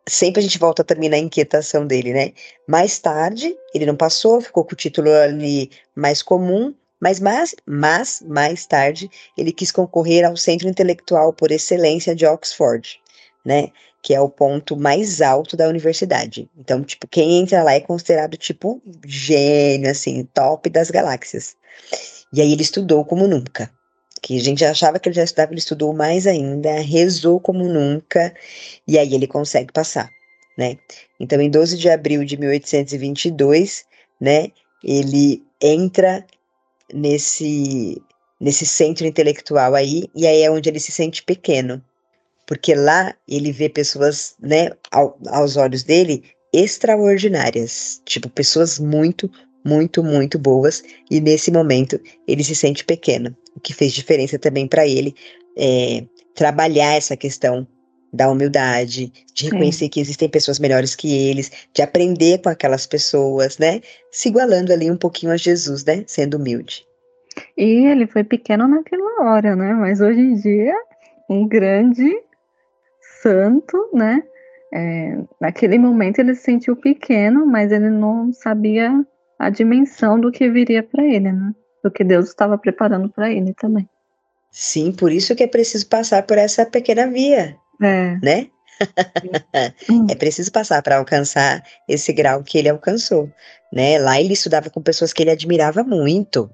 sempre 0.08 0.40
a 0.40 0.42
gente 0.42 0.58
volta 0.58 0.82
também 0.82 1.08
na 1.08 1.18
inquietação 1.18 1.86
dele, 1.86 2.12
né? 2.12 2.32
Mais 2.66 2.98
tarde, 2.98 3.54
ele 3.74 3.86
não 3.86 3.94
passou, 3.94 4.40
ficou 4.40 4.64
com 4.64 4.72
o 4.72 4.76
título 4.76 5.12
ali 5.12 5.70
mais 5.94 6.22
comum, 6.22 6.74
mas, 7.00 7.20
mas, 7.20 7.54
mas 7.66 8.22
mais 8.26 8.66
tarde 8.66 9.10
ele 9.36 9.52
quis 9.52 9.70
concorrer 9.70 10.24
ao 10.24 10.36
Centro 10.36 10.68
Intelectual 10.68 11.32
por 11.32 11.50
Excelência 11.50 12.14
de 12.14 12.26
Oxford, 12.26 13.00
né? 13.48 13.70
Que 14.02 14.12
é 14.14 14.20
o 14.20 14.28
ponto 14.28 14.76
mais 14.76 15.22
alto 15.22 15.56
da 15.56 15.66
universidade. 15.66 16.50
Então, 16.56 16.84
tipo, 16.84 17.08
quem 17.08 17.40
entra 17.40 17.62
lá 17.62 17.72
é 17.72 17.80
considerado 17.80 18.36
tipo 18.36 18.82
gênio, 19.06 19.90
assim, 19.90 20.22
top 20.34 20.68
das 20.68 20.90
galáxias. 20.90 21.56
E 22.30 22.42
aí 22.42 22.52
ele 22.52 22.60
estudou 22.60 23.06
como 23.06 23.26
nunca. 23.26 23.70
Que 24.20 24.36
a 24.36 24.40
gente 24.40 24.62
achava 24.66 24.98
que 24.98 25.08
ele 25.08 25.16
já 25.16 25.24
estudava, 25.24 25.52
ele 25.52 25.60
estudou 25.60 25.94
mais 25.94 26.26
ainda, 26.26 26.78
rezou 26.80 27.40
como 27.40 27.64
nunca, 27.64 28.34
e 28.86 28.98
aí 28.98 29.14
ele 29.14 29.26
consegue 29.26 29.72
passar, 29.72 30.10
né? 30.58 30.76
Então, 31.18 31.40
em 31.40 31.48
12 31.48 31.78
de 31.78 31.88
abril 31.88 32.24
de 32.24 32.36
1822, 32.36 33.86
né, 34.20 34.48
ele 34.84 35.42
entra 35.62 36.26
nesse 36.92 38.02
nesse 38.40 38.64
centro 38.66 39.04
intelectual 39.04 39.74
aí, 39.74 40.08
e 40.14 40.24
aí 40.26 40.42
é 40.42 40.50
onde 40.50 40.68
ele 40.68 40.78
se 40.78 40.92
sente 40.92 41.24
pequeno, 41.24 41.82
porque 42.48 42.74
lá 42.74 43.14
ele 43.28 43.52
vê 43.52 43.68
pessoas, 43.68 44.34
né, 44.40 44.70
ao, 44.90 45.18
aos 45.28 45.58
olhos 45.58 45.84
dele, 45.84 46.24
extraordinárias, 46.50 48.00
tipo 48.06 48.26
pessoas 48.30 48.78
muito, 48.78 49.30
muito, 49.62 50.02
muito 50.02 50.38
boas, 50.38 50.82
e 51.10 51.20
nesse 51.20 51.52
momento 51.52 52.00
ele 52.26 52.42
se 52.42 52.54
sente 52.54 52.86
pequeno, 52.86 53.36
o 53.54 53.60
que 53.60 53.74
fez 53.74 53.92
diferença 53.92 54.38
também 54.38 54.66
para 54.66 54.86
ele 54.86 55.14
é, 55.58 56.02
trabalhar 56.34 56.94
essa 56.94 57.14
questão 57.18 57.68
da 58.10 58.30
humildade, 58.30 59.12
de 59.34 59.44
reconhecer 59.44 59.90
que 59.90 60.00
existem 60.00 60.30
pessoas 60.30 60.58
melhores 60.58 60.96
que 60.96 61.14
eles, 61.14 61.52
de 61.74 61.82
aprender 61.82 62.38
com 62.38 62.48
aquelas 62.48 62.86
pessoas, 62.86 63.58
né? 63.58 63.82
Se 64.10 64.30
igualando 64.30 64.72
ali 64.72 64.90
um 64.90 64.96
pouquinho 64.96 65.30
a 65.30 65.36
Jesus, 65.36 65.84
né? 65.84 66.04
Sendo 66.06 66.38
humilde. 66.38 66.86
E 67.54 67.84
ele 67.84 68.06
foi 68.06 68.24
pequeno 68.24 68.66
naquela 68.66 69.24
hora, 69.24 69.54
né? 69.54 69.74
Mas 69.74 70.00
hoje 70.00 70.20
em 70.20 70.36
dia, 70.36 70.74
um 71.28 71.46
grande 71.46 72.18
santo, 73.22 73.90
né? 73.92 74.22
É, 74.72 75.18
naquele 75.40 75.78
momento 75.78 76.18
ele 76.18 76.34
se 76.34 76.42
sentiu 76.42 76.76
pequeno, 76.76 77.46
mas 77.46 77.72
ele 77.72 77.88
não 77.88 78.32
sabia 78.32 78.92
a 79.38 79.50
dimensão 79.50 80.20
do 80.20 80.30
que 80.30 80.48
viria 80.50 80.82
para 80.82 81.04
ele, 81.04 81.32
né? 81.32 81.52
Do 81.82 81.90
que 81.90 82.04
Deus 82.04 82.28
estava 82.28 82.58
preparando 82.58 83.08
para 83.08 83.30
ele 83.30 83.54
também. 83.54 83.88
Sim, 84.50 84.92
por 84.92 85.12
isso 85.12 85.34
que 85.34 85.42
é 85.42 85.46
preciso 85.46 85.88
passar 85.88 86.22
por 86.24 86.38
essa 86.38 86.66
pequena 86.66 87.06
via, 87.06 87.56
é. 87.82 88.18
né? 88.22 88.48
é 90.10 90.14
preciso 90.14 90.52
passar 90.52 90.82
para 90.82 90.98
alcançar 90.98 91.62
esse 91.88 92.12
grau 92.12 92.42
que 92.42 92.58
ele 92.58 92.68
alcançou, 92.68 93.30
né? 93.72 93.98
Lá 93.98 94.20
ele 94.20 94.34
estudava 94.34 94.70
com 94.70 94.82
pessoas 94.82 95.12
que 95.12 95.22
ele 95.22 95.30
admirava 95.30 95.82
muito, 95.82 96.50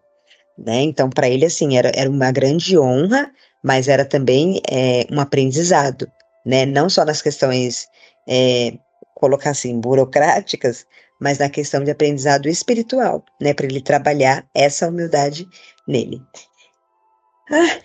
né? 0.59 0.83
Então, 0.83 1.11
para 1.11 1.29
ele, 1.29 1.45
assim, 1.45 1.77
era, 1.77 1.91
era 1.95 2.09
uma 2.09 2.31
grande 2.33 2.79
honra, 2.79 3.31
mas 3.63 3.89
era 3.89 4.05
também 4.05 4.61
é, 4.71 5.07
um 5.11 5.21
aprendizado, 5.21 6.09
né? 6.45 6.67
Não 6.67 6.89
só 6.89 7.05
nas 7.05 7.23
questões, 7.23 7.87
é, 8.29 8.75
colocar 9.15 9.51
assim, 9.51 9.81
burocráticas, 9.81 10.87
mas 11.21 11.39
na 11.39 11.49
questão 11.49 11.83
de 11.83 11.91
aprendizado 11.91 12.49
espiritual, 12.49 13.25
né? 13.41 13.55
Para 13.55 13.67
ele 13.67 13.81
trabalhar 13.81 14.47
essa 14.55 14.89
humildade 14.89 15.47
nele. 15.87 16.21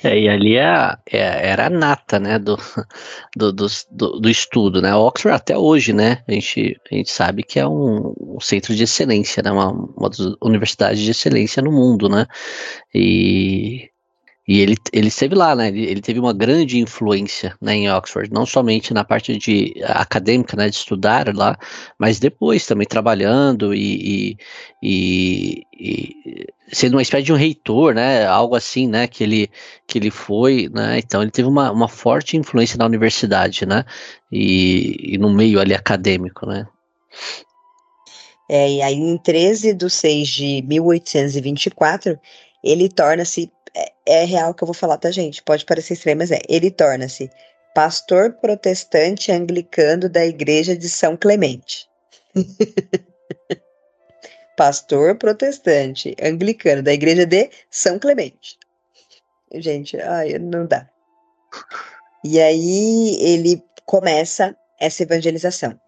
É, 0.04 0.17
e 0.17 0.30
ali 0.30 0.56
é, 0.56 0.98
é, 1.12 1.50
era 1.50 1.65
a 1.65 1.69
nata, 1.69 2.17
né, 2.17 2.39
do, 2.39 2.56
do, 3.36 3.52
do, 3.52 3.67
do, 4.22 4.30
estudo, 4.30 4.82
né, 4.82 4.95
Oxford 4.95 5.36
até 5.36 5.58
hoje, 5.58 5.91
né, 5.91 6.24
a 6.26 6.32
gente, 6.32 6.80
a 6.89 6.95
gente 6.95 7.12
sabe 7.12 7.43
que 7.43 7.60
é 7.60 7.67
um, 7.67 8.13
um 8.17 8.39
centro 8.39 8.74
de 8.74 8.84
excelência, 8.84 9.43
né, 9.43 9.52
uma, 9.52 9.69
uma 9.69 10.10
das 10.10 10.19
universidades 10.41 11.02
de 11.02 11.12
excelência 11.12 11.62
no 11.62 11.74
mundo, 11.74 12.08
né, 12.08 12.26
e 12.95 13.89
e 14.50 14.62
ele, 14.62 14.76
ele 14.92 15.10
esteve 15.10 15.36
lá, 15.36 15.56
né? 15.56 15.68
Ele, 15.68 15.86
ele, 15.86 16.02
teve 16.02 16.20
uma 16.20 16.34
grande 16.34 16.80
influência 16.80 17.56
né, 17.62 17.76
em 17.76 17.92
Oxford, 17.92 18.34
não 18.34 18.48
somente 18.48 18.96
na 18.96 19.04
parte 19.04 19.38
de 19.38 19.76
acadêmica, 19.84 20.58
né, 20.58 20.68
de 20.68 20.76
estudar 20.76 21.32
lá, 21.36 21.56
mas 22.00 22.18
depois 22.18 22.66
também 22.66 22.88
trabalhando 22.88 23.76
e, 23.76 24.36
e, 24.82 25.64
e, 25.72 26.48
sendo 26.74 26.96
uma 26.96 27.02
espécie 27.04 27.26
de 27.26 27.32
um 27.32 27.36
reitor, 27.36 27.94
né? 27.94 28.26
Algo 28.26 28.56
assim, 28.56 28.88
né? 28.88 29.06
Que 29.06 29.24
ele, 29.24 29.52
que 29.86 30.00
ele 30.00 30.10
foi, 30.10 30.68
né? 30.74 30.98
Então 30.98 31.22
ele 31.22 31.30
teve 31.30 31.48
uma, 31.48 31.72
uma 31.72 31.88
forte 31.88 32.36
influência 32.36 32.76
na 32.76 32.88
universidade, 32.88 33.68
né? 33.68 33.86
E, 34.32 35.14
e 35.14 35.18
no 35.20 35.30
meio 35.32 35.60
ali 35.60 35.76
acadêmico, 35.76 36.48
né? 36.48 36.68
É, 38.50 38.68
e 38.68 38.82
aí 38.82 38.96
em 38.96 39.16
13 39.16 39.76
de 39.76 39.88
6 39.88 40.28
de 40.28 40.64
1824, 40.64 42.20
ele 42.64 42.90
torna-se 42.90 43.52
é, 43.75 43.91
é 44.05 44.23
real 44.23 44.53
que 44.53 44.63
eu 44.63 44.65
vou 44.65 44.73
falar, 44.73 44.97
tá, 44.97 45.12
gente? 45.12 45.43
Pode 45.43 45.65
parecer 45.65 45.93
estranho, 45.93 46.17
mas 46.17 46.32
é. 46.32 46.39
Ele 46.47 46.71
torna-se 46.71 47.29
pastor 47.73 48.34
protestante 48.34 49.32
anglicano 49.32 50.10
da 50.10 50.25
igreja 50.25 50.75
de 50.75 50.89
São 50.89 51.15
Clemente. 51.15 51.88
pastor 54.58 55.15
protestante 55.17 56.15
anglicano 56.21 56.84
da 56.84 56.93
igreja 56.93 57.25
de 57.25 57.49
São 57.69 57.97
Clemente. 57.99 58.58
Gente, 59.53 59.99
ai, 59.99 60.38
não 60.38 60.65
dá. 60.65 60.88
E 62.23 62.39
aí 62.39 63.17
ele 63.21 63.63
começa 63.86 64.55
essa 64.79 65.03
evangelização 65.03 65.79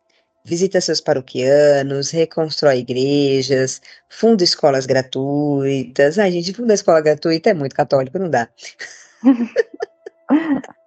visita 0.44 0.82
seus 0.82 1.02
paroquianos, 1.02 2.12
reconstrói 2.12 2.80
igrejas, 2.80 3.82
funda 4.10 4.44
escolas 4.44 4.86
gratuitas. 4.86 6.18
Ai, 6.20 6.32
gente, 6.32 6.54
funda 6.54 6.74
escola 6.74 7.02
gratuita 7.02 7.50
é 7.52 7.54
muito 7.54 7.76
católico, 7.76 8.20
não 8.20 8.30
dá. 8.30 8.50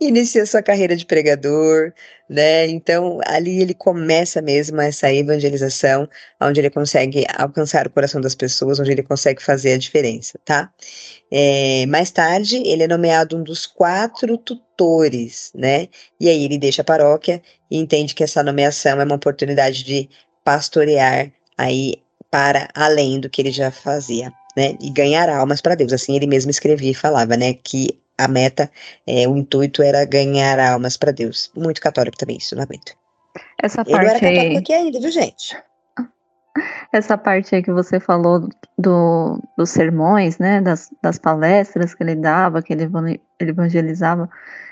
Inicia 0.00 0.46
sua 0.46 0.62
carreira 0.62 0.96
de 0.96 1.06
pregador, 1.06 1.92
né? 2.28 2.66
Então, 2.66 3.20
ali 3.26 3.60
ele 3.60 3.74
começa 3.74 4.42
mesmo 4.42 4.80
essa 4.80 5.12
evangelização, 5.12 6.08
onde 6.40 6.60
ele 6.60 6.70
consegue 6.70 7.24
alcançar 7.36 7.86
o 7.86 7.90
coração 7.90 8.20
das 8.20 8.34
pessoas, 8.34 8.80
onde 8.80 8.92
ele 8.92 9.02
consegue 9.02 9.42
fazer 9.42 9.74
a 9.74 9.78
diferença, 9.78 10.38
tá? 10.44 10.70
É, 11.30 11.86
mais 11.86 12.10
tarde, 12.10 12.56
ele 12.66 12.82
é 12.82 12.88
nomeado 12.88 13.36
um 13.36 13.42
dos 13.42 13.66
quatro 13.66 14.36
tutores, 14.38 15.50
né? 15.54 15.88
E 16.20 16.28
aí 16.28 16.44
ele 16.44 16.58
deixa 16.58 16.82
a 16.82 16.84
paróquia 16.84 17.42
e 17.70 17.78
entende 17.78 18.14
que 18.14 18.24
essa 18.24 18.42
nomeação 18.42 19.00
é 19.00 19.04
uma 19.04 19.16
oportunidade 19.16 19.84
de 19.84 20.08
pastorear 20.44 21.32
aí 21.56 21.94
para 22.30 22.68
além 22.74 23.20
do 23.20 23.30
que 23.30 23.40
ele 23.40 23.52
já 23.52 23.70
fazia, 23.70 24.32
né? 24.56 24.76
E 24.80 24.90
ganhar 24.90 25.28
almas 25.28 25.60
para 25.60 25.74
Deus. 25.74 25.92
Assim 25.92 26.16
ele 26.16 26.26
mesmo 26.26 26.50
escrevia 26.50 26.90
e 26.90 26.94
falava, 26.94 27.36
né? 27.36 27.54
Que 27.54 27.98
a 28.16 28.28
meta, 28.28 28.70
é, 29.06 29.26
o 29.28 29.36
intuito 29.36 29.82
era 29.82 30.04
ganhar 30.04 30.58
almas 30.58 30.96
para 30.96 31.12
Deus. 31.12 31.50
Muito 31.56 31.80
católico 31.80 32.16
também, 32.16 32.36
isso, 32.36 32.54
não 32.54 32.62
aguento. 32.62 32.94
Essa 33.60 33.82
Ele 33.82 33.90
parte 33.90 34.10
era 34.10 34.20
católico 34.20 34.40
aí... 34.40 34.56
aqui 34.56 34.72
ainda, 34.72 35.00
viu, 35.00 35.10
gente? 35.10 35.56
Essa 36.92 37.18
parte 37.18 37.54
aí 37.54 37.62
que 37.62 37.72
você 37.72 37.98
falou 37.98 38.48
do, 38.78 39.42
dos 39.58 39.70
sermões, 39.70 40.38
né, 40.38 40.60
das, 40.60 40.88
das 41.02 41.18
palestras 41.18 41.94
que 41.94 42.02
ele 42.04 42.14
dava, 42.14 42.62
que 42.62 42.72
ele 42.72 42.88
evangelizava, 43.40 44.30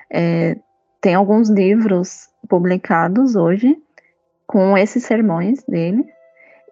é, 0.09 0.57
tem 1.01 1.15
alguns 1.17 1.49
livros 1.49 2.29
publicados 2.49 3.35
hoje 3.35 3.77
com 4.47 4.79
esses 4.79 5.05
sermões 5.05 5.65
dele, 5.65 6.05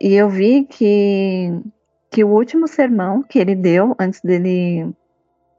e 0.01 0.15
eu 0.15 0.29
vi 0.29 0.65
que, 0.65 1.51
que 2.11 2.23
o 2.23 2.29
último 2.29 2.69
sermão 2.69 3.23
que 3.23 3.39
ele 3.39 3.57
deu 3.57 3.97
antes 3.99 4.21
dele 4.21 4.95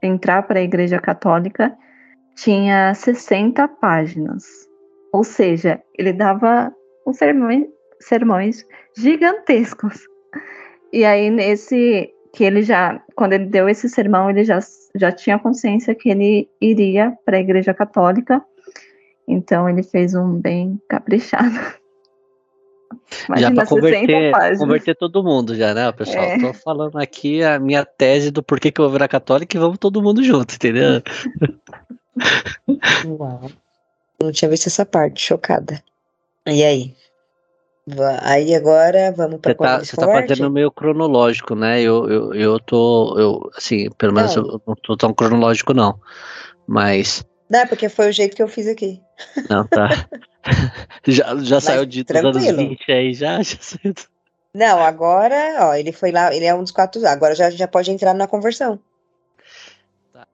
entrar 0.01 0.43
para 0.43 0.59
a 0.59 0.63
Igreja 0.63 0.99
Católica 0.99 1.75
tinha 2.35 2.93
60 2.93 3.67
páginas. 3.67 4.43
Ou 5.13 5.23
seja, 5.23 5.81
ele 5.97 6.13
dava 6.13 6.73
uns 7.05 7.17
sermões, 7.17 7.65
sermões 7.99 8.65
gigantescos. 8.97 10.07
E 10.91 11.05
aí, 11.05 11.29
nesse 11.29 12.13
que 12.33 12.43
ele 12.43 12.61
já, 12.61 13.01
quando 13.15 13.33
ele 13.33 13.45
deu 13.45 13.67
esse 13.67 13.89
sermão, 13.89 14.29
ele 14.29 14.43
já, 14.43 14.59
já 14.95 15.11
tinha 15.11 15.37
consciência 15.37 15.93
que 15.93 16.09
ele 16.09 16.49
iria 16.61 17.13
para 17.25 17.37
a 17.37 17.41
Igreja 17.41 17.73
Católica. 17.73 18.43
Então, 19.27 19.69
ele 19.69 19.83
fez 19.83 20.15
um 20.15 20.39
bem 20.39 20.81
caprichado. 20.87 21.53
Imagina 23.27 23.49
já 23.49 23.55
para 23.55 23.65
converter, 23.65 24.57
converter 24.57 24.95
todo 24.95 25.23
mundo 25.23 25.55
já, 25.55 25.73
né, 25.73 25.91
pessoal? 25.91 26.23
É. 26.23 26.39
Tô 26.39 26.53
falando 26.53 26.97
aqui 26.97 27.43
a 27.43 27.59
minha 27.59 27.85
tese 27.85 28.31
do 28.31 28.43
porquê 28.43 28.71
que 28.71 28.79
eu 28.79 28.85
vou 28.85 28.91
virar 28.93 29.07
católico 29.07 29.55
e 29.55 29.59
vamos 29.59 29.77
todo 29.77 30.01
mundo 30.01 30.23
junto, 30.23 30.55
entendeu? 30.55 31.01
Uau. 33.05 33.49
Não 34.21 34.31
tinha 34.31 34.49
visto 34.49 34.67
essa 34.67 34.85
parte, 34.85 35.21
chocada. 35.21 35.83
E 36.45 36.63
aí? 36.63 36.95
Aí 38.21 38.53
agora 38.53 39.11
vamos 39.11 39.39
para 39.39 39.53
Você 39.53 39.57
tá, 39.57 39.79
você 39.79 39.95
tá 39.95 40.07
fazendo 40.07 40.51
meio 40.51 40.71
cronológico, 40.71 41.55
né? 41.55 41.81
Eu, 41.81 42.07
eu, 42.07 42.33
eu 42.33 42.59
tô, 42.59 43.15
eu, 43.17 43.51
assim, 43.55 43.89
pelo 43.97 44.13
menos 44.13 44.35
não. 44.35 44.45
eu 44.45 44.61
não 44.67 44.75
tô 44.75 44.95
tão 44.95 45.13
cronológico 45.13 45.73
não, 45.73 45.99
mas... 46.67 47.25
Não, 47.51 47.67
porque 47.67 47.89
foi 47.89 48.07
o 48.07 48.13
jeito 48.13 48.33
que 48.33 48.41
eu 48.41 48.47
fiz 48.47 48.65
aqui. 48.65 49.01
Não, 49.49 49.67
tá. 49.67 49.89
já 51.05 51.35
já 51.43 51.59
saiu 51.59 51.85
de 51.85 52.01
dos 52.05 52.15
anos 52.15 52.45
20 52.45 52.89
aí, 52.89 53.13
já, 53.13 53.41
já 53.43 53.57
saiu. 53.59 53.93
Não, 54.53 54.81
agora, 54.81 55.57
ó, 55.59 55.73
ele 55.73 55.91
foi 55.91 56.11
lá, 56.11 56.33
ele 56.33 56.45
é 56.45 56.55
um 56.55 56.61
dos 56.61 56.71
quatro, 56.71 57.05
agora 57.05 57.35
já, 57.35 57.49
já 57.49 57.67
pode 57.67 57.91
entrar 57.91 58.13
na 58.13 58.25
conversão. 58.25 58.79
Tá. 60.13 60.25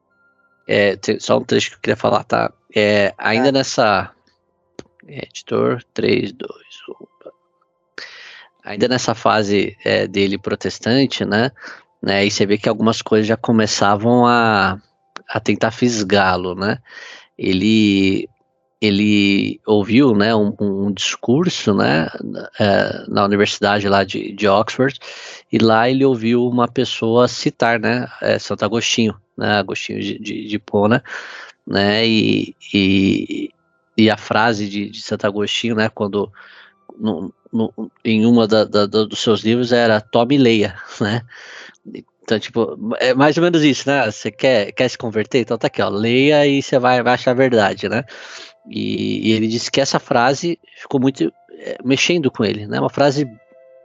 É, 0.68 0.96
tem, 0.96 1.20
só 1.20 1.40
um 1.40 1.44
trecho 1.44 1.72
que 1.72 1.76
eu 1.78 1.82
queria 1.82 1.96
falar, 1.96 2.24
tá? 2.24 2.54
É, 2.76 3.12
ainda 3.18 3.46
tá. 3.46 3.52
nessa. 3.52 4.12
É, 5.08 5.26
editor 5.26 5.84
3, 5.96 6.34
2, 6.34 6.52
1. 7.02 7.30
Ainda 8.64 8.88
nessa 8.88 9.16
fase 9.16 9.76
é, 9.84 10.06
dele 10.06 10.38
protestante, 10.38 11.26
né? 11.26 11.52
né? 12.00 12.26
E 12.26 12.30
você 12.30 12.46
vê 12.46 12.60
que 12.60 12.70
algumas 12.70 13.02
coisas 13.02 13.26
já 13.26 13.38
começavam 13.38 14.28
a, 14.28 14.78
a 15.28 15.40
tentar 15.40 15.72
fisgá-lo, 15.72 16.56
né? 16.56 16.80
Ele 17.38 18.30
ele 18.80 19.60
ouviu 19.66 20.14
né, 20.16 20.36
um, 20.36 20.54
um 20.60 20.92
discurso 20.92 21.74
né, 21.74 22.08
é, 22.60 23.06
na 23.08 23.26
universidade 23.26 23.90
lá 23.90 24.04
de, 24.04 24.32
de, 24.34 24.48
Oxford, 24.48 25.00
e 25.52 25.58
lá 25.58 25.90
ele 25.90 26.06
ouviu 26.06 26.48
uma 26.48 26.68
pessoa 26.68 27.28
citar 27.28 27.80
né, 27.80 28.08
é, 28.22 28.38
Santo 28.38 28.64
Agostinho, 28.64 29.20
né, 29.36 29.58
Agostinho 29.58 30.00
de, 30.00 30.20
de, 30.20 30.48
de 30.48 30.60
Pona, 30.60 31.04
né, 31.66 32.08
e, 32.08 32.56
e, 32.72 33.50
e, 33.98 34.10
a 34.12 34.18
frase 34.18 34.70
de, 34.70 34.90
de 34.92 35.02
Santo 35.02 35.26
Agostinho, 35.26 35.76
né, 35.76 35.90
quando 35.90 36.32
no, 37.00 37.34
no, 37.52 37.74
em 38.06 38.28
uma 38.28 38.48
da, 38.48 38.64
da, 38.64 38.86
dos 38.86 39.20
seus 39.20 39.42
livros 39.42 39.72
era 39.72 40.00
tome 40.00 40.36
e 40.36 40.38
leia, 40.38 40.76
né, 41.02 41.24
então, 42.28 42.38
tipo, 42.38 42.78
é 43.00 43.14
mais 43.14 43.38
ou 43.38 43.44
menos 43.44 43.64
isso, 43.64 43.90
né? 43.90 44.12
Você 44.12 44.30
quer, 44.30 44.74
quer 44.74 44.90
se 44.90 44.98
converter? 44.98 45.40
Então 45.40 45.58
tá 45.58 45.68
aqui, 45.68 45.82
ó, 45.82 45.88
leia 45.88 46.46
e 46.46 46.62
você 46.62 46.78
vai, 46.78 47.02
vai 47.02 47.14
achar 47.14 47.32
a 47.32 47.34
verdade, 47.34 47.88
né? 47.88 48.04
E, 48.70 49.30
e, 49.30 49.32
ele 49.32 49.48
disse 49.48 49.72
que 49.72 49.80
essa 49.80 49.98
frase 49.98 50.60
ficou 50.76 51.00
muito 51.00 51.32
é, 51.58 51.78
mexendo 51.86 52.30
com 52.30 52.44
ele, 52.44 52.68
né? 52.68 52.82
Uma 52.82 52.90
frase 52.90 53.26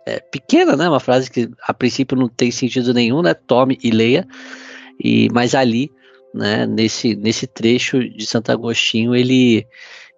é, 0.04 0.18
pequena, 0.18 0.74
né? 0.76 0.88
Uma 0.88 0.98
frase 0.98 1.30
que 1.30 1.48
a 1.62 1.72
princípio 1.72 2.18
não 2.18 2.28
tem 2.28 2.50
sentido 2.50 2.92
nenhum, 2.92 3.22
né? 3.22 3.32
Tome 3.32 3.78
e 3.80 3.92
leia. 3.92 4.26
E 4.98 5.28
mas 5.32 5.54
ali, 5.54 5.88
né? 6.34 6.66
Nesse 6.66 7.14
nesse 7.14 7.46
trecho 7.46 8.00
de 8.08 8.26
Santo 8.26 8.50
Agostinho, 8.50 9.14
ele 9.14 9.64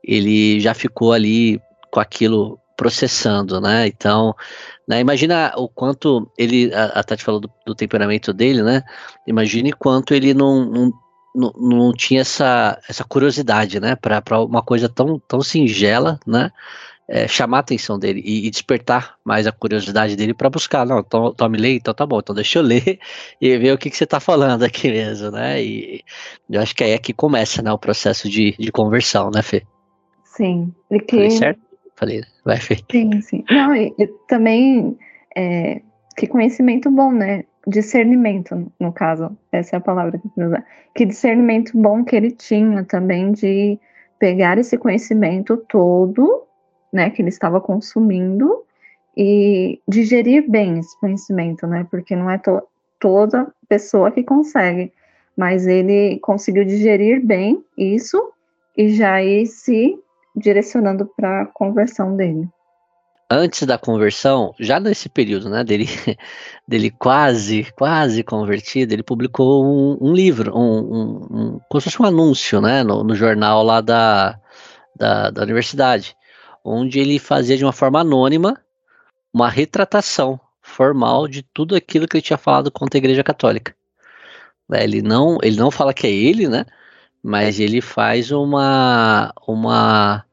ele 0.02 0.60
já 0.60 0.72
ficou 0.72 1.12
ali 1.12 1.60
com 1.90 2.00
aquilo 2.00 2.58
processando, 2.76 3.60
né? 3.60 3.86
Então, 3.86 4.34
né, 4.88 5.00
imagina 5.00 5.52
o 5.56 5.68
quanto 5.68 6.30
ele, 6.36 6.72
a, 6.74 7.00
a 7.00 7.04
Tati 7.04 7.24
falou 7.24 7.40
do, 7.40 7.50
do, 7.66 7.74
temperamento 7.74 8.32
dele, 8.32 8.62
né? 8.62 8.82
Imagine 9.26 9.72
quanto 9.72 10.14
ele 10.14 10.34
não, 10.34 10.64
não 10.64 10.92
não, 11.34 11.52
não 11.56 11.92
tinha 11.92 12.20
essa, 12.20 12.80
essa 12.88 13.02
curiosidade, 13.02 13.80
né, 13.80 13.96
para 13.96 14.40
uma 14.40 14.62
coisa 14.62 14.88
tão, 14.88 15.18
tão 15.26 15.42
singela, 15.42 16.20
né, 16.24 16.52
é, 17.08 17.28
chamar 17.28 17.58
a 17.58 17.60
atenção 17.60 17.98
dele 17.98 18.22
e, 18.24 18.46
e, 18.46 18.50
despertar 18.50 19.16
mais 19.24 19.46
a 19.46 19.52
curiosidade 19.52 20.16
dele 20.16 20.32
para 20.32 20.48
buscar. 20.48 20.86
Não, 20.86 21.02
tome 21.02 21.34
to 21.36 21.62
ler, 21.62 21.74
então 21.74 21.92
tá 21.92 22.06
bom, 22.06 22.18
então 22.18 22.34
deixa 22.34 22.58
eu 22.58 22.62
ler 22.62 22.98
e 23.40 23.58
ver 23.58 23.74
o 23.74 23.78
que, 23.78 23.90
que 23.90 23.96
você 23.96 24.04
está 24.04 24.20
falando 24.20 24.62
aqui 24.62 24.90
mesmo, 24.90 25.30
né? 25.30 25.62
E 25.62 26.02
eu 26.48 26.60
acho 26.60 26.74
que 26.74 26.82
aí 26.82 26.92
é 26.92 26.98
que 26.98 27.12
começa, 27.12 27.60
né, 27.62 27.72
o 27.72 27.78
processo 27.78 28.28
de, 28.28 28.54
de 28.58 28.72
conversão, 28.72 29.30
né, 29.30 29.42
Fê? 29.42 29.66
Sim. 30.24 30.72
E 30.90 30.98
que... 31.00 31.30
Certo? 31.30 31.60
Falei, 32.04 32.22
vai, 32.44 32.58
Fê. 32.58 32.76
Sim, 32.90 33.20
sim. 33.22 33.44
Não, 33.50 33.74
e, 33.74 33.94
e 33.98 34.06
também 34.28 34.98
é, 35.34 35.80
que 36.16 36.26
conhecimento 36.26 36.90
bom, 36.90 37.10
né? 37.10 37.44
discernimento, 37.66 38.70
no 38.78 38.92
caso, 38.92 39.34
essa 39.50 39.76
é 39.76 39.78
a 39.78 39.80
palavra 39.80 40.18
que 40.18 40.26
eu 40.26 40.30
queria 40.32 40.48
usar. 40.48 40.66
Que 40.94 41.06
discernimento 41.06 41.72
bom 41.74 42.04
que 42.04 42.14
ele 42.14 42.30
tinha 42.30 42.84
também 42.84 43.32
de 43.32 43.78
pegar 44.18 44.58
esse 44.58 44.76
conhecimento 44.76 45.56
todo, 45.68 46.42
né, 46.92 47.08
que 47.08 47.22
ele 47.22 47.30
estava 47.30 47.60
consumindo 47.62 48.62
e 49.16 49.80
digerir 49.88 50.48
bem 50.48 50.78
esse 50.78 50.98
conhecimento, 51.00 51.66
né, 51.66 51.86
porque 51.90 52.14
não 52.14 52.28
é 52.28 52.36
to 52.36 52.62
toda 53.00 53.50
pessoa 53.66 54.10
que 54.10 54.22
consegue, 54.22 54.92
mas 55.34 55.66
ele 55.66 56.18
conseguiu 56.20 56.64
digerir 56.64 57.24
bem 57.24 57.64
isso 57.78 58.30
e 58.76 58.90
já 58.90 59.22
ir 59.22 59.46
se 59.46 59.98
direcionando 60.34 61.06
para 61.16 61.42
a 61.42 61.46
conversão 61.46 62.16
dele 62.16 62.48
antes 63.30 63.66
da 63.66 63.78
conversão, 63.78 64.54
já 64.58 64.78
nesse 64.78 65.08
período, 65.08 65.48
né, 65.48 65.64
dele, 65.64 65.86
dele 66.66 66.90
quase, 66.90 67.64
quase 67.76 68.22
convertido, 68.22 68.92
ele 68.92 69.02
publicou 69.02 69.64
um, 69.64 69.98
um 70.00 70.12
livro, 70.12 70.56
um, 70.56 70.78
um, 70.78 71.26
um, 71.30 71.60
como 71.68 71.80
se 71.80 71.90
fosse 71.90 72.02
um 72.02 72.06
anúncio, 72.06 72.60
né, 72.60 72.82
no, 72.82 73.02
no 73.02 73.14
jornal 73.14 73.62
lá 73.62 73.80
da, 73.80 74.38
da, 74.96 75.30
da, 75.30 75.42
universidade, 75.42 76.16
onde 76.64 76.98
ele 76.98 77.18
fazia 77.18 77.56
de 77.56 77.64
uma 77.64 77.72
forma 77.72 78.00
anônima 78.00 78.60
uma 79.32 79.50
retratação 79.50 80.40
formal 80.62 81.26
de 81.26 81.42
tudo 81.42 81.74
aquilo 81.74 82.06
que 82.06 82.16
ele 82.16 82.22
tinha 82.22 82.38
falado 82.38 82.70
contra 82.70 82.96
a 82.96 83.00
Igreja 83.00 83.24
Católica. 83.24 83.74
É, 84.72 84.82
ele 84.84 85.02
não, 85.02 85.38
ele 85.42 85.56
não 85.56 85.70
fala 85.70 85.92
que 85.92 86.06
é 86.06 86.10
ele, 86.10 86.48
né, 86.48 86.64
mas 87.22 87.58
ele 87.58 87.80
faz 87.80 88.30
uma, 88.30 89.32
uma, 89.46 90.23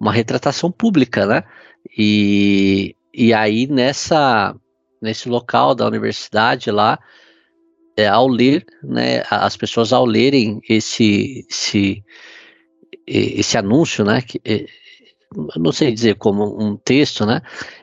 uma 0.00 0.12
retratação 0.12 0.70
pública, 0.70 1.26
né, 1.26 1.44
e, 1.96 2.94
e 3.12 3.32
aí 3.32 3.66
nessa 3.66 4.54
nesse 5.00 5.28
local 5.28 5.74
da 5.76 5.86
universidade 5.86 6.70
lá, 6.70 6.98
é, 7.96 8.08
ao 8.08 8.26
ler, 8.26 8.64
né, 8.82 9.22
as 9.30 9.56
pessoas 9.56 9.92
ao 9.92 10.04
lerem 10.04 10.60
esse 10.68 11.46
esse, 11.48 12.04
esse 13.06 13.56
anúncio, 13.56 14.04
né, 14.04 14.22
que, 14.22 14.40
não 15.56 15.72
sei 15.72 15.92
dizer 15.92 16.16
como 16.16 16.60
um 16.60 16.76
texto, 16.76 17.24
né, 17.26 17.40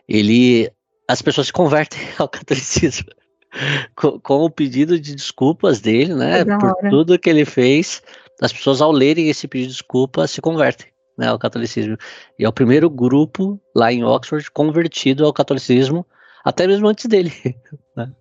ele 0.07 0.69
as 1.07 1.21
pessoas 1.21 1.47
se 1.47 1.53
convertem 1.53 1.99
ao 2.17 2.27
catolicismo 2.27 3.09
com, 3.95 4.19
com 4.19 4.43
o 4.43 4.49
pedido 4.49 4.99
de 4.99 5.15
desculpas 5.15 5.79
dele, 5.79 6.13
né, 6.13 6.43
por 6.45 6.75
tudo 6.89 7.19
que 7.19 7.29
ele 7.29 7.45
fez. 7.45 8.01
As 8.41 8.51
pessoas 8.51 8.81
ao 8.81 8.91
lerem 8.91 9.29
esse 9.29 9.47
pedido 9.47 9.69
de 9.69 9.75
desculpa 9.75 10.27
se 10.27 10.41
convertem 10.41 10.94
né, 11.17 11.27
ao 11.27 11.39
catolicismo. 11.39 11.97
E 12.37 12.45
é 12.45 12.49
o 12.49 12.53
primeiro 12.53 12.89
grupo 12.89 13.59
lá 13.75 13.91
em 13.91 14.03
Oxford 14.03 14.49
convertido 14.51 15.25
ao 15.25 15.33
catolicismo, 15.33 16.05
até 16.43 16.67
mesmo 16.67 16.87
antes 16.87 17.05
dele. 17.05 17.31
Né? 17.95 18.11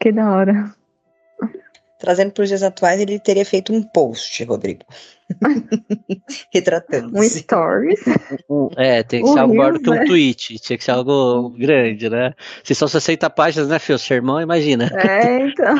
Que 0.00 0.12
da 0.12 0.30
hora. 0.30 0.72
Trazendo 1.98 2.30
para 2.30 2.42
os 2.42 2.48
dias 2.48 2.62
atuais, 2.62 3.00
ele 3.00 3.18
teria 3.18 3.44
feito 3.44 3.72
um 3.72 3.82
post, 3.82 4.44
Rodrigo. 4.44 4.84
Retratando. 6.54 7.18
Um 7.18 7.22
stories. 7.22 8.00
é, 8.76 9.02
tem 9.02 9.24
que 9.24 9.32
ser 9.32 9.38
algo 9.38 9.56
maior 9.56 9.72
do 9.72 9.80
que 9.80 9.90
um 9.90 9.94
né? 9.94 10.04
tweet. 10.04 10.58
Tinha 10.60 10.76
que 10.76 10.84
ser 10.84 10.92
algo 10.92 11.50
grande, 11.50 12.08
né? 12.08 12.34
Se 12.62 12.74
são 12.74 12.86
60 12.86 13.28
páginas, 13.30 13.68
né, 13.68 13.78
Fio? 13.78 13.98
Sermão, 13.98 14.40
imagina. 14.40 14.90
É, 14.94 15.48
então. 15.48 15.74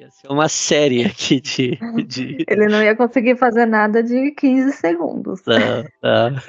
Ia 0.00 0.10
ser 0.10 0.28
uma 0.28 0.48
série 0.48 1.04
aqui 1.04 1.42
de, 1.42 1.78
de. 2.06 2.38
Ele 2.48 2.68
não 2.68 2.82
ia 2.82 2.96
conseguir 2.96 3.36
fazer 3.36 3.66
nada 3.66 4.02
de 4.02 4.30
15 4.30 4.72
segundos. 4.72 5.42
Tá, 5.42 5.84
tá. 6.00 6.42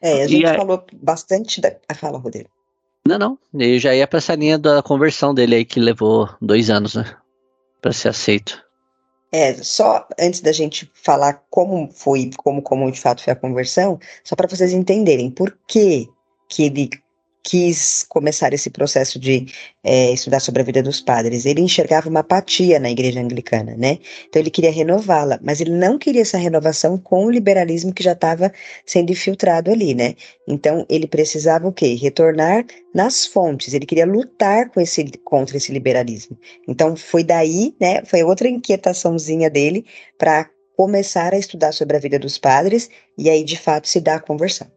É, 0.00 0.22
a 0.22 0.28
gente 0.28 0.46
a... 0.46 0.54
falou 0.54 0.86
bastante 0.92 1.60
da. 1.60 1.74
Ah, 1.88 1.94
fala, 1.96 2.16
Rodrigo. 2.18 2.48
Não, 3.04 3.18
não. 3.18 3.38
Eu 3.52 3.80
já 3.80 3.92
ia 3.96 4.06
para 4.06 4.18
essa 4.18 4.36
linha 4.36 4.56
da 4.56 4.80
conversão 4.80 5.34
dele 5.34 5.56
aí, 5.56 5.64
que 5.64 5.80
levou 5.80 6.30
dois 6.40 6.70
anos, 6.70 6.94
né? 6.94 7.16
Para 7.82 7.92
ser 7.92 8.10
aceito. 8.10 8.64
É, 9.32 9.54
só 9.54 10.06
antes 10.20 10.40
da 10.40 10.52
gente 10.52 10.88
falar 10.94 11.42
como 11.50 11.90
foi, 11.90 12.30
como, 12.36 12.62
como 12.62 12.92
de 12.92 13.00
fato 13.00 13.24
foi 13.24 13.32
a 13.32 13.36
conversão, 13.36 13.98
só 14.22 14.36
para 14.36 14.46
vocês 14.46 14.72
entenderem 14.72 15.32
por 15.32 15.58
que, 15.66 16.08
que 16.48 16.62
ele 16.62 16.90
quis 17.48 18.04
começar 18.10 18.52
esse 18.52 18.68
processo 18.68 19.18
de 19.18 19.46
é, 19.82 20.12
estudar 20.12 20.38
sobre 20.38 20.60
a 20.60 20.64
vida 20.64 20.82
dos 20.82 21.00
padres. 21.00 21.46
Ele 21.46 21.62
enxergava 21.62 22.06
uma 22.06 22.20
apatia 22.20 22.78
na 22.78 22.90
igreja 22.90 23.20
anglicana, 23.20 23.74
né? 23.74 23.98
Então 24.28 24.42
ele 24.42 24.50
queria 24.50 24.70
renová-la, 24.70 25.40
mas 25.42 25.58
ele 25.58 25.70
não 25.70 25.96
queria 25.96 26.20
essa 26.20 26.36
renovação 26.36 26.98
com 26.98 27.24
o 27.24 27.30
liberalismo 27.30 27.94
que 27.94 28.02
já 28.02 28.12
estava 28.12 28.52
sendo 28.84 29.12
infiltrado 29.12 29.70
ali, 29.70 29.94
né? 29.94 30.14
Então 30.46 30.84
ele 30.90 31.06
precisava 31.06 31.66
o 31.66 31.72
quê? 31.72 31.94
Retornar 31.94 32.66
nas 32.94 33.24
fontes. 33.24 33.72
Ele 33.72 33.86
queria 33.86 34.04
lutar 34.04 34.68
com 34.68 34.78
esse, 34.78 35.10
contra 35.24 35.56
esse 35.56 35.72
liberalismo. 35.72 36.36
Então 36.68 36.94
foi 36.96 37.24
daí, 37.24 37.74
né? 37.80 38.04
Foi 38.04 38.22
outra 38.22 38.46
inquietaçãozinha 38.46 39.48
dele 39.48 39.86
para 40.18 40.50
começar 40.76 41.32
a 41.32 41.38
estudar 41.38 41.72
sobre 41.72 41.96
a 41.96 42.00
vida 42.00 42.18
dos 42.18 42.36
padres 42.36 42.90
e 43.16 43.30
aí 43.30 43.42
de 43.42 43.58
fato 43.58 43.88
se 43.88 44.00
dá 44.00 44.16
a 44.16 44.20
conversão. 44.20 44.70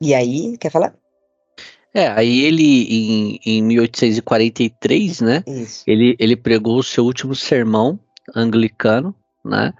E 0.00 0.14
aí, 0.14 0.56
quer 0.58 0.70
falar? 0.70 1.05
É, 1.96 2.08
aí 2.08 2.44
ele, 2.44 2.62
em, 2.62 3.40
em 3.46 3.62
1843, 3.62 5.22
né, 5.22 5.42
ele, 5.86 6.14
ele 6.18 6.36
pregou 6.36 6.78
o 6.78 6.82
seu 6.82 7.02
último 7.02 7.34
sermão 7.34 7.98
anglicano, 8.34 9.14
né, 9.42 9.72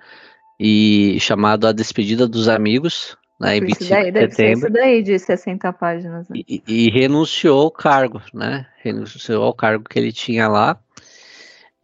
e 0.58 1.18
chamado 1.20 1.66
A 1.66 1.72
Despedida 1.72 2.26
dos 2.26 2.48
Amigos, 2.48 3.18
né, 3.38 3.58
em 3.58 3.60
25 3.60 3.90
daí, 3.90 4.10
de 4.10 4.20
setembro. 4.30 4.58
Isso 4.58 4.70
daí 4.70 5.02
de 5.02 5.18
60 5.18 5.72
páginas. 5.74 6.26
Né? 6.30 6.40
E, 6.48 6.62
e, 6.66 6.90
renunciou 6.90 7.64
ao 7.64 7.70
cargo, 7.70 8.22
né, 8.32 8.64
renunciou 8.82 9.44
ao 9.44 9.52
cargo 9.52 9.84
que 9.84 9.98
ele 9.98 10.10
tinha 10.10 10.48
lá, 10.48 10.80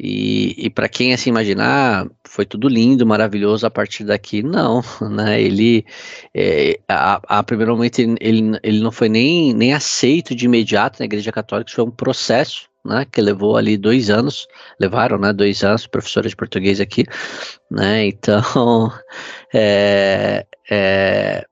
E, 0.04 0.66
e 0.66 0.68
para 0.68 0.88
quem 0.88 1.14
assim 1.14 1.30
imaginar, 1.30 2.08
foi 2.26 2.44
tudo 2.44 2.68
lindo, 2.68 3.06
maravilhoso 3.06 3.64
a 3.64 3.70
partir 3.70 4.02
daqui, 4.02 4.42
não, 4.42 4.82
né? 5.00 5.40
Ele, 5.40 5.86
é, 6.34 6.80
a, 6.88 7.38
a 7.38 7.42
primeiro 7.44 7.76
momento, 7.76 8.00
ele, 8.00 8.58
ele 8.64 8.80
não 8.80 8.90
foi 8.90 9.08
nem, 9.08 9.54
nem 9.54 9.72
aceito 9.72 10.34
de 10.34 10.46
imediato 10.46 10.98
na 10.98 11.04
Igreja 11.04 11.30
Católica, 11.30 11.68
isso 11.68 11.76
foi 11.76 11.84
um 11.84 11.90
processo, 11.90 12.68
né? 12.84 13.06
Que 13.12 13.20
levou 13.20 13.56
ali 13.56 13.76
dois 13.76 14.10
anos, 14.10 14.48
levaram, 14.80 15.18
né? 15.18 15.32
Dois 15.32 15.62
anos, 15.62 15.86
professora 15.86 16.28
de 16.28 16.34
português 16.34 16.80
aqui, 16.80 17.04
né? 17.70 18.04
Então, 18.06 18.92
é, 19.54 20.44
é, 20.68 21.46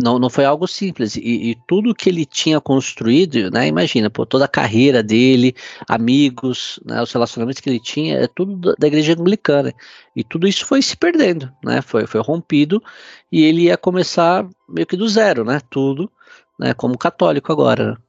não, 0.00 0.18
não 0.18 0.30
foi 0.30 0.44
algo 0.44 0.66
simples. 0.68 1.16
E, 1.16 1.50
e, 1.50 1.54
tudo 1.66 1.94
que 1.94 2.08
ele 2.08 2.24
tinha 2.24 2.60
construído, 2.60 3.50
né? 3.50 3.66
Imagina, 3.66 4.08
pô, 4.08 4.24
toda 4.24 4.44
a 4.44 4.48
carreira 4.48 5.02
dele, 5.02 5.54
amigos, 5.88 6.78
né, 6.84 7.02
os 7.02 7.12
relacionamentos 7.12 7.60
que 7.60 7.68
ele 7.68 7.80
tinha, 7.80 8.16
é 8.18 8.28
tudo 8.28 8.74
da 8.78 8.86
igreja 8.86 9.14
anglicana. 9.14 9.74
E 10.14 10.22
tudo 10.22 10.46
isso 10.46 10.64
foi 10.64 10.82
se 10.82 10.96
perdendo, 10.96 11.52
né? 11.64 11.82
Foi, 11.82 12.06
foi 12.06 12.20
rompido 12.20 12.82
e 13.30 13.44
ele 13.44 13.62
ia 13.62 13.76
começar 13.76 14.48
meio 14.68 14.86
que 14.86 14.96
do 14.96 15.08
zero, 15.08 15.44
né? 15.44 15.60
Tudo, 15.68 16.10
né? 16.58 16.72
Como 16.74 16.96
católico 16.96 17.52
agora. 17.52 18.00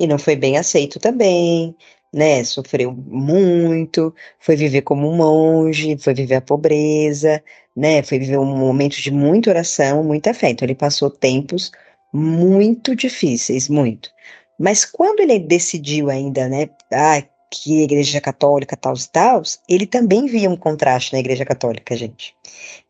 E 0.00 0.06
não 0.06 0.18
foi 0.18 0.36
bem 0.36 0.56
aceito 0.56 0.98
também 0.98 1.76
né, 2.12 2.42
sofreu 2.44 2.92
muito, 2.92 4.14
foi 4.40 4.56
viver 4.56 4.82
como 4.82 5.08
um 5.10 5.16
monge, 5.16 5.96
foi 5.98 6.14
viver 6.14 6.36
a 6.36 6.40
pobreza, 6.40 7.42
né, 7.78 8.02
foi 8.02 8.18
viver 8.18 8.38
um 8.38 8.56
momento 8.56 9.00
de 9.00 9.10
muita 9.12 9.50
oração, 9.50 10.02
muita 10.02 10.34
fé. 10.34 10.50
Então 10.50 10.66
ele 10.66 10.74
passou 10.74 11.08
tempos 11.08 11.70
muito 12.12 12.96
difíceis, 12.96 13.68
muito. 13.68 14.10
Mas 14.58 14.84
quando 14.84 15.20
ele 15.20 15.38
decidiu 15.38 16.10
ainda, 16.10 16.48
né, 16.48 16.68
ah, 16.92 17.22
que 17.50 17.80
a 17.80 17.84
igreja 17.84 18.20
católica 18.20 18.76
tal 18.76 18.94
e 18.94 19.08
tal, 19.12 19.42
ele 19.68 19.86
também 19.86 20.26
via 20.26 20.50
um 20.50 20.56
contraste 20.56 21.12
na 21.12 21.20
igreja 21.20 21.44
católica, 21.44 21.96
gente. 21.96 22.34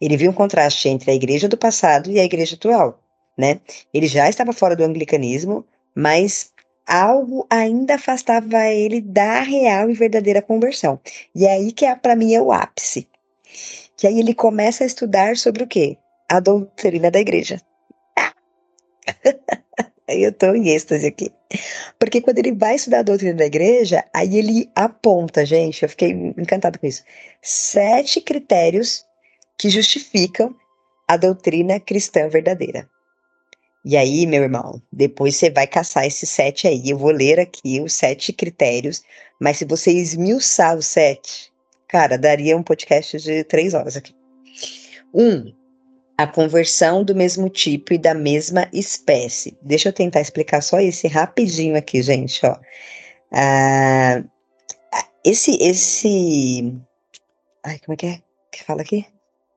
Ele 0.01 0.17
via 0.17 0.31
um 0.31 0.33
contraste 0.33 0.89
entre 0.89 1.11
a 1.11 1.15
igreja 1.15 1.49
do 1.49 1.59
passado 1.59 2.11
e 2.11 2.19
a 2.19 2.25
igreja 2.25 2.57
atual, 2.57 2.99
né? 3.37 3.61
Ele 3.93 4.07
já 4.07 4.27
estava 4.27 4.55
fora 4.55 4.75
do 4.75 4.85
anglicanismo, 4.85 5.67
mas 5.95 6.51
algo 6.87 7.47
ainda 7.51 7.97
afastava 7.97 8.65
ele 8.69 9.03
da 9.03 9.43
real 9.43 9.91
e 9.91 9.95
verdadeira 9.95 10.41
conversão. 10.41 10.99
E 11.35 11.45
é 11.45 11.53
aí 11.53 11.73
que 11.73 11.85
é, 11.85 11.95
para 11.95 12.17
mim 12.17 12.35
é 12.35 12.41
o 12.41 12.51
ápice. 12.51 13.07
Que 13.99 14.07
aí 14.07 14.19
ele 14.21 14.33
começa 14.33 14.85
a 14.85 14.87
estudar 14.87 15.37
sobre 15.37 15.65
o 15.65 15.67
quê? 15.67 15.99
A 16.31 16.41
doutrina 16.41 17.11
da 17.11 17.19
igreja. 17.19 17.61
Aí 20.09 20.23
eu 20.23 20.33
tô 20.33 20.55
em 20.55 20.71
êxtase 20.71 21.07
aqui. 21.07 21.31
Porque 21.99 22.23
quando 22.23 22.39
ele 22.39 22.53
vai 22.53 22.77
estudar 22.77 23.01
a 23.01 23.03
doutrina 23.03 23.35
da 23.35 23.45
igreja, 23.45 24.03
aí 24.15 24.39
ele 24.39 24.71
aponta, 24.75 25.45
gente, 25.45 25.83
eu 25.83 25.89
fiquei 25.89 26.11
encantado 26.11 26.79
com 26.79 26.87
isso. 26.87 27.05
Sete 27.43 28.23
critérios 28.23 29.05
que 29.59 29.69
justificam 29.69 30.57
a 31.07 31.19
doutrina 31.19 31.79
cristã 31.79 32.27
verdadeira. 32.27 32.89
E 33.85 33.97
aí, 33.97 34.27
meu 34.27 34.43
irmão, 34.43 34.83
depois 34.91 35.37
você 35.37 35.51
vai 35.51 35.67
caçar 35.67 36.07
esses 36.07 36.29
sete 36.31 36.67
aí. 36.67 36.89
Eu 36.89 36.97
vou 36.97 37.11
ler 37.11 37.39
aqui 37.39 37.81
os 37.81 37.93
sete 37.93 38.33
critérios, 38.33 39.03
mas 39.39 39.59
se 39.59 39.67
você 39.67 39.91
esmiuçar 39.91 40.77
os 40.77 40.87
sete, 40.87 41.48
cara, 41.89 42.17
daria 42.19 42.57
um 42.57 42.63
podcast 42.63 43.19
de 43.19 43.45
três 43.45 43.75
horas 43.75 43.97
aqui. 43.97 44.15
Um, 45.13 45.53
a 46.17 46.27
conversão 46.27 47.03
do 47.03 47.15
mesmo 47.15 47.49
tipo 47.49 47.95
e 47.95 47.99
da 47.99 48.15
mesma 48.15 48.69
espécie. 48.73 49.57
Deixa 49.63 49.89
eu 49.89 49.93
tentar 49.93 50.21
explicar 50.21 50.61
só 50.61 50.81
esse 50.81 51.09
rapidinho 51.09 51.77
aqui, 51.77 52.03
gente, 52.03 52.45
ó. 52.45 52.57
Ah, 53.33 54.23
esse, 55.25 55.57
esse. 55.61 56.75
Ai, 57.65 57.79
como 57.81 57.95
é 57.95 57.97
que 57.97 58.07
é? 58.07 58.21
que 58.51 58.65
fala 58.65 58.83
aqui? 58.83 59.07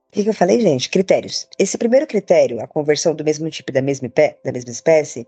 O 0.10 0.12
que, 0.12 0.24
que, 0.24 0.30
eu 0.30 0.34
falei, 0.34 0.60
gente? 0.60 0.90
Critérios. 0.90 1.48
Esse 1.58 1.78
primeiro 1.78 2.06
critério, 2.06 2.62
a 2.62 2.68
conversão 2.68 3.16
do 3.16 3.24
mesmo 3.24 3.50
tipo 3.50 3.72
da 3.72 3.82
mesma, 3.82 4.12
da 4.44 4.52
mesma 4.52 4.72
espécie, 4.72 5.26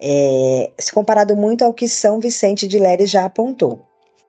é, 0.00 0.70
se 0.78 0.92
comparado 0.92 1.36
muito 1.36 1.64
ao 1.64 1.74
que 1.74 1.88
São 1.88 2.20
Vicente 2.20 2.68
de 2.68 2.78
Lérez 2.78 3.10
já 3.10 3.24
apontou. 3.24 3.84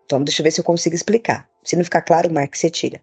Então, 0.06 0.24
deixa 0.24 0.42
eu 0.42 0.44
ver 0.44 0.52
se 0.52 0.60
eu 0.60 0.66
consigo 0.66 0.96
explicar. 0.96 1.48
Se 1.64 1.76
não 1.76 1.84
ficar 1.84 2.02
claro, 2.02 2.32
Mark, 2.32 2.56
você 2.56 2.70
tira. 2.70 3.02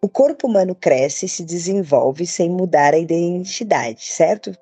O 0.00 0.08
corpo 0.08 0.46
humano 0.46 0.74
cresce 0.74 1.26
e 1.26 1.28
se 1.28 1.44
desenvolve 1.44 2.26
sem 2.26 2.48
mudar 2.48 2.94
a 2.94 2.98
identidade, 2.98 4.04
certo? 4.04 4.56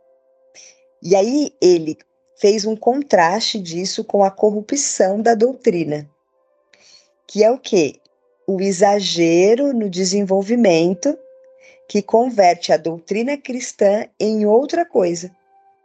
E 1.03 1.15
aí 1.15 1.53
ele 1.61 1.99
fez 2.41 2.65
um 2.65 2.75
contraste 2.75 3.59
disso 3.59 4.05
com 4.05 4.25
a 4.25 4.31
corrupção 4.31 5.21
da 5.21 5.35
doutrina, 5.35 6.09
que 7.27 7.45
é 7.45 7.51
o 7.51 7.59
quê? 7.59 8.01
o 8.47 8.61
exagero 8.61 9.73
no 9.73 9.89
desenvolvimento 9.89 11.19
que 11.89 12.03
converte 12.03 12.73
a 12.73 12.77
doutrina 12.77 13.37
cristã 13.37 14.07
em 14.19 14.47
outra 14.47 14.85
coisa. 14.85 15.31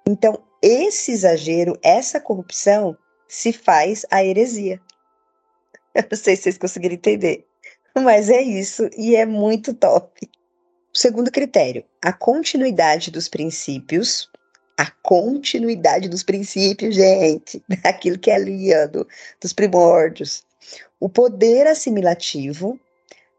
Então, 0.08 0.42
esse 0.62 1.12
exagero, 1.12 1.78
essa 1.82 2.20
corrupção, 2.20 2.98
se 3.28 3.54
faz 3.54 4.06
a 4.10 4.24
heresia. 4.24 4.80
Eu 5.96 6.04
não 6.10 6.18
sei 6.18 6.36
se 6.36 6.44
vocês 6.44 6.58
conseguiram 6.58 6.96
entender, 6.96 7.46
mas 7.96 8.30
é 8.30 8.42
isso 8.42 8.90
e 8.98 9.16
é 9.16 9.26
muito 9.26 9.74
top. 9.74 10.30
Segundo 10.94 11.32
critério, 11.32 11.84
a 12.02 12.12
continuidade 12.12 13.12
dos 13.12 13.28
princípios. 13.28 14.30
A 14.78 14.90
continuidade 15.04 16.08
dos 16.08 16.24
princípios, 16.24 16.96
gente, 16.96 17.62
daquilo 17.84 18.18
que 18.18 18.32
é 18.32 18.36
ali, 18.36 18.70
do, 18.88 19.06
dos 19.42 19.52
primórdios 19.52 20.46
o 21.00 21.08
poder 21.08 21.66
assimilativo, 21.68 22.80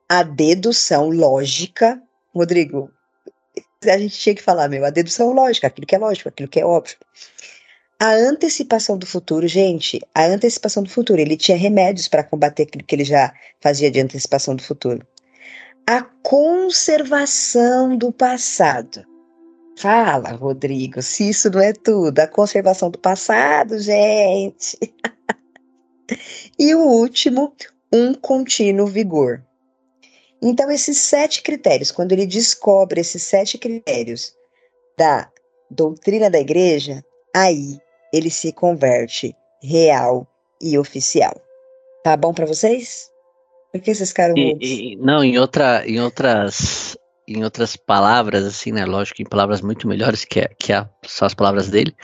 a 0.08 0.22
dedução 0.22 1.10
lógica. 1.10 2.02
Rodrigo, 2.34 2.90
a 3.84 3.98
gente 3.98 4.18
tinha 4.18 4.34
que 4.34 4.42
falar, 4.42 4.68
meu, 4.68 4.84
a 4.84 4.90
dedução 4.90 5.32
lógica, 5.32 5.66
aquilo 5.66 5.86
que 5.86 5.94
é 5.94 5.98
lógico, 5.98 6.28
aquilo 6.28 6.48
que 6.48 6.60
é 6.60 6.64
óbvio. 6.64 6.96
A 8.02 8.14
antecipação 8.14 8.96
do 8.96 9.04
futuro, 9.04 9.46
gente, 9.46 10.00
a 10.14 10.24
antecipação 10.24 10.82
do 10.82 10.88
futuro, 10.88 11.20
ele 11.20 11.36
tinha 11.36 11.58
remédios 11.58 12.08
para 12.08 12.24
combater 12.24 12.62
aquilo 12.62 12.82
que 12.82 12.94
ele 12.94 13.04
já 13.04 13.30
fazia 13.60 13.90
de 13.90 14.00
antecipação 14.00 14.56
do 14.56 14.62
futuro. 14.62 15.06
A 15.86 16.00
conservação 16.22 17.98
do 17.98 18.10
passado. 18.10 19.04
Fala, 19.76 20.30
Rodrigo, 20.30 21.02
se 21.02 21.28
isso 21.28 21.50
não 21.50 21.60
é 21.60 21.74
tudo, 21.74 22.20
a 22.20 22.26
conservação 22.26 22.90
do 22.90 22.98
passado, 22.98 23.78
gente. 23.78 24.78
E 26.58 26.74
o 26.74 26.80
último, 26.80 27.54
um 27.92 28.12
contínuo 28.12 28.84
vigor. 28.84 29.44
Então, 30.42 30.68
esses 30.68 30.98
sete 30.98 31.40
critérios, 31.40 31.92
quando 31.92 32.10
ele 32.10 32.26
descobre 32.26 33.00
esses 33.00 33.22
sete 33.22 33.56
critérios 33.56 34.34
da 34.98 35.30
doutrina 35.70 36.28
da 36.28 36.40
igreja, 36.40 37.00
aí 37.32 37.78
ele 38.12 38.30
se 38.30 38.52
converte 38.52 39.34
real 39.62 40.26
e 40.60 40.78
oficial. 40.78 41.40
Tá 42.02 42.16
bom 42.16 42.32
para 42.32 42.46
vocês? 42.46 43.10
Por 43.72 43.80
que 43.80 43.94
vocês 43.94 44.08
ficaram 44.08 44.34
e, 44.36 44.56
e, 44.60 44.96
Não, 44.96 45.22
em, 45.22 45.38
outra, 45.38 45.86
em 45.86 46.00
outras 46.00 46.96
em 47.28 47.44
outras 47.44 47.76
palavras, 47.76 48.44
assim, 48.44 48.72
né? 48.72 48.84
Lógico, 48.84 49.22
em 49.22 49.24
palavras 49.24 49.60
muito 49.60 49.86
melhores 49.86 50.24
que, 50.24 50.48
que 50.58 50.72
a, 50.72 50.88
são 51.06 51.26
as 51.26 51.34
palavras 51.34 51.68
dele 51.68 51.94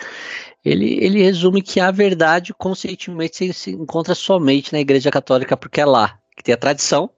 ele, 0.66 0.98
ele 1.00 1.22
resume 1.22 1.62
que 1.62 1.78
a 1.78 1.92
verdade 1.92 2.52
conscientemente 2.52 3.52
se 3.52 3.70
encontra 3.70 4.16
somente 4.16 4.72
na 4.72 4.80
Igreja 4.80 5.12
Católica, 5.12 5.56
porque 5.56 5.80
é 5.80 5.84
lá 5.84 6.18
que 6.36 6.42
tem 6.42 6.52
a 6.52 6.58
tradição, 6.58 7.08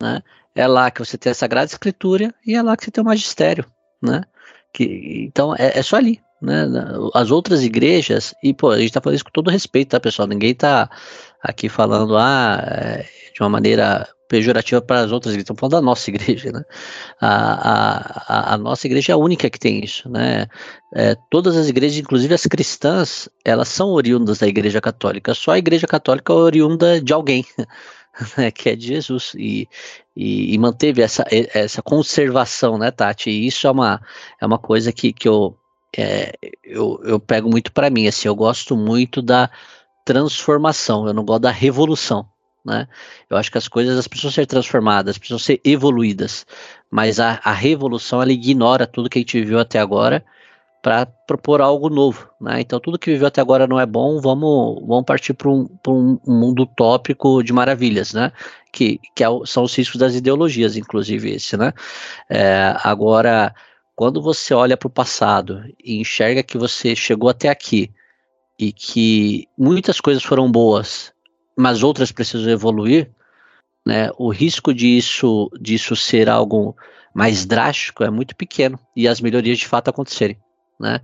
né? 0.00 0.22
É 0.54 0.66
lá 0.66 0.90
que 0.90 1.00
você 1.00 1.18
tem 1.18 1.30
a 1.30 1.34
Sagrada 1.34 1.70
Escritura 1.70 2.34
e 2.46 2.54
é 2.54 2.62
lá 2.62 2.74
que 2.74 2.84
você 2.84 2.90
tem 2.90 3.02
o 3.02 3.06
magistério, 3.06 3.66
né? 4.02 4.22
Que, 4.72 5.26
então 5.26 5.54
é, 5.54 5.78
é 5.78 5.82
só 5.82 5.96
ali, 5.96 6.22
né? 6.42 6.66
As 7.14 7.30
outras 7.30 7.62
igrejas, 7.62 8.34
e 8.42 8.52
pô, 8.52 8.70
a 8.70 8.78
gente 8.78 8.92
tá 8.92 9.00
falando 9.00 9.16
isso 9.16 9.24
com 9.24 9.30
todo 9.30 9.50
respeito, 9.50 9.90
tá, 9.90 10.00
pessoal? 10.00 10.26
Ninguém 10.28 10.54
tá 10.54 10.90
aqui 11.42 11.68
falando, 11.68 12.16
ah, 12.16 12.60
é, 12.66 13.06
de 13.32 13.40
uma 13.40 13.48
maneira 13.48 14.08
pejorativa 14.28 14.80
para 14.80 15.00
as 15.00 15.12
outras 15.12 15.34
igrejas, 15.34 15.44
estamos 15.44 15.60
falando 15.60 15.72
da 15.72 15.82
nossa 15.82 16.08
igreja, 16.10 16.50
né? 16.50 16.62
A, 17.20 18.50
a, 18.50 18.54
a 18.54 18.58
nossa 18.58 18.86
igreja 18.86 19.12
é 19.12 19.14
a 19.14 19.18
única 19.18 19.50
que 19.50 19.58
tem 19.58 19.84
isso, 19.84 20.08
né? 20.08 20.46
É, 20.94 21.14
todas 21.30 21.54
as 21.56 21.68
igrejas, 21.68 21.98
inclusive 21.98 22.32
as 22.32 22.46
cristãs, 22.46 23.28
elas 23.44 23.68
são 23.68 23.90
oriundas 23.90 24.38
da 24.38 24.48
igreja 24.48 24.80
católica, 24.80 25.34
só 25.34 25.52
a 25.52 25.58
igreja 25.58 25.86
católica 25.86 26.32
é 26.32 26.36
oriunda 26.36 27.00
de 27.00 27.12
alguém, 27.12 27.44
né, 28.38 28.50
que 28.50 28.70
é 28.70 28.76
de 28.76 28.86
Jesus, 28.86 29.32
e, 29.36 29.68
e, 30.16 30.54
e, 30.54 30.58
manteve 30.58 31.02
essa, 31.02 31.24
essa 31.30 31.82
conservação, 31.82 32.78
né, 32.78 32.90
Tati? 32.90 33.30
E 33.30 33.46
isso 33.46 33.66
é 33.66 33.70
uma, 33.70 34.00
é 34.40 34.46
uma 34.46 34.58
coisa 34.58 34.92
que, 34.92 35.12
que 35.12 35.28
eu, 35.28 35.54
é, 35.96 36.32
eu, 36.64 37.00
eu 37.04 37.20
pego 37.20 37.50
muito 37.50 37.72
para 37.72 37.90
mim, 37.90 38.06
assim, 38.06 38.28
eu 38.28 38.34
gosto 38.34 38.76
muito 38.76 39.20
da 39.22 39.50
transformação, 40.04 41.06
eu 41.06 41.14
não 41.14 41.24
gosto 41.24 41.42
da 41.42 41.50
revolução 41.50 42.26
né? 42.64 42.86
Eu 43.28 43.36
acho 43.36 43.50
que 43.50 43.58
as 43.58 43.68
coisas 43.68 43.98
as 43.98 44.06
precisam 44.06 44.30
ser 44.30 44.46
transformadas, 44.46 45.18
precisam 45.18 45.38
ser 45.38 45.60
evoluídas, 45.64 46.46
mas 46.90 47.18
a, 47.18 47.40
a 47.42 47.52
revolução 47.52 48.22
ela 48.22 48.32
ignora 48.32 48.86
tudo 48.86 49.10
que 49.10 49.18
a 49.18 49.20
gente 49.20 49.44
viu 49.44 49.58
até 49.58 49.78
agora 49.78 50.24
para 50.80 51.06
propor 51.06 51.60
algo 51.60 51.88
novo, 51.88 52.28
né? 52.40 52.60
Então 52.60 52.80
tudo 52.80 52.98
que 52.98 53.10
viveu 53.12 53.28
até 53.28 53.40
agora 53.40 53.66
não 53.68 53.78
é 53.78 53.86
bom, 53.86 54.20
vamos, 54.20 54.82
vamos 54.86 55.04
partir 55.04 55.32
para 55.32 55.48
um, 55.48 55.68
um, 55.86 56.18
mundo 56.26 56.64
utópico 56.64 57.42
de 57.42 57.52
maravilhas, 57.52 58.12
né? 58.12 58.32
Que, 58.72 59.00
que 59.14 59.22
é, 59.22 59.28
são 59.44 59.64
os 59.64 59.76
riscos 59.76 59.98
das 59.98 60.14
ideologias, 60.14 60.76
inclusive 60.76 61.30
esse, 61.30 61.56
né? 61.56 61.72
É, 62.28 62.74
agora, 62.82 63.54
quando 63.94 64.22
você 64.22 64.54
olha 64.54 64.76
para 64.76 64.86
o 64.86 64.90
passado 64.90 65.62
e 65.82 66.00
enxerga 66.00 66.42
que 66.42 66.58
você 66.58 66.96
chegou 66.96 67.28
até 67.28 67.48
aqui 67.48 67.90
e 68.58 68.72
que 68.72 69.48
muitas 69.56 70.00
coisas 70.00 70.22
foram 70.22 70.50
boas, 70.50 71.12
mas 71.56 71.82
outras 71.82 72.12
precisam 72.12 72.50
evoluir, 72.50 73.10
né? 73.86 74.10
O 74.16 74.30
risco 74.30 74.72
disso, 74.72 75.50
disso 75.60 75.96
ser 75.96 76.28
algo 76.28 76.76
mais 77.14 77.44
drástico 77.44 78.04
é 78.04 78.10
muito 78.10 78.34
pequeno 78.34 78.78
e 78.96 79.06
as 79.06 79.20
melhorias 79.20 79.58
de 79.58 79.66
fato 79.66 79.88
acontecerem 79.88 80.38
né? 80.82 81.00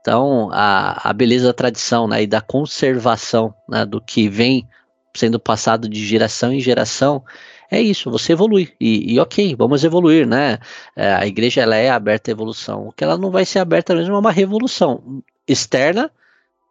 Então, 0.00 0.50
a, 0.52 1.08
a 1.08 1.12
beleza 1.12 1.46
da 1.46 1.54
tradição 1.54 2.06
né, 2.06 2.24
e 2.24 2.26
da 2.26 2.40
conservação 2.40 3.54
né, 3.68 3.86
do 3.86 4.00
que 4.00 4.28
vem 4.28 4.68
sendo 5.16 5.40
passado 5.40 5.88
de 5.88 6.04
geração 6.04 6.52
em 6.52 6.60
geração 6.60 7.24
é 7.72 7.80
isso, 7.80 8.10
você 8.10 8.34
evolui. 8.34 8.68
E, 8.78 9.14
e 9.14 9.18
ok, 9.18 9.56
vamos 9.56 9.82
evoluir, 9.82 10.26
né? 10.26 10.58
É, 10.94 11.14
a 11.14 11.26
igreja 11.26 11.62
ela 11.62 11.74
é 11.74 11.88
aberta 11.88 12.30
à 12.30 12.32
evolução. 12.32 12.88
O 12.88 12.92
que 12.92 13.02
ela 13.02 13.16
não 13.16 13.30
vai 13.30 13.46
ser 13.46 13.60
aberta 13.60 13.94
mesmo 13.94 14.14
é 14.14 14.18
uma 14.18 14.30
revolução 14.30 15.22
externa 15.48 16.10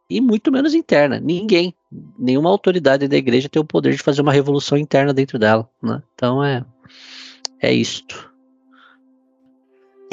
e 0.07 0.21
muito 0.21 0.51
menos 0.51 0.75
interna. 0.75 1.19
Ninguém, 1.19 1.73
nenhuma 2.19 2.51
autoridade 2.51 3.07
da 3.07 3.17
igreja 3.17 3.49
tem 3.49 3.59
o 3.59 3.65
poder 3.65 3.93
de 3.95 4.03
fazer 4.03 4.21
uma 4.21 4.31
revolução 4.31 4.77
interna 4.77 5.11
dentro 5.11 5.39
dela, 5.39 5.67
né? 5.81 6.03
Então 6.13 6.43
é, 6.43 6.63
é 7.59 7.73
isto. 7.73 8.31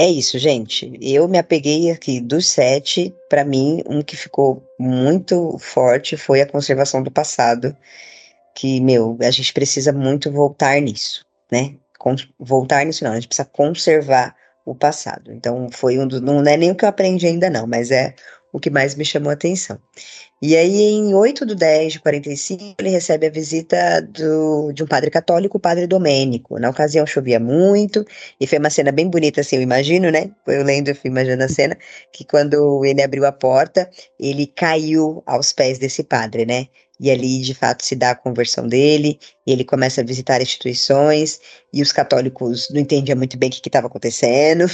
É 0.01 0.09
isso, 0.09 0.39
gente. 0.39 0.91
Eu 1.03 1.29
me 1.29 1.37
apeguei 1.37 1.91
aqui 1.91 2.19
dos 2.19 2.47
sete. 2.47 3.13
Para 3.29 3.45
mim, 3.45 3.83
um 3.87 4.01
que 4.01 4.17
ficou 4.17 4.65
muito 4.81 5.59
forte 5.59 6.17
foi 6.17 6.41
a 6.41 6.47
conservação 6.47 7.03
do 7.03 7.11
passado. 7.11 7.77
Que, 8.59 8.81
meu, 8.81 9.17
a 9.21 9.31
gente 9.31 9.53
precisa 9.53 9.93
muito 9.93 10.33
voltar 10.33 10.81
nisso, 10.81 11.25
né? 11.49 11.77
Com, 11.97 12.17
voltar 12.41 12.85
nisso, 12.85 13.05
não. 13.05 13.13
A 13.13 13.15
gente 13.15 13.29
precisa 13.29 13.47
conservar 13.47 14.35
o 14.67 14.75
passado. 14.75 15.33
Então, 15.33 15.69
foi 15.71 15.97
um 15.97 16.09
dos. 16.09 16.21
Não 16.21 16.41
é 16.45 16.57
nem 16.57 16.73
o 16.73 16.75
que 16.75 16.85
eu 16.85 16.89
aprendi 16.89 17.25
ainda, 17.29 17.49
não, 17.49 17.69
mas 17.69 17.93
é 17.93 18.17
o 18.53 18.59
que 18.59 18.69
mais 18.69 18.97
me 18.97 19.05
chamou 19.05 19.31
a 19.31 19.35
atenção. 19.35 19.79
E 20.43 20.57
aí, 20.57 20.81
em 20.83 21.15
8 21.15 21.47
de 21.47 21.55
10 21.55 21.93
de 21.93 22.01
45, 22.01 22.75
ele 22.81 22.89
recebe 22.91 23.29
a 23.29 23.31
visita 23.31 24.03
do, 24.03 24.73
de 24.73 24.83
um 24.83 24.87
padre 24.89 25.09
católico, 25.09 25.59
o 25.59 25.61
padre 25.61 25.87
Domênico. 25.87 26.59
Na 26.59 26.71
ocasião 26.71 27.07
chovia 27.07 27.39
muito, 27.39 28.05
e 28.41 28.47
foi 28.47 28.59
uma 28.59 28.71
cena 28.71 28.91
bem 28.91 29.09
bonita, 29.09 29.41
assim, 29.41 29.55
eu 29.55 29.63
imagino, 29.63 30.11
né? 30.11 30.33
Eu 30.49 30.65
lendo, 30.65 30.89
eu 30.89 30.97
fui 30.97 31.11
imaginando 31.11 31.45
a 31.45 31.49
cena, 31.49 31.79
que 32.13 32.25
quando 32.25 32.85
ele 32.85 33.03
abriu 33.03 33.25
a 33.25 33.31
porta, 33.31 33.89
ele 34.19 34.49
caiu 34.49 35.23
aos 35.27 35.53
pés 35.53 35.79
desse 35.79 36.03
padre, 36.03 36.45
né? 36.45 36.67
E 37.01 37.11
ali, 37.11 37.41
de 37.41 37.55
fato, 37.55 37.85
se 37.85 37.95
dá 37.95 38.11
a 38.11 38.15
conversão 38.15 38.67
dele, 38.67 39.19
e 39.47 39.53
ele 39.53 39.65
começa 39.65 40.01
a 40.01 40.05
visitar 40.05 40.43
instituições, 40.43 41.41
e 41.73 41.81
os 41.81 41.93
católicos 41.93 42.69
não 42.71 42.81
entendiam 42.81 43.17
muito 43.17 43.39
bem 43.39 43.49
o 43.49 43.53
que 43.53 43.69
estava 43.69 43.87
acontecendo. 43.87 44.67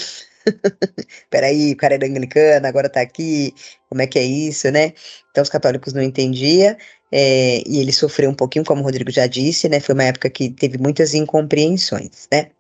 Peraí, 1.31 1.73
o 1.73 1.77
cara 1.77 1.95
era 1.95 2.07
anglicano, 2.07 2.67
agora 2.67 2.89
tá 2.89 3.01
aqui, 3.01 3.55
como 3.89 4.03
é 4.03 4.07
que 4.07 4.19
é 4.19 4.25
isso, 4.25 4.71
né? 4.71 4.93
Então 5.31 5.43
os 5.43 5.51
católicos 5.51 5.93
não 5.93 6.03
entendiam, 6.03 6.77
é, 7.13 7.63
e 7.67 7.79
ele 7.79 7.93
sofreu 7.93 8.31
um 8.31 8.35
pouquinho, 8.35 8.65
como 8.65 8.81
o 8.81 8.85
Rodrigo 8.85 9.11
já 9.11 9.27
disse, 9.27 9.69
né? 9.69 9.81
Foi 9.81 9.95
uma 9.95 10.05
época 10.05 10.29
que 10.31 10.51
teve 10.51 10.79
muitas 10.79 11.15
incompreensões, 11.15 12.29
né? 12.33 12.51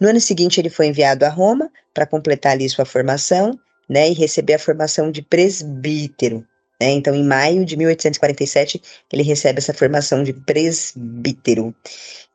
No 0.00 0.08
ano 0.08 0.20
seguinte 0.20 0.60
ele 0.60 0.70
foi 0.70 0.86
enviado 0.86 1.24
a 1.24 1.28
Roma 1.28 1.70
para 1.94 2.06
completar 2.06 2.52
ali 2.52 2.68
sua 2.68 2.84
formação, 2.84 3.58
né? 3.88 4.10
E 4.10 4.14
receber 4.14 4.54
a 4.54 4.58
formação 4.58 5.10
de 5.10 5.22
presbítero, 5.22 6.44
né? 6.82 6.90
Então, 6.90 7.14
em 7.14 7.22
maio 7.22 7.64
de 7.64 7.76
1847, 7.76 8.82
ele 9.12 9.22
recebe 9.22 9.58
essa 9.58 9.72
formação 9.72 10.24
de 10.24 10.32
presbítero. 10.32 11.72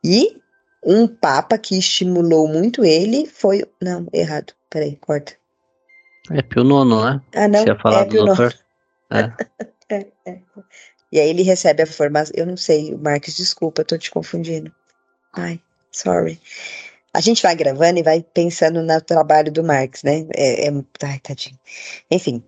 E 0.02 0.40
um 0.82 1.06
papa 1.06 1.58
que 1.58 1.78
estimulou 1.78 2.48
muito 2.48 2.82
ele 2.82 3.26
foi. 3.26 3.62
Não, 3.82 4.06
errado. 4.10 4.54
Peraí, 4.70 4.96
corta. 4.96 5.34
É 6.30 6.40
Pio 6.40 6.64
Nono, 6.64 7.04
né? 7.04 7.20
Ah, 7.34 7.46
não. 7.46 7.60
Você 7.60 7.68
ia 7.68 7.78
falar 7.78 8.00
é 8.00 8.04
do 8.06 8.24
doutor? 8.24 8.54
É. 9.10 9.32
é, 9.88 10.06
é. 10.26 10.38
E 11.10 11.18
aí 11.18 11.30
ele 11.30 11.42
recebe 11.42 11.82
a 11.82 11.86
formação. 11.86 12.34
Eu 12.36 12.44
não 12.44 12.58
sei, 12.58 12.94
Marcos, 12.94 13.34
desculpa, 13.34 13.82
tô 13.82 13.96
te 13.96 14.10
confundindo. 14.10 14.70
Ai, 15.32 15.58
sorry. 15.90 16.38
A 17.14 17.22
gente 17.22 17.42
vai 17.42 17.56
gravando 17.56 17.98
e 17.98 18.02
vai 18.02 18.22
pensando 18.22 18.82
no 18.82 19.00
trabalho 19.00 19.50
do 19.50 19.64
Marx, 19.64 20.02
né? 20.02 20.26
É, 20.36 20.68
é, 20.68 20.70
ai, 21.04 21.18
tadinho. 21.20 21.58
Enfim, 22.10 22.44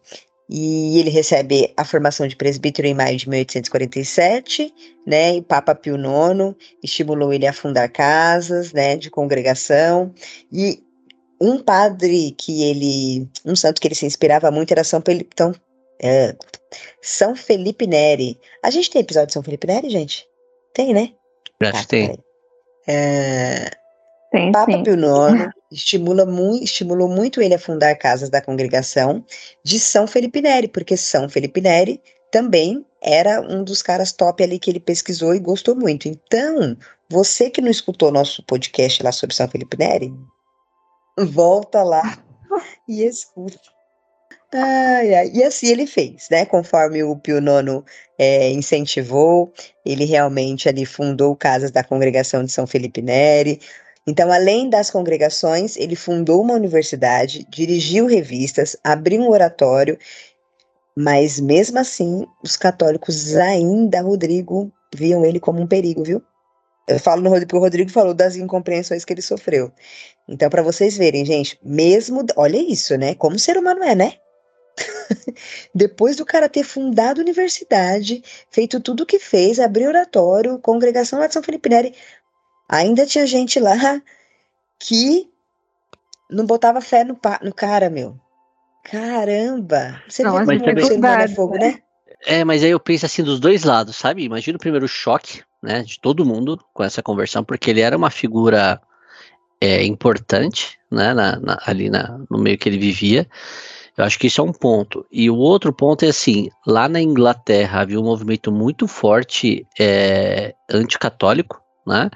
e 0.52 0.98
ele 0.98 1.10
recebe 1.10 1.72
a 1.76 1.84
formação 1.84 2.26
de 2.26 2.34
presbítero 2.34 2.88
em 2.88 2.94
maio 2.94 3.16
de 3.16 3.28
1847, 3.28 4.74
né? 5.06 5.36
E 5.36 5.42
Papa 5.42 5.76
Pio 5.76 5.94
IX 5.94 6.56
estimulou 6.82 7.32
ele 7.32 7.46
a 7.46 7.52
fundar 7.52 7.88
casas, 7.88 8.72
né, 8.72 8.96
de 8.96 9.08
congregação. 9.10 10.12
E 10.52 10.82
um 11.40 11.62
padre 11.62 12.34
que 12.36 12.64
ele, 12.64 13.28
um 13.46 13.54
santo 13.54 13.80
que 13.80 13.86
ele 13.86 13.94
se 13.94 14.04
inspirava 14.04 14.50
muito 14.50 14.72
era 14.72 14.82
São 14.82 15.00
Felipe, 15.00 15.30
então, 15.32 15.54
é, 16.02 16.34
São 17.00 17.36
Felipe 17.36 17.86
Neri. 17.86 18.36
A 18.60 18.70
gente 18.70 18.90
tem 18.90 19.02
episódio 19.02 19.28
de 19.28 19.34
São 19.34 19.44
Felipe 19.44 19.68
Neri, 19.68 19.88
gente? 19.88 20.26
Tem, 20.74 20.92
né? 20.92 21.12
Acho 21.62 21.72
que 21.72 21.78
tá, 21.78 21.84
tem. 21.84 22.18
É, 22.88 23.70
Tem, 24.30 24.52
Papa 24.52 24.72
sim. 24.72 24.82
Pio 24.82 24.94
IX 24.94 25.52
estimula 25.72 26.24
muito, 26.24 26.64
estimulou 26.64 27.08
muito 27.08 27.40
ele 27.40 27.54
a 27.54 27.58
fundar 27.58 27.96
casas 27.96 28.30
da 28.30 28.40
congregação 28.40 29.24
de 29.64 29.78
São 29.80 30.06
Felipe 30.06 30.40
Neri, 30.40 30.68
porque 30.68 30.96
São 30.96 31.28
Felipe 31.28 31.60
Neri 31.60 32.00
também 32.30 32.84
era 33.02 33.40
um 33.40 33.64
dos 33.64 33.82
caras 33.82 34.12
top 34.12 34.42
ali 34.42 34.58
que 34.58 34.70
ele 34.70 34.80
pesquisou 34.80 35.34
e 35.34 35.40
gostou 35.40 35.74
muito. 35.74 36.06
Então, 36.06 36.76
você 37.08 37.50
que 37.50 37.60
não 37.60 37.70
escutou 37.70 38.12
nosso 38.12 38.42
podcast 38.44 39.02
lá 39.02 39.10
sobre 39.10 39.34
São 39.34 39.48
Felipe 39.48 39.76
Neri, 39.76 40.12
volta 41.18 41.82
lá 41.82 42.18
e 42.88 43.04
escuta. 43.04 43.58
Ai, 44.52 45.14
ai. 45.14 45.30
E 45.32 45.44
assim 45.44 45.68
ele 45.68 45.86
fez, 45.86 46.26
né? 46.30 46.44
Conforme 46.44 47.04
o 47.04 47.16
Pio 47.16 47.38
IX 47.38 47.84
é, 48.18 48.50
incentivou, 48.50 49.52
ele 49.84 50.04
realmente 50.04 50.68
ali 50.68 50.84
fundou 50.84 51.36
casas 51.36 51.70
da 51.70 51.84
congregação 51.84 52.44
de 52.44 52.50
São 52.50 52.66
Felipe 52.66 53.00
Neri. 53.00 53.60
Então, 54.06 54.32
além 54.32 54.68
das 54.68 54.90
congregações, 54.90 55.76
ele 55.76 55.94
fundou 55.94 56.40
uma 56.40 56.54
universidade, 56.54 57.46
dirigiu 57.48 58.06
revistas, 58.06 58.76
abriu 58.82 59.20
um 59.20 59.30
oratório, 59.30 59.98
mas 60.96 61.38
mesmo 61.38 61.78
assim, 61.78 62.26
os 62.42 62.56
católicos 62.56 63.36
ainda, 63.36 64.00
Rodrigo, 64.00 64.72
viam 64.94 65.24
ele 65.24 65.38
como 65.38 65.60
um 65.60 65.66
perigo, 65.66 66.02
viu? 66.02 66.22
Eu 66.88 66.98
falo 66.98 67.22
no 67.22 67.30
Rodrigo, 67.30 67.56
o 67.56 67.60
Rodrigo 67.60 67.90
falou 67.90 68.12
das 68.12 68.34
incompreensões 68.34 69.04
que 69.04 69.12
ele 69.12 69.22
sofreu. 69.22 69.70
Então, 70.28 70.50
para 70.50 70.62
vocês 70.62 70.96
verem, 70.96 71.24
gente, 71.24 71.58
mesmo. 71.62 72.24
Olha 72.36 72.56
isso, 72.56 72.96
né? 72.96 73.14
Como 73.14 73.38
ser 73.38 73.56
humano 73.56 73.82
é, 73.84 73.94
né? 73.94 74.14
Depois 75.74 76.16
do 76.16 76.24
cara 76.24 76.48
ter 76.48 76.64
fundado 76.64 77.20
a 77.20 77.22
universidade, 77.24 78.22
feito 78.50 78.80
tudo 78.80 79.02
o 79.02 79.06
que 79.06 79.18
fez, 79.18 79.60
abriu 79.60 79.88
oratório, 79.88 80.58
congregação 80.58 81.18
lá 81.18 81.26
de 81.26 81.34
São 81.34 81.42
Felipe 81.42 81.68
Neri, 81.68 81.94
ainda 82.70 83.04
tinha 83.04 83.26
gente 83.26 83.58
lá 83.58 83.74
que 84.78 85.28
não 86.30 86.46
botava 86.46 86.80
fé 86.80 87.04
no, 87.04 87.16
pa- 87.16 87.40
no 87.42 87.52
cara, 87.52 87.90
meu. 87.90 88.16
Caramba! 88.84 90.00
Você 90.08 90.22
Não, 90.22 90.38
vê 90.38 90.58
como 90.58 90.80
o 90.80 90.84
ser 90.86 90.98
humano 90.98 91.22
é 91.22 91.28
fogo, 91.28 91.54
né? 91.54 91.66
né? 91.66 91.82
É, 92.24 92.44
mas 92.44 92.62
aí 92.62 92.70
eu 92.70 92.80
penso 92.80 93.06
assim 93.06 93.22
dos 93.22 93.40
dois 93.40 93.64
lados, 93.64 93.96
sabe? 93.96 94.22
Imagina 94.22 94.56
o 94.56 94.60
primeiro 94.60 94.86
choque, 94.86 95.42
né, 95.62 95.82
de 95.82 95.98
todo 96.00 96.24
mundo 96.24 96.58
com 96.72 96.82
essa 96.84 97.02
conversão, 97.02 97.42
porque 97.42 97.70
ele 97.70 97.80
era 97.80 97.96
uma 97.96 98.10
figura 98.10 98.80
é, 99.60 99.84
importante, 99.84 100.78
né, 100.90 101.12
na, 101.14 101.38
na- 101.38 101.58
ali 101.66 101.90
na, 101.90 102.18
no 102.30 102.38
meio 102.38 102.58
que 102.58 102.68
ele 102.68 102.78
vivia. 102.78 103.28
Eu 103.96 104.04
acho 104.04 104.18
que 104.18 104.28
isso 104.28 104.40
é 104.40 104.44
um 104.44 104.52
ponto. 104.52 105.04
E 105.10 105.28
o 105.30 105.36
outro 105.36 105.72
ponto 105.72 106.04
é 106.04 106.08
assim, 106.08 106.48
lá 106.66 106.88
na 106.88 107.00
Inglaterra 107.00 107.80
havia 107.80 108.00
um 108.00 108.04
movimento 108.04 108.50
muito 108.52 108.86
forte 108.86 109.66
é, 109.78 110.54
anticatólico, 110.70 111.60
né? 111.90 112.10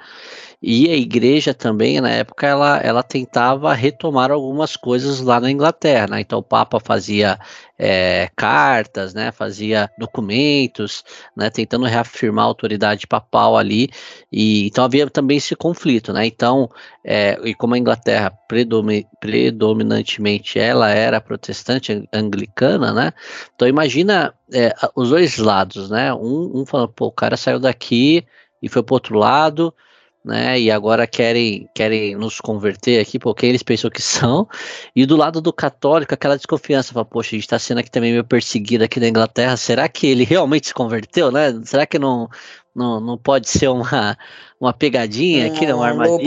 E 0.61 0.89
a 0.89 0.95
igreja 0.95 1.53
também, 1.53 2.01
na 2.01 2.09
época, 2.09 2.47
ela, 2.47 2.77
ela 2.77 3.03
tentava 3.03 3.73
retomar 3.73 4.31
algumas 4.31 4.75
coisas 4.75 5.19
lá 5.21 5.39
na 5.39 5.51
Inglaterra, 5.51 6.07
né? 6.07 6.21
Então 6.21 6.39
o 6.39 6.43
Papa 6.43 6.79
fazia 6.79 7.37
é, 7.77 8.29
cartas, 8.35 9.13
né? 9.13 9.31
Fazia 9.31 9.89
documentos, 9.97 11.03
né? 11.35 11.49
Tentando 11.49 11.85
reafirmar 11.85 12.45
a 12.45 12.47
autoridade 12.47 13.05
papal 13.05 13.57
ali. 13.57 13.89
E 14.31 14.67
então 14.67 14.83
havia 14.83 15.09
também 15.09 15.37
esse 15.37 15.55
conflito, 15.55 16.11
né? 16.13 16.25
Então, 16.25 16.69
é, 17.03 17.37
e 17.43 17.53
como 17.53 17.75
a 17.75 17.77
Inglaterra 17.77 18.31
predomi- 18.47 19.05
predominantemente 19.19 20.57
ela 20.59 20.89
era 20.89 21.21
protestante 21.21 21.91
ang- 21.91 22.07
anglicana, 22.13 22.93
né? 22.93 23.13
Então 23.55 23.67
imagina 23.67 24.33
é, 24.53 24.73
os 24.95 25.09
dois 25.09 25.37
lados, 25.37 25.89
né? 25.89 26.13
Um, 26.13 26.61
um 26.61 26.65
falando, 26.65 26.89
pô, 26.93 27.07
o 27.07 27.11
cara 27.11 27.37
saiu 27.37 27.59
daqui 27.59 28.25
e 28.65 28.69
foi 28.69 28.81
pro 28.81 28.95
outro 28.95 29.15
lado, 29.15 29.71
né? 30.23 30.59
E 30.59 30.71
agora 30.71 31.05
querem 31.05 31.69
querem 31.75 32.15
nos 32.15 32.41
converter 32.41 32.99
aqui, 32.99 33.19
porque 33.19 33.45
eles 33.45 33.61
pensam 33.61 33.91
que 33.91 34.01
são. 34.03 34.47
E 34.95 35.05
do 35.05 35.15
lado 35.15 35.39
do 35.39 35.53
católico, 35.53 36.15
aquela 36.15 36.35
desconfiança, 36.35 36.91
fala, 36.91 37.05
poxa, 37.05 37.29
a 37.29 37.35
gente 37.35 37.43
está 37.43 37.59
sendo 37.59 37.77
aqui 37.77 37.91
também 37.91 38.11
meio 38.11 38.23
perseguido 38.23 38.83
aqui 38.83 38.99
na 38.99 39.07
Inglaterra. 39.07 39.55
Será 39.55 39.87
que 39.87 40.07
ele 40.07 40.23
realmente 40.25 40.67
se 40.67 40.73
converteu, 40.73 41.31
né? 41.31 41.53
Será 41.63 41.85
que 41.85 41.99
não 41.99 42.27
não, 42.75 42.99
não 42.99 43.17
pode 43.17 43.47
ser 43.47 43.69
uma, 43.69 44.17
uma 44.59 44.73
pegadinha 44.73 45.47
aqui, 45.47 45.65
uma 45.71 45.87
armadilha? 45.87 46.17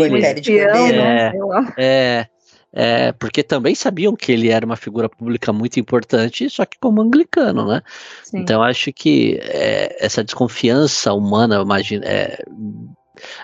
É, 1.76 2.20
é, 2.20 2.26
é, 2.72 3.12
porque 3.12 3.42
também 3.42 3.74
sabiam 3.74 4.14
que 4.14 4.30
ele 4.30 4.48
era 4.50 4.64
uma 4.64 4.76
figura 4.76 5.08
pública 5.08 5.52
muito 5.52 5.80
importante, 5.80 6.50
só 6.50 6.66
que 6.66 6.78
como 6.78 7.00
anglicano, 7.00 7.66
né? 7.66 7.82
Sim. 8.22 8.38
Então 8.38 8.62
acho 8.62 8.92
que 8.92 9.38
é, 9.42 9.96
essa 10.04 10.22
desconfiança 10.22 11.12
humana, 11.12 11.56
eu 11.56 11.62
imagino, 11.62 12.04
é, 12.04 12.38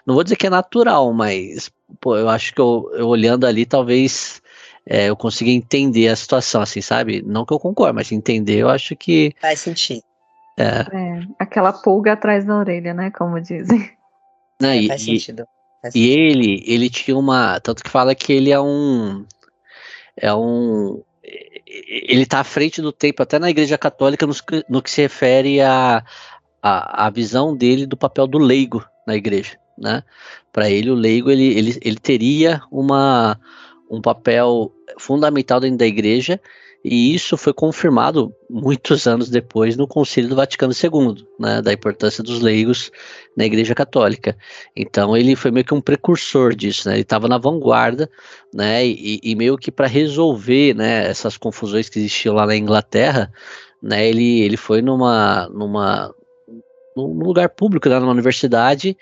não 0.07 0.14
vou 0.14 0.22
dizer 0.22 0.37
que 0.37 0.47
é 0.47 0.51
natural, 0.51 1.12
mas 1.12 1.70
pô, 2.01 2.16
eu 2.16 2.29
acho 2.29 2.55
que 2.55 2.61
eu, 2.61 2.91
eu 2.95 3.09
olhando 3.09 3.47
ali, 3.47 3.64
talvez 3.64 4.43
é, 4.87 5.09
eu 5.09 5.16
consiga 5.16 5.51
entender 5.51 6.09
a 6.09 6.16
situação, 6.16 6.61
assim, 6.61 6.81
sabe? 6.81 7.22
Não 7.22 7.47
que 7.47 7.53
eu 7.53 7.59
concorde, 7.59 7.95
mas 7.95 8.12
entender, 8.12 8.59
eu 8.59 8.68
acho 8.68 8.95
que. 8.95 9.35
Faz 9.41 9.61
sentido. 9.61 10.03
É, 10.59 10.64
é 10.64 11.27
aquela 11.39 11.72
pulga 11.72 12.12
atrás 12.12 12.45
da 12.45 12.57
orelha, 12.57 12.93
né? 12.93 13.11
Como 13.11 13.41
dizem. 13.41 13.91
Não, 14.61 14.68
é, 14.68 14.77
e, 14.77 14.89
faz 14.89 15.03
sentido. 15.03 15.47
E 15.95 16.09
ele, 16.11 16.62
ele 16.66 16.89
tinha 16.89 17.16
uma. 17.16 17.59
Tanto 17.61 17.82
que 17.82 17.91
fala 17.91 18.14
que 18.14 18.32
ele 18.32 18.51
é 18.51 18.61
um. 18.61 19.24
É 20.16 20.32
um. 20.35 21.03
Ele 21.66 22.22
está 22.22 22.41
à 22.41 22.45
frente 22.45 22.80
do 22.80 22.93
tempo, 22.93 23.22
até 23.22 23.39
na 23.39 23.51
Igreja 23.51 23.76
Católica, 23.76 24.26
no, 24.26 24.35
no 24.68 24.82
que 24.82 24.91
se 24.91 25.03
refere 25.03 25.61
à 25.61 26.05
a, 26.62 27.05
a, 27.05 27.07
a 27.07 27.11
visão 27.11 27.57
dele 27.57 27.87
do 27.87 27.97
papel 27.97 28.26
do 28.26 28.39
leigo 28.39 28.85
na 29.07 29.16
igreja 29.16 29.59
né? 29.76 30.03
Para 30.53 30.70
ele, 30.70 30.91
o 30.91 30.95
leigo 30.95 31.30
ele, 31.30 31.47
ele, 31.57 31.78
ele 31.82 31.97
teria 31.97 32.62
uma, 32.70 33.39
um 33.91 34.01
papel 34.01 34.72
fundamental 34.99 35.61
dentro 35.61 35.78
da 35.78 35.87
igreja, 35.87 36.41
e 36.85 37.14
isso 37.14 37.39
foi 37.39 37.55
confirmado 37.55 38.35
muitos 38.51 39.07
anos 39.07 39.30
depois 39.30 39.74
no 39.74 39.89
Concílio 39.89 40.28
do 40.28 40.37
Vaticano 40.37 40.74
II, 40.74 41.26
né, 41.41 41.62
da 41.62 41.72
importância 41.72 42.22
dos 42.22 42.43
leigos 42.43 42.93
na 43.35 43.47
Igreja 43.47 43.74
Católica. 43.74 44.37
Então 44.76 45.16
ele 45.16 45.35
foi 45.35 45.51
meio 45.51 45.64
que 45.64 45.72
um 45.72 45.80
precursor 45.80 46.55
disso, 46.55 46.87
né, 46.87 46.97
ele 46.97 47.03
estava 47.03 47.26
na 47.26 47.39
vanguarda, 47.39 48.11
né, 48.53 48.87
e, 48.87 49.18
e 49.22 49.35
meio 49.35 49.57
que 49.57 49.72
para 49.72 49.87
resolver, 49.87 50.74
né, 50.74 51.09
essas 51.09 51.39
confusões 51.39 51.89
que 51.89 51.99
existiam 51.99 52.35
lá 52.35 52.47
na 52.47 52.55
Inglaterra, 52.55 53.32
né, 53.82 54.07
ele, 54.07 54.43
ele 54.43 54.59
foi 54.59 54.82
numa, 54.82 55.49
numa, 55.49 56.14
num 56.95 57.18
lugar 57.24 57.49
público, 57.49 57.89
né, 57.89 57.99
numa 57.99 58.12
universidade, 58.12 58.95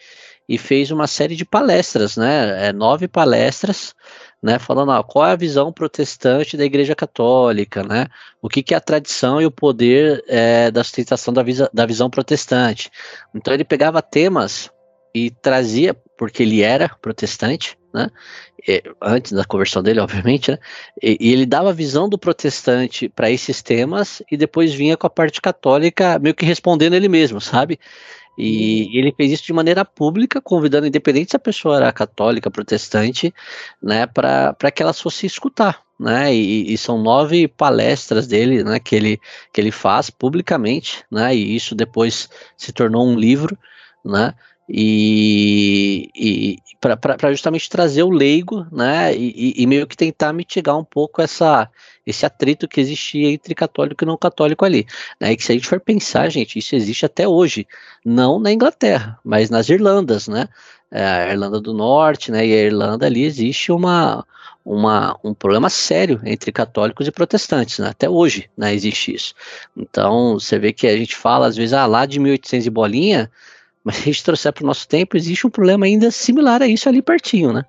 e 0.48 0.58
fez 0.58 0.90
uma 0.90 1.06
série 1.06 1.34
de 1.34 1.44
palestras, 1.44 2.16
né? 2.16 2.68
É, 2.68 2.72
nove 2.72 3.08
palestras, 3.08 3.94
né? 4.42 4.58
Falando 4.58 4.90
ó, 4.90 5.02
qual 5.02 5.26
é 5.26 5.32
a 5.32 5.36
visão 5.36 5.72
protestante 5.72 6.56
da 6.56 6.64
Igreja 6.64 6.94
Católica, 6.94 7.84
né? 7.84 8.06
O 8.40 8.48
que, 8.48 8.62
que 8.62 8.74
é 8.74 8.76
a 8.76 8.80
tradição 8.80 9.40
e 9.40 9.46
o 9.46 9.50
poder 9.50 10.24
é, 10.26 10.70
da 10.70 10.82
sustentação 10.82 11.32
da, 11.32 11.42
visa, 11.42 11.70
da 11.72 11.86
visão 11.86 12.10
protestante. 12.10 12.90
Então 13.34 13.54
ele 13.54 13.64
pegava 13.64 14.02
temas 14.02 14.70
e 15.14 15.30
trazia, 15.30 15.94
porque 16.16 16.42
ele 16.42 16.62
era 16.62 16.88
protestante, 17.00 17.78
né? 17.94 18.08
Antes 19.00 19.32
da 19.32 19.44
conversão 19.44 19.82
dele, 19.82 20.00
obviamente, 20.00 20.50
né? 20.50 20.58
E, 21.02 21.18
e 21.20 21.32
ele 21.32 21.46
dava 21.46 21.70
a 21.70 21.74
visão 21.74 22.08
do 22.08 22.18
protestante 22.18 23.08
para 23.08 23.30
esses 23.30 23.62
temas 23.62 24.22
e 24.30 24.36
depois 24.36 24.72
vinha 24.72 24.96
com 24.96 25.06
a 25.06 25.10
parte 25.10 25.40
católica 25.40 26.18
meio 26.18 26.34
que 26.34 26.44
respondendo 26.44 26.94
ele 26.94 27.08
mesmo, 27.08 27.40
sabe? 27.40 27.78
E 28.36 28.98
ele 28.98 29.12
fez 29.12 29.32
isso 29.32 29.44
de 29.44 29.52
maneira 29.52 29.84
pública, 29.84 30.40
convidando, 30.40 30.86
independente 30.86 31.30
se 31.30 31.36
a 31.36 31.40
pessoa 31.40 31.76
era 31.76 31.92
católica, 31.92 32.50
protestante, 32.50 33.32
né, 33.82 34.06
para 34.06 34.70
que 34.74 34.82
ela 34.82 34.92
fosse 34.92 35.26
escutar. 35.26 35.82
Né, 36.00 36.34
e, 36.34 36.72
e, 36.72 36.76
são 36.76 37.00
nove 37.00 37.46
palestras 37.46 38.26
dele, 38.26 38.64
né, 38.64 38.80
que 38.80 38.96
ele, 38.96 39.20
que 39.52 39.60
ele 39.60 39.70
faz 39.70 40.10
publicamente, 40.10 41.04
né, 41.08 41.32
e 41.32 41.54
isso 41.54 41.76
depois 41.76 42.28
se 42.56 42.72
tornou 42.72 43.06
um 43.06 43.14
livro, 43.14 43.56
né, 44.04 44.34
e, 44.68 46.10
e 46.16 46.58
para 46.80 47.30
justamente 47.30 47.70
trazer 47.70 48.02
o 48.02 48.10
leigo, 48.10 48.66
né, 48.72 49.14
e, 49.14 49.54
e, 49.56 49.64
meio 49.64 49.86
que 49.86 49.96
tentar 49.96 50.32
mitigar 50.32 50.76
um 50.76 50.84
pouco 50.84 51.22
essa, 51.22 51.70
esse 52.06 52.26
atrito 52.26 52.68
que 52.68 52.80
existia 52.80 53.30
entre 53.30 53.54
católico 53.54 54.04
e 54.04 54.06
não 54.06 54.16
católico 54.16 54.64
ali, 54.64 54.86
né, 55.20 55.32
e 55.32 55.36
que 55.36 55.44
se 55.44 55.52
a 55.52 55.54
gente 55.54 55.66
for 55.66 55.80
pensar, 55.80 56.28
gente, 56.28 56.58
isso 56.58 56.74
existe 56.74 57.06
até 57.06 57.26
hoje, 57.26 57.66
não 58.04 58.38
na 58.38 58.52
Inglaterra, 58.52 59.18
mas 59.24 59.50
nas 59.50 59.68
Irlandas, 59.68 60.28
né, 60.28 60.48
é, 60.90 61.04
a 61.04 61.30
Irlanda 61.30 61.60
do 61.60 61.72
Norte, 61.72 62.30
né, 62.30 62.46
e 62.46 62.52
a 62.52 62.62
Irlanda 62.64 63.06
ali 63.06 63.24
existe 63.24 63.72
uma, 63.72 64.24
uma, 64.64 65.18
um 65.24 65.34
problema 65.34 65.68
sério 65.68 66.20
entre 66.24 66.52
católicos 66.52 67.06
e 67.06 67.10
protestantes, 67.10 67.78
né? 67.78 67.88
até 67.88 68.08
hoje 68.08 68.48
né, 68.56 68.74
existe 68.74 69.14
isso. 69.14 69.34
Então, 69.76 70.34
você 70.34 70.58
vê 70.58 70.72
que 70.72 70.86
a 70.86 70.96
gente 70.96 71.16
fala, 71.16 71.46
às 71.46 71.56
vezes, 71.56 71.72
ah, 71.72 71.86
lá 71.86 72.06
de 72.06 72.18
1800 72.18 72.66
e 72.66 72.70
bolinha, 72.70 73.30
mas 73.82 73.96
se 73.96 74.02
a 74.02 74.04
gente 74.04 74.24
trouxer 74.24 74.52
para 74.52 74.62
o 74.62 74.66
nosso 74.66 74.86
tempo, 74.86 75.16
existe 75.16 75.46
um 75.46 75.50
problema 75.50 75.86
ainda 75.86 76.10
similar 76.10 76.62
a 76.62 76.68
isso 76.68 76.88
ali 76.88 77.02
pertinho, 77.02 77.52
né? 77.52 77.64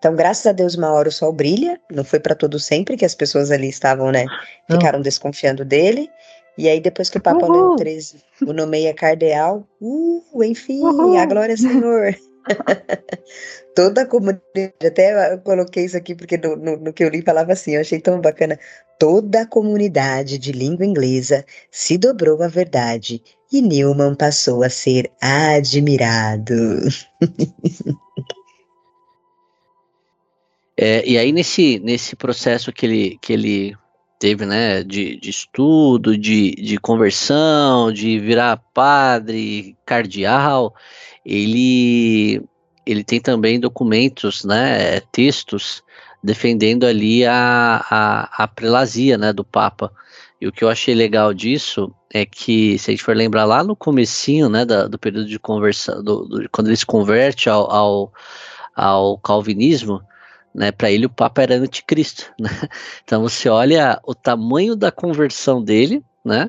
Então, 0.00 0.16
graças 0.16 0.46
a 0.46 0.52
Deus, 0.52 0.74
uma 0.76 0.90
hora 0.90 1.10
o 1.10 1.12
sol 1.12 1.30
brilha. 1.30 1.78
Não 1.92 2.02
foi 2.02 2.18
para 2.18 2.34
todo 2.34 2.58
sempre 2.58 2.96
que 2.96 3.04
as 3.04 3.14
pessoas 3.14 3.50
ali 3.50 3.68
estavam, 3.68 4.10
né? 4.10 4.24
Ficaram 4.68 4.98
Não. 4.98 5.02
desconfiando 5.02 5.62
dele. 5.62 6.10
E 6.56 6.68
aí, 6.68 6.80
depois 6.80 7.10
que 7.10 7.18
o 7.18 7.22
Papa 7.22 7.46
Leão 7.46 7.76
XIII 7.78 8.20
o 8.46 8.52
nomeia 8.54 8.94
cardeal, 8.94 9.68
uh, 9.80 10.42
enfim, 10.42 10.80
Uhul. 10.80 11.18
a 11.18 11.26
glória 11.26 11.56
Senhor. 11.56 12.16
Toda 13.76 14.02
a 14.02 14.06
comunidade, 14.06 14.72
até 14.84 15.34
eu 15.34 15.38
coloquei 15.38 15.84
isso 15.84 15.96
aqui 15.96 16.14
porque 16.14 16.38
no, 16.38 16.56
no, 16.56 16.76
no, 16.78 16.92
que 16.92 17.04
eu 17.04 17.08
li 17.10 17.22
falava 17.22 17.52
assim, 17.52 17.74
eu 17.74 17.82
achei 17.82 18.00
tão 18.00 18.20
bacana. 18.20 18.58
Toda 18.98 19.42
a 19.42 19.46
comunidade 19.46 20.38
de 20.38 20.50
língua 20.50 20.84
inglesa 20.84 21.44
se 21.70 21.96
dobrou 21.96 22.42
à 22.42 22.48
verdade 22.48 23.22
e 23.52 23.60
Newman 23.60 24.14
passou 24.14 24.62
a 24.62 24.70
ser 24.70 25.10
admirado. 25.20 26.54
é, 30.82 31.06
e 31.06 31.18
aí 31.18 31.30
nesse, 31.30 31.78
nesse 31.80 32.16
processo 32.16 32.72
que 32.72 32.86
ele, 32.86 33.18
que 33.20 33.34
ele 33.34 33.76
teve, 34.18 34.46
né, 34.46 34.82
de, 34.82 35.16
de 35.16 35.28
estudo, 35.28 36.16
de, 36.16 36.52
de 36.52 36.78
conversão, 36.78 37.92
de 37.92 38.18
virar 38.18 38.62
padre, 38.72 39.76
cardeal, 39.84 40.74
ele, 41.22 42.42
ele 42.86 43.04
tem 43.04 43.20
também 43.20 43.60
documentos, 43.60 44.42
né, 44.42 45.00
textos 45.12 45.82
defendendo 46.24 46.84
ali 46.84 47.26
a, 47.26 47.84
a, 47.90 48.44
a 48.44 48.48
prelazia, 48.48 49.18
né, 49.18 49.34
do 49.34 49.44
Papa. 49.44 49.92
E 50.40 50.48
o 50.48 50.52
que 50.52 50.64
eu 50.64 50.70
achei 50.70 50.94
legal 50.94 51.34
disso 51.34 51.94
é 52.10 52.24
que, 52.24 52.78
se 52.78 52.90
a 52.90 52.92
gente 52.92 53.04
for 53.04 53.14
lembrar 53.14 53.44
lá 53.44 53.62
no 53.62 53.76
comecinho, 53.76 54.48
né, 54.48 54.64
da, 54.64 54.86
do 54.86 54.98
período 54.98 55.28
de 55.28 55.38
conversão, 55.38 56.02
do, 56.02 56.24
do, 56.24 56.48
quando 56.50 56.68
ele 56.68 56.76
se 56.78 56.86
converte 56.86 57.50
ao, 57.50 57.70
ao, 57.70 58.12
ao 58.74 59.18
calvinismo, 59.18 60.00
né, 60.54 60.72
para 60.72 60.90
ele 60.90 61.06
o 61.06 61.10
Papa 61.10 61.42
era 61.42 61.56
anticristo, 61.56 62.32
né? 62.38 62.50
Então 63.04 63.22
você 63.22 63.48
olha 63.48 64.00
o 64.04 64.14
tamanho 64.14 64.76
da 64.76 64.90
conversão 64.90 65.62
dele, 65.62 66.02
né? 66.24 66.48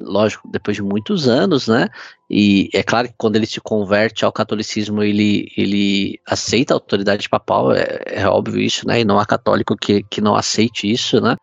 Lógico, 0.00 0.48
depois 0.48 0.76
de 0.76 0.82
muitos 0.82 1.28
anos, 1.28 1.68
né? 1.68 1.88
E 2.28 2.70
é 2.72 2.82
claro 2.82 3.08
que 3.08 3.14
quando 3.16 3.36
ele 3.36 3.44
se 3.46 3.60
converte 3.60 4.24
ao 4.24 4.32
catolicismo, 4.32 5.02
ele, 5.02 5.52
ele 5.54 6.18
aceita 6.26 6.72
a 6.72 6.76
autoridade 6.76 7.28
papal, 7.28 7.74
é, 7.74 8.00
é 8.06 8.26
óbvio 8.26 8.60
isso, 8.60 8.86
né? 8.86 9.00
E 9.00 9.04
não 9.04 9.18
há 9.18 9.26
católico 9.26 9.76
que, 9.76 10.02
que 10.04 10.20
não 10.20 10.34
aceite 10.34 10.90
isso, 10.90 11.20
né? 11.20 11.36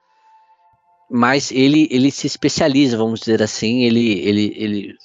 Mas 1.12 1.52
ele, 1.52 1.88
ele 1.92 2.10
se 2.12 2.26
especializa, 2.26 2.98
vamos 2.98 3.20
dizer 3.20 3.42
assim, 3.42 3.84
ele, 3.84 4.20
ele, 4.20 4.54
ele 4.56 4.96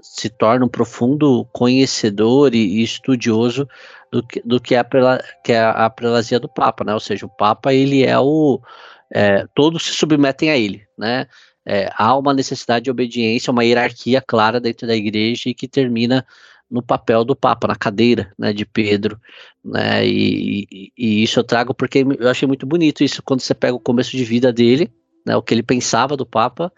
se 0.00 0.28
torna 0.28 0.66
um 0.66 0.68
profundo 0.68 1.46
conhecedor 1.52 2.54
e, 2.54 2.58
e 2.58 2.82
estudioso 2.82 3.66
do 4.10 4.22
que, 4.22 4.42
do 4.44 4.60
que, 4.60 4.74
é, 4.74 4.78
a, 4.78 4.84
que 5.44 5.52
é 5.52 5.60
a 5.60 5.88
prelazia 5.88 6.40
do 6.40 6.48
Papa, 6.48 6.84
né? 6.84 6.92
Ou 6.92 7.00
seja, 7.00 7.26
o 7.26 7.28
Papa 7.28 7.72
ele 7.72 8.04
é 8.04 8.18
o 8.18 8.60
é, 9.12 9.46
todos 9.54 9.84
se 9.84 9.92
submetem 9.92 10.50
a 10.50 10.56
ele, 10.56 10.86
né? 10.96 11.26
É, 11.66 11.90
há 11.96 12.16
uma 12.16 12.32
necessidade 12.32 12.84
de 12.84 12.90
obediência, 12.90 13.50
uma 13.50 13.64
hierarquia 13.64 14.20
clara 14.20 14.60
dentro 14.60 14.86
da 14.86 14.96
igreja 14.96 15.50
e 15.50 15.54
que 15.54 15.68
termina 15.68 16.26
no 16.70 16.82
papel 16.82 17.24
do 17.24 17.36
Papa, 17.36 17.68
na 17.68 17.76
cadeira 17.76 18.32
né, 18.38 18.52
de 18.52 18.64
Pedro. 18.64 19.20
Né, 19.62 20.06
e, 20.06 20.66
e, 20.70 20.92
e, 20.96 21.22
isso 21.22 21.40
eu 21.40 21.44
trago 21.44 21.74
porque 21.74 22.04
eu 22.18 22.28
achei 22.28 22.46
muito 22.46 22.64
bonito 22.64 23.04
isso 23.04 23.22
quando 23.22 23.40
você 23.40 23.54
pega 23.54 23.74
o 23.74 23.80
começo 23.80 24.16
de 24.16 24.24
vida 24.24 24.52
dele, 24.52 24.90
né, 25.26 25.36
o 25.36 25.42
que 25.42 25.52
ele 25.52 25.62
pensava 25.62 26.16
do 26.16 26.24
Papa 26.24 26.72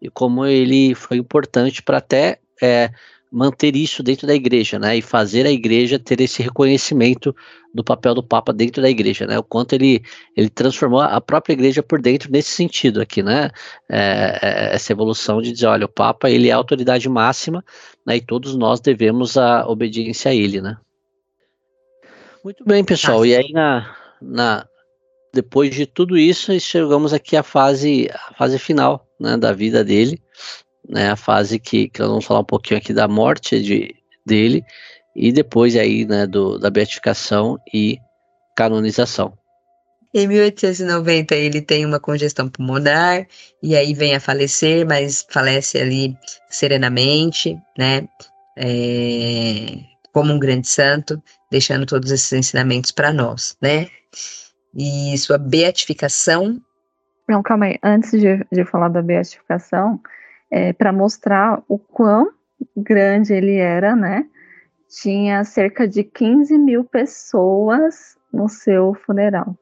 e 0.00 0.10
como 0.10 0.46
ele 0.46 0.94
foi 0.94 1.18
importante 1.18 1.82
para 1.82 1.98
até 1.98 2.40
é, 2.60 2.90
manter 3.30 3.76
isso 3.76 4.02
dentro 4.02 4.26
da 4.26 4.34
igreja, 4.34 4.78
né? 4.78 4.96
E 4.96 5.02
fazer 5.02 5.46
a 5.46 5.50
igreja 5.50 5.98
ter 5.98 6.20
esse 6.20 6.42
reconhecimento 6.42 7.34
do 7.74 7.84
papel 7.84 8.14
do 8.14 8.22
Papa 8.22 8.52
dentro 8.52 8.80
da 8.80 8.88
igreja, 8.88 9.26
né? 9.26 9.38
O 9.38 9.42
quanto 9.42 9.74
ele, 9.74 10.02
ele 10.36 10.48
transformou 10.48 11.00
a 11.00 11.20
própria 11.20 11.52
igreja 11.52 11.82
por 11.82 12.00
dentro 12.00 12.30
nesse 12.30 12.50
sentido 12.50 13.00
aqui, 13.00 13.22
né? 13.22 13.50
É, 13.88 14.38
é, 14.42 14.74
essa 14.74 14.92
evolução 14.92 15.42
de 15.42 15.52
dizer, 15.52 15.66
olha, 15.66 15.84
o 15.84 15.88
Papa 15.88 16.30
ele 16.30 16.48
é 16.48 16.52
a 16.52 16.56
autoridade 16.56 17.08
máxima, 17.08 17.64
né? 18.06 18.16
E 18.16 18.20
todos 18.20 18.56
nós 18.56 18.80
devemos 18.80 19.36
a 19.36 19.66
obediência 19.68 20.30
a 20.30 20.34
ele, 20.34 20.60
né? 20.60 20.76
Muito 22.42 22.64
bem, 22.64 22.82
pessoal. 22.82 23.26
E 23.26 23.36
aí, 23.36 23.52
na, 23.52 23.94
na, 24.22 24.66
depois 25.34 25.74
de 25.74 25.86
tudo 25.86 26.16
isso, 26.16 26.58
chegamos 26.60 27.12
aqui 27.12 27.36
à 27.36 27.42
fase, 27.42 28.08
à 28.12 28.34
fase 28.34 28.58
final 28.58 29.06
né, 29.20 29.36
da 29.36 29.52
vida 29.52 29.84
dele, 29.84 30.22
né, 30.88 31.10
a 31.10 31.16
fase 31.16 31.58
que, 31.58 31.88
que 31.88 32.00
nós 32.00 32.08
vamos 32.08 32.24
falar 32.24 32.40
um 32.40 32.44
pouquinho 32.44 32.78
aqui 32.78 32.92
da 32.92 33.06
morte 33.06 33.62
de, 33.62 33.94
dele, 34.24 34.64
e 35.14 35.32
depois 35.32 35.76
aí 35.76 36.04
né, 36.06 36.26
do, 36.26 36.58
da 36.58 36.70
beatificação 36.70 37.58
e 37.72 37.98
canonização. 38.56 39.36
Em 40.14 40.26
1890 40.26 41.34
ele 41.34 41.60
tem 41.60 41.84
uma 41.84 42.00
congestão 42.00 42.48
pulmonar 42.48 43.26
e 43.62 43.76
aí 43.76 43.92
vem 43.92 44.14
a 44.14 44.20
falecer, 44.20 44.86
mas 44.86 45.26
falece 45.30 45.78
ali 45.78 46.16
serenamente, 46.48 47.56
né? 47.76 48.08
É, 48.56 49.80
como 50.12 50.32
um 50.32 50.38
grande 50.38 50.66
santo, 50.66 51.22
deixando 51.50 51.86
todos 51.86 52.10
esses 52.10 52.32
ensinamentos 52.32 52.90
para 52.90 53.12
nós, 53.12 53.56
né? 53.60 53.88
E 54.74 55.16
sua 55.18 55.36
beatificação. 55.36 56.60
Não, 57.28 57.42
calma 57.42 57.66
aí. 57.66 57.78
Antes 57.82 58.12
de, 58.12 58.44
de 58.50 58.64
falar 58.64 58.88
da 58.88 59.02
beatificação, 59.02 60.00
é, 60.50 60.72
para 60.72 60.92
mostrar 60.92 61.62
o 61.68 61.78
quão 61.78 62.30
grande 62.76 63.32
ele 63.32 63.56
era, 63.56 63.94
né? 63.94 64.26
Tinha 64.88 65.44
cerca 65.44 65.86
de 65.86 66.02
15 66.02 66.56
mil 66.56 66.84
pessoas 66.84 68.16
no 68.32 68.48
seu 68.48 68.94
funeral. 68.94 69.56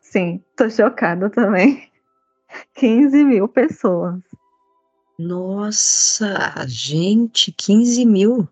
Sim, 0.00 0.42
tô 0.56 0.68
chocada 0.70 1.28
também. 1.30 1.90
15 2.74 3.24
mil 3.24 3.48
pessoas. 3.48 4.20
Nossa, 5.18 6.64
gente, 6.66 7.52
15 7.52 8.04
mil. 8.04 8.48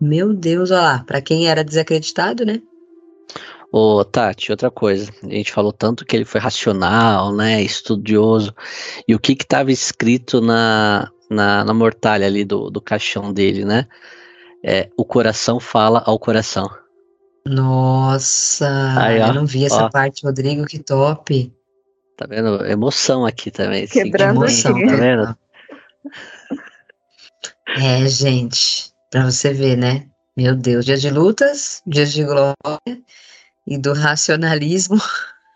Meu 0.00 0.32
Deus, 0.34 0.70
olha 0.70 0.80
lá, 0.80 1.04
pra 1.04 1.20
quem 1.20 1.48
era 1.48 1.62
desacreditado, 1.62 2.44
né? 2.44 2.60
Ô, 3.72 4.04
Tati, 4.04 4.50
outra 4.50 4.70
coisa. 4.70 5.10
A 5.22 5.30
gente 5.30 5.50
falou 5.50 5.72
tanto 5.72 6.04
que 6.04 6.14
ele 6.14 6.26
foi 6.26 6.38
racional, 6.38 7.34
né? 7.34 7.62
Estudioso. 7.62 8.54
E 9.08 9.14
o 9.14 9.18
que 9.18 9.34
que 9.34 9.44
estava 9.44 9.72
escrito 9.72 10.42
na, 10.42 11.10
na, 11.30 11.64
na 11.64 11.72
mortalha 11.72 12.26
ali 12.26 12.44
do, 12.44 12.68
do 12.68 12.82
caixão 12.82 13.32
dele, 13.32 13.64
né? 13.64 13.88
É, 14.62 14.90
o 14.94 15.06
coração 15.06 15.58
fala 15.58 16.02
ao 16.04 16.18
coração. 16.18 16.68
Nossa, 17.46 18.68
Aí, 19.00 19.18
ó, 19.20 19.28
eu 19.28 19.34
não 19.34 19.46
vi 19.46 19.64
essa 19.64 19.86
ó. 19.86 19.88
parte, 19.88 20.24
Rodrigo, 20.26 20.66
que 20.66 20.78
top. 20.78 21.50
Tá 22.14 22.26
vendo? 22.28 22.66
Emoção 22.66 23.24
aqui 23.24 23.50
também. 23.50 23.88
Quebrando 23.88 24.44
emoção, 24.44 24.76
aqui. 24.76 24.86
tá 24.86 24.96
vendo? 24.96 25.38
É, 27.78 28.06
gente. 28.06 28.92
Para 29.10 29.24
você 29.24 29.50
ver, 29.50 29.78
né? 29.78 30.06
Meu 30.36 30.54
Deus, 30.54 30.84
dias 30.84 31.00
de 31.00 31.08
lutas, 31.10 31.82
dias 31.86 32.12
de 32.12 32.22
glória 32.22 32.54
e 33.66 33.78
do 33.78 33.92
racionalismo, 33.92 35.00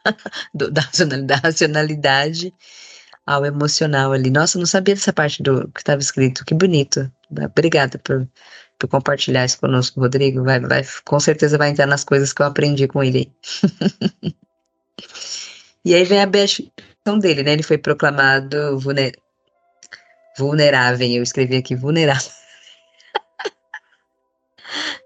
do, 0.55 0.71
da, 0.71 0.83
da 1.25 1.37
racionalidade 1.37 2.53
ao 3.27 3.45
emocional 3.45 4.13
ali. 4.13 4.31
Nossa, 4.31 4.59
não 4.59 4.67
sabia 4.67 4.95
dessa 4.95 5.13
parte 5.13 5.43
do 5.43 5.69
que 5.73 5.81
estava 5.81 6.01
escrito. 6.01 6.45
Que 6.45 6.55
bonito. 6.55 7.11
Obrigada 7.31 7.99
por, 7.99 8.27
por 8.79 8.89
compartilhar 8.89 9.45
isso 9.45 9.59
conosco, 9.59 10.01
Rodrigo. 10.01 10.45
Vai, 10.45 10.61
vai, 10.61 10.87
com 11.05 11.19
certeza 11.19 11.59
vai 11.59 11.71
entrar 11.71 11.87
nas 11.87 12.05
coisas 12.05 12.33
que 12.33 12.41
eu 12.41 12.47
aprendi 12.47 12.87
com 12.87 13.03
ele. 13.03 13.33
e 15.85 15.95
aí 15.95 16.05
vem 16.05 16.23
a 16.23 16.27
beatificação 16.27 17.19
dele, 17.19 17.43
né? 17.43 17.53
Ele 17.53 17.65
foi 17.65 17.79
proclamado 17.79 18.79
vulner... 18.79 19.13
vulnerável. 20.39 21.09
Eu 21.09 21.25
escrevi 21.25 21.57
aqui 21.57 21.75
vulnerável. 21.75 22.31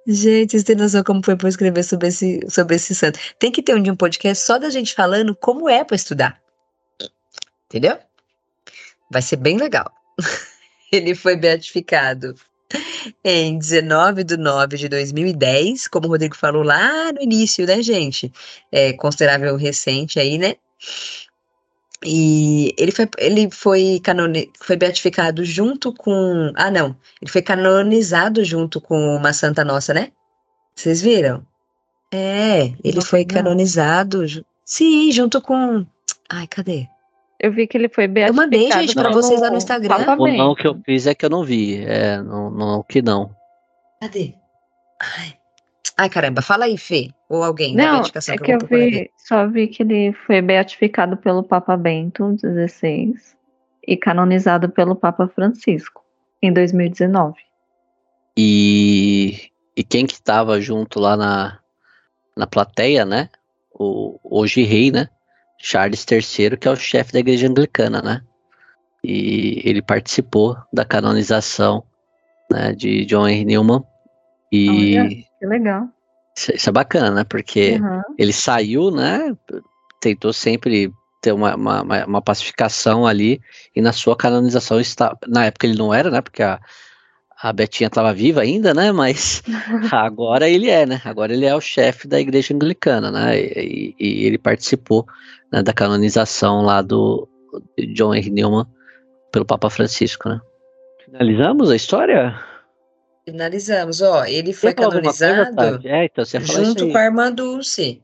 Gente, 0.06 0.52
vocês 0.52 0.64
têm 0.64 0.76
noção 0.76 1.04
como 1.04 1.22
foi 1.24 1.36
para 1.36 1.48
escrever 1.48 1.82
sobre 1.84 2.08
esse, 2.08 2.40
sobre 2.48 2.76
esse 2.76 2.94
santo. 2.94 3.18
Tem 3.38 3.52
que 3.52 3.62
ter 3.62 3.74
um 3.74 3.92
um 3.92 3.96
podcast 3.96 4.44
só 4.44 4.58
da 4.58 4.70
gente 4.70 4.94
falando 4.94 5.34
como 5.34 5.68
é 5.68 5.84
para 5.84 5.96
estudar. 5.96 6.40
Entendeu? 7.66 7.98
Vai 9.10 9.22
ser 9.22 9.36
bem 9.36 9.58
legal. 9.58 9.92
Ele 10.90 11.14
foi 11.14 11.36
beatificado 11.36 12.34
em 13.24 13.58
19 13.58 14.24
de 14.24 14.36
9 14.36 14.76
de 14.76 14.88
2010, 14.88 15.88
como 15.88 16.06
o 16.06 16.10
Rodrigo 16.10 16.36
falou 16.36 16.62
lá 16.62 17.12
no 17.12 17.22
início, 17.22 17.66
né, 17.66 17.82
gente? 17.82 18.32
É 18.70 18.92
considerável 18.92 19.56
recente 19.56 20.18
aí, 20.18 20.38
né? 20.38 20.56
E 22.04 22.74
ele 22.78 22.90
foi, 22.92 23.08
ele 23.18 23.50
foi, 23.50 24.00
canoni, 24.02 24.50
foi 24.58 24.76
beatificado 24.76 25.44
junto 25.44 25.92
com. 25.92 26.52
Ah, 26.56 26.70
não. 26.70 26.96
Ele 27.20 27.30
foi 27.30 27.42
canonizado 27.42 28.42
junto 28.42 28.80
com 28.80 29.16
uma 29.16 29.32
Santa 29.32 29.64
Nossa, 29.64 29.92
né? 29.92 30.10
Vocês 30.74 31.02
viram? 31.02 31.46
É, 32.12 32.72
ele 32.82 33.00
foi 33.02 33.24
canonizado. 33.24 34.24
Sim, 34.64 35.12
junto 35.12 35.42
com. 35.42 35.84
Ai, 36.28 36.46
cadê? 36.46 36.88
Eu 37.38 37.52
vi 37.52 37.66
que 37.66 37.76
ele 37.76 37.88
foi 37.88 38.06
beatificado. 38.06 38.54
Eu 38.54 38.60
mandei, 38.60 38.72
gente, 38.72 38.94
pra 38.94 39.10
vocês 39.10 39.40
lá 39.40 39.50
no 39.50 39.56
Instagram. 39.56 40.16
O 40.18 40.26
não 40.28 40.54
que 40.54 40.66
eu 40.66 40.80
fiz 40.84 41.06
é 41.06 41.14
que 41.14 41.24
eu 41.24 41.30
não 41.30 41.44
vi. 41.44 41.84
É, 41.84 42.20
não, 42.22 42.50
não 42.50 42.82
que 42.82 43.02
não. 43.02 43.34
Cadê? 44.00 44.34
Ai. 45.00 45.39
Ai, 46.00 46.08
caramba, 46.08 46.40
fala 46.40 46.64
aí, 46.64 46.78
Fê, 46.78 47.10
ou 47.28 47.44
alguém 47.44 47.76
Não, 47.76 48.00
é 48.00 48.02
que, 48.04 48.38
que 48.38 48.52
eu, 48.52 48.58
eu 48.58 48.66
vi, 48.66 49.10
só 49.18 49.46
vi 49.46 49.68
que 49.68 49.82
ele 49.82 50.14
foi 50.14 50.40
beatificado 50.40 51.14
pelo 51.14 51.42
Papa 51.42 51.76
Bento 51.76 52.34
XVI 52.38 53.12
e 53.86 53.98
canonizado 53.98 54.70
pelo 54.70 54.96
Papa 54.96 55.28
Francisco 55.28 56.02
em 56.40 56.54
2019. 56.54 57.36
E, 58.34 59.50
e 59.76 59.84
quem 59.84 60.06
que 60.06 60.14
estava 60.14 60.58
junto 60.58 60.98
lá 60.98 61.18
na, 61.18 61.58
na 62.34 62.46
plateia, 62.46 63.04
né? 63.04 63.28
O 63.70 64.18
hoje 64.24 64.62
rei, 64.62 64.90
né? 64.90 65.06
Charles 65.58 66.06
III, 66.10 66.56
que 66.56 66.66
é 66.66 66.70
o 66.70 66.76
chefe 66.76 67.12
da 67.12 67.18
igreja 67.18 67.46
anglicana, 67.46 68.00
né? 68.00 68.22
E 69.04 69.60
ele 69.66 69.82
participou 69.82 70.56
da 70.72 70.82
canonização 70.82 71.84
né, 72.50 72.72
de 72.72 73.04
John 73.04 73.28
Henry 73.28 73.44
Newman 73.44 73.84
e 74.50 74.98
Olha, 74.98 75.29
que 75.40 75.46
legal. 75.46 75.88
Isso, 76.36 76.68
é 76.68 76.72
bacana, 76.72 77.10
né? 77.10 77.24
Porque 77.24 77.80
uhum. 77.80 78.02
ele 78.18 78.32
saiu, 78.32 78.90
né? 78.90 79.34
Tentou 80.00 80.32
sempre 80.32 80.92
ter 81.20 81.32
uma, 81.32 81.54
uma, 81.56 81.82
uma, 82.06 82.22
pacificação 82.22 83.06
ali, 83.06 83.40
e 83.74 83.80
na 83.80 83.92
sua 83.92 84.16
canonização 84.16 84.78
está. 84.80 85.16
Na 85.26 85.46
época 85.46 85.66
ele 85.66 85.76
não 85.76 85.92
era, 85.92 86.10
né? 86.10 86.20
Porque 86.20 86.42
a, 86.42 86.60
a 87.42 87.52
Betinha 87.52 87.88
estava 87.88 88.12
viva 88.12 88.42
ainda, 88.42 88.72
né? 88.72 88.92
Mas 88.92 89.42
agora 89.90 90.48
ele 90.48 90.68
é, 90.68 90.86
né? 90.86 91.00
Agora 91.04 91.32
ele 91.32 91.46
é 91.46 91.54
o 91.54 91.60
chefe 91.60 92.06
da 92.06 92.20
igreja 92.20 92.54
anglicana, 92.54 93.10
né? 93.10 93.38
E, 93.40 93.94
e 93.98 94.26
ele 94.26 94.38
participou 94.38 95.06
né, 95.52 95.62
da 95.62 95.72
canonização 95.72 96.62
lá 96.62 96.80
do 96.80 97.28
John 97.94 98.14
Henry 98.14 98.30
Newman 98.30 98.66
pelo 99.32 99.44
Papa 99.44 99.68
Francisco, 99.70 100.28
né? 100.28 100.40
Finalizamos 101.04 101.70
a 101.70 101.76
história? 101.76 102.49
Finalizamos, 103.24 104.00
ó. 104.00 104.24
Ele 104.24 104.52
foi 104.52 104.74
canonizado 104.74 105.54
coisa, 105.54 105.80
é, 105.84 106.04
então 106.06 106.24
junto 106.24 106.90
com 106.90 106.98
a 106.98 107.04
irmã 107.04 107.32
Dulce. 107.32 108.02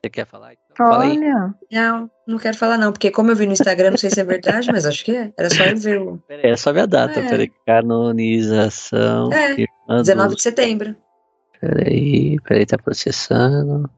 Você 0.00 0.10
quer 0.10 0.26
falar? 0.26 0.54
Então, 0.54 0.86
Olha. 0.86 1.54
Não, 1.70 2.10
não 2.26 2.38
quero 2.38 2.56
falar 2.56 2.78
não, 2.78 2.92
porque 2.92 3.10
como 3.10 3.30
eu 3.30 3.36
vi 3.36 3.46
no 3.46 3.52
Instagram, 3.52 3.90
não 3.90 3.98
sei 3.98 4.10
se 4.10 4.20
é 4.20 4.24
verdade, 4.24 4.70
mas 4.72 4.86
acho 4.86 5.04
que 5.04 5.14
é. 5.14 5.32
Era 5.36 5.50
só 5.50 5.64
eu 5.64 5.76
ver 5.76 6.00
o... 6.00 6.18
Peraí, 6.26 6.50
é 6.50 6.56
só 6.56 6.72
ver 6.72 6.80
a 6.80 6.86
data, 6.86 7.20
é. 7.20 7.28
peraí. 7.28 7.52
Canonização. 7.66 9.30
É, 9.32 9.56
19 9.88 10.36
de 10.36 10.42
setembro. 10.42 10.96
Peraí, 11.60 12.38
peraí, 12.40 12.64
tá 12.64 12.78
processando. 12.78 13.90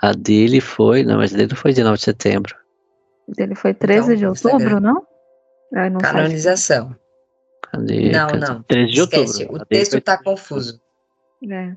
A 0.00 0.12
dele 0.12 0.60
foi, 0.60 1.02
não, 1.02 1.16
mas 1.16 1.34
a 1.34 1.36
dele 1.36 1.50
não 1.50 1.56
foi 1.56 1.72
19 1.72 1.98
de 1.98 2.04
setembro. 2.04 2.54
A 3.28 3.32
dele 3.32 3.54
foi 3.54 3.74
13 3.74 4.14
então, 4.14 4.16
de 4.16 4.26
outubro, 4.26 4.80
não? 4.80 5.04
não 5.72 6.00
Canonização. 6.00 6.94
Cadê? 7.72 8.12
Não, 8.12 8.28
não. 8.28 8.62
13 8.62 8.92
de 8.92 9.00
Esquece, 9.00 9.42
outubro. 9.42 9.62
O 9.62 9.66
texto 9.66 9.96
está 9.96 10.22
confuso. 10.22 10.80
É. 11.50 11.74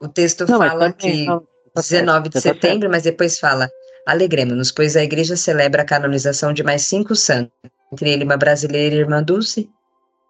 O 0.00 0.08
texto 0.08 0.46
não, 0.48 0.58
fala 0.58 0.92
que 0.92 1.26
não, 1.26 1.40
tá 1.74 1.80
19 1.82 2.28
de 2.28 2.34
tá 2.34 2.40
setembro, 2.40 2.88
mas 2.88 3.02
depois 3.02 3.38
fala 3.38 3.68
Alegremos-nos, 4.06 4.70
pois 4.70 4.96
a 4.96 5.02
igreja 5.02 5.36
celebra 5.36 5.82
a 5.82 5.84
canonização 5.84 6.52
de 6.52 6.62
mais 6.62 6.82
cinco 6.82 7.16
santos, 7.16 7.52
entre 7.92 8.08
ele 8.08 8.22
uma 8.22 8.36
brasileira 8.36 8.94
e 8.94 8.98
irmã 8.98 9.20
Dulce. 9.20 9.68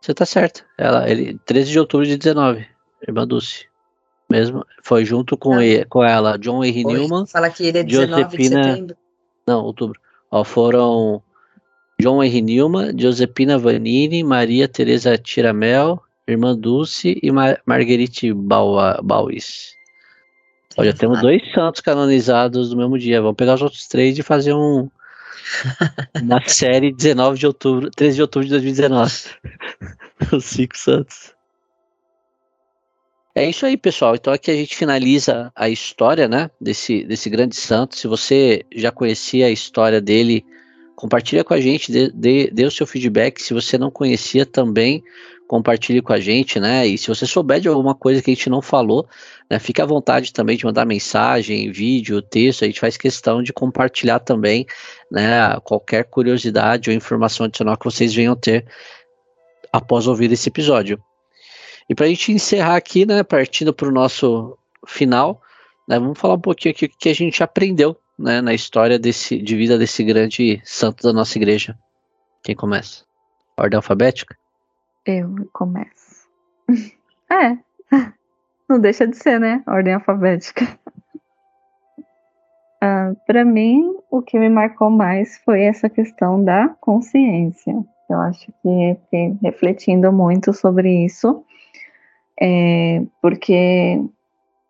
Você 0.00 0.14
tá 0.14 0.24
certo. 0.24 0.64
Ela, 0.78 1.08
ele, 1.10 1.38
13 1.44 1.72
de 1.72 1.78
outubro 1.78 2.06
de 2.06 2.16
19, 2.16 2.66
irmã 3.06 3.26
Dulce. 3.26 3.66
Mesmo, 4.30 4.64
foi 4.82 5.04
junto 5.04 5.36
com, 5.36 5.60
ele, 5.60 5.84
com 5.84 6.02
ela, 6.02 6.38
John 6.38 6.64
Henry 6.64 6.84
Newman. 6.84 7.26
Fala 7.26 7.50
que 7.50 7.66
ele 7.66 7.78
é 7.78 7.82
19 7.82 8.22
Josepina, 8.22 8.62
de 8.62 8.68
setembro. 8.68 8.96
Não, 9.46 9.62
outubro. 9.62 10.00
Ó, 10.30 10.42
foram 10.42 11.22
João 11.98 12.22
Henry 12.22 12.42
Nilma, 12.42 12.92
Josepina 12.96 13.58
Vanini, 13.58 14.22
Maria 14.22 14.68
Teresa 14.68 15.16
Tiramel, 15.16 16.02
Irmã 16.28 16.54
Dulce 16.54 17.18
e 17.22 17.30
Mar 17.30 17.60
Marguerite 17.64 18.32
Bauis. 18.32 19.74
Olha, 20.76 20.92
temos 20.92 21.22
dois 21.22 21.42
santos 21.52 21.80
canonizados 21.80 22.70
no 22.70 22.76
mesmo 22.76 22.98
dia. 22.98 23.22
Vamos 23.22 23.36
pegar 23.36 23.54
os 23.54 23.62
outros 23.62 23.88
três 23.88 24.18
e 24.18 24.22
fazer 24.22 24.52
um 24.52 24.90
uma 26.22 26.46
série 26.46 26.92
19 26.92 27.38
de 27.38 27.46
outubro, 27.46 27.90
13 27.90 28.16
de 28.16 28.22
outubro 28.22 28.46
de 28.46 28.50
2019. 28.50 29.12
os 30.32 30.44
cinco 30.44 30.76
santos. 30.76 31.34
É 33.34 33.48
isso 33.48 33.64
aí, 33.64 33.76
pessoal. 33.76 34.14
Então 34.14 34.32
aqui 34.32 34.50
a 34.50 34.54
gente 34.54 34.76
finaliza 34.76 35.52
a 35.54 35.68
história, 35.68 36.28
né, 36.28 36.50
desse, 36.60 37.04
desse 37.04 37.30
grande 37.30 37.56
santo. 37.56 37.96
Se 37.96 38.06
você 38.06 38.64
já 38.74 38.90
conhecia 38.90 39.46
a 39.46 39.50
história 39.50 40.00
dele, 40.00 40.44
compartilha 40.96 41.44
com 41.44 41.52
a 41.52 41.60
gente, 41.60 41.92
dê, 41.92 42.10
dê, 42.10 42.50
dê 42.50 42.64
o 42.64 42.70
seu 42.70 42.86
feedback. 42.86 43.40
Se 43.40 43.52
você 43.52 43.76
não 43.76 43.90
conhecia 43.90 44.46
também, 44.46 45.04
compartilhe 45.46 46.00
com 46.00 46.12
a 46.12 46.18
gente, 46.18 46.58
né? 46.58 46.86
E 46.86 46.96
se 46.96 47.08
você 47.08 47.26
souber 47.26 47.60
de 47.60 47.68
alguma 47.68 47.94
coisa 47.94 48.20
que 48.22 48.30
a 48.30 48.34
gente 48.34 48.48
não 48.48 48.62
falou, 48.62 49.06
né, 49.48 49.58
fique 49.58 49.80
à 49.80 49.86
vontade 49.86 50.32
também 50.32 50.56
de 50.56 50.64
mandar 50.64 50.86
mensagem, 50.86 51.70
vídeo, 51.70 52.20
texto. 52.22 52.64
A 52.64 52.66
gente 52.66 52.80
faz 52.80 52.96
questão 52.96 53.42
de 53.42 53.52
compartilhar 53.52 54.18
também, 54.20 54.66
né, 55.12 55.56
qualquer 55.62 56.04
curiosidade 56.04 56.90
ou 56.90 56.96
informação 56.96 57.46
adicional 57.46 57.76
que 57.76 57.84
vocês 57.84 58.14
venham 58.14 58.34
ter 58.34 58.66
após 59.72 60.06
ouvir 60.06 60.32
esse 60.32 60.48
episódio. 60.48 60.98
E 61.88 61.94
para 61.94 62.06
a 62.06 62.08
gente 62.08 62.32
encerrar 62.32 62.76
aqui, 62.76 63.06
né, 63.06 63.22
partindo 63.22 63.72
para 63.72 63.88
o 63.88 63.92
nosso 63.92 64.56
final, 64.86 65.40
né, 65.86 66.00
vamos 66.00 66.18
falar 66.18 66.34
um 66.34 66.40
pouquinho 66.40 66.74
aqui 66.74 66.86
o 66.86 66.88
que 66.88 67.10
a 67.10 67.14
gente 67.14 67.42
aprendeu 67.42 67.96
né, 68.18 68.40
na 68.40 68.54
história 68.54 68.98
desse, 68.98 69.40
de 69.40 69.56
vida 69.56 69.78
desse 69.78 70.02
grande 70.04 70.60
santo 70.64 71.02
da 71.02 71.12
nossa 71.12 71.38
igreja. 71.38 71.78
Quem 72.42 72.54
começa? 72.54 73.04
Ordem 73.56 73.76
alfabética? 73.76 74.36
Eu 75.04 75.48
começo. 75.52 76.26
é, 77.30 77.58
não 78.68 78.80
deixa 78.80 79.06
de 79.06 79.16
ser, 79.16 79.38
né? 79.38 79.62
Ordem 79.66 79.94
alfabética. 79.94 80.66
Uh, 82.76 83.16
para 83.26 83.42
mim, 83.42 83.96
o 84.10 84.20
que 84.20 84.38
me 84.38 84.50
marcou 84.50 84.90
mais 84.90 85.38
foi 85.38 85.62
essa 85.62 85.88
questão 85.88 86.44
da 86.44 86.68
consciência. 86.78 87.74
Eu 88.08 88.20
acho 88.20 88.52
que 88.62 88.96
fiquei 89.00 89.34
refletindo 89.42 90.12
muito 90.12 90.52
sobre 90.52 91.06
isso 91.06 91.42
é, 92.40 93.02
porque 93.22 94.00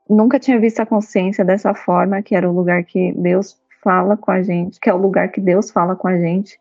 nunca 0.09 0.39
tinha 0.39 0.59
visto 0.59 0.81
a 0.81 0.87
consciência 0.87 1.45
dessa 1.45 1.75
forma, 1.75 2.23
que 2.23 2.35
era 2.35 2.49
o 2.49 2.55
lugar 2.55 2.85
que 2.85 3.13
Deus 3.13 3.59
fala 3.83 4.17
com 4.17 4.31
a 4.31 4.43
gente, 4.43 4.81
que 4.81 4.91
é 4.91 4.95
o 4.95 4.99
lugar 4.99 5.29
que 5.29 5.41
Deus 5.41 5.71
fala 5.71 5.95
com 5.95 6.09
a 6.09 6.19
gente, 6.19 6.59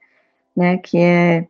né, 0.55 0.77
que 0.77 0.97
é 0.97 1.47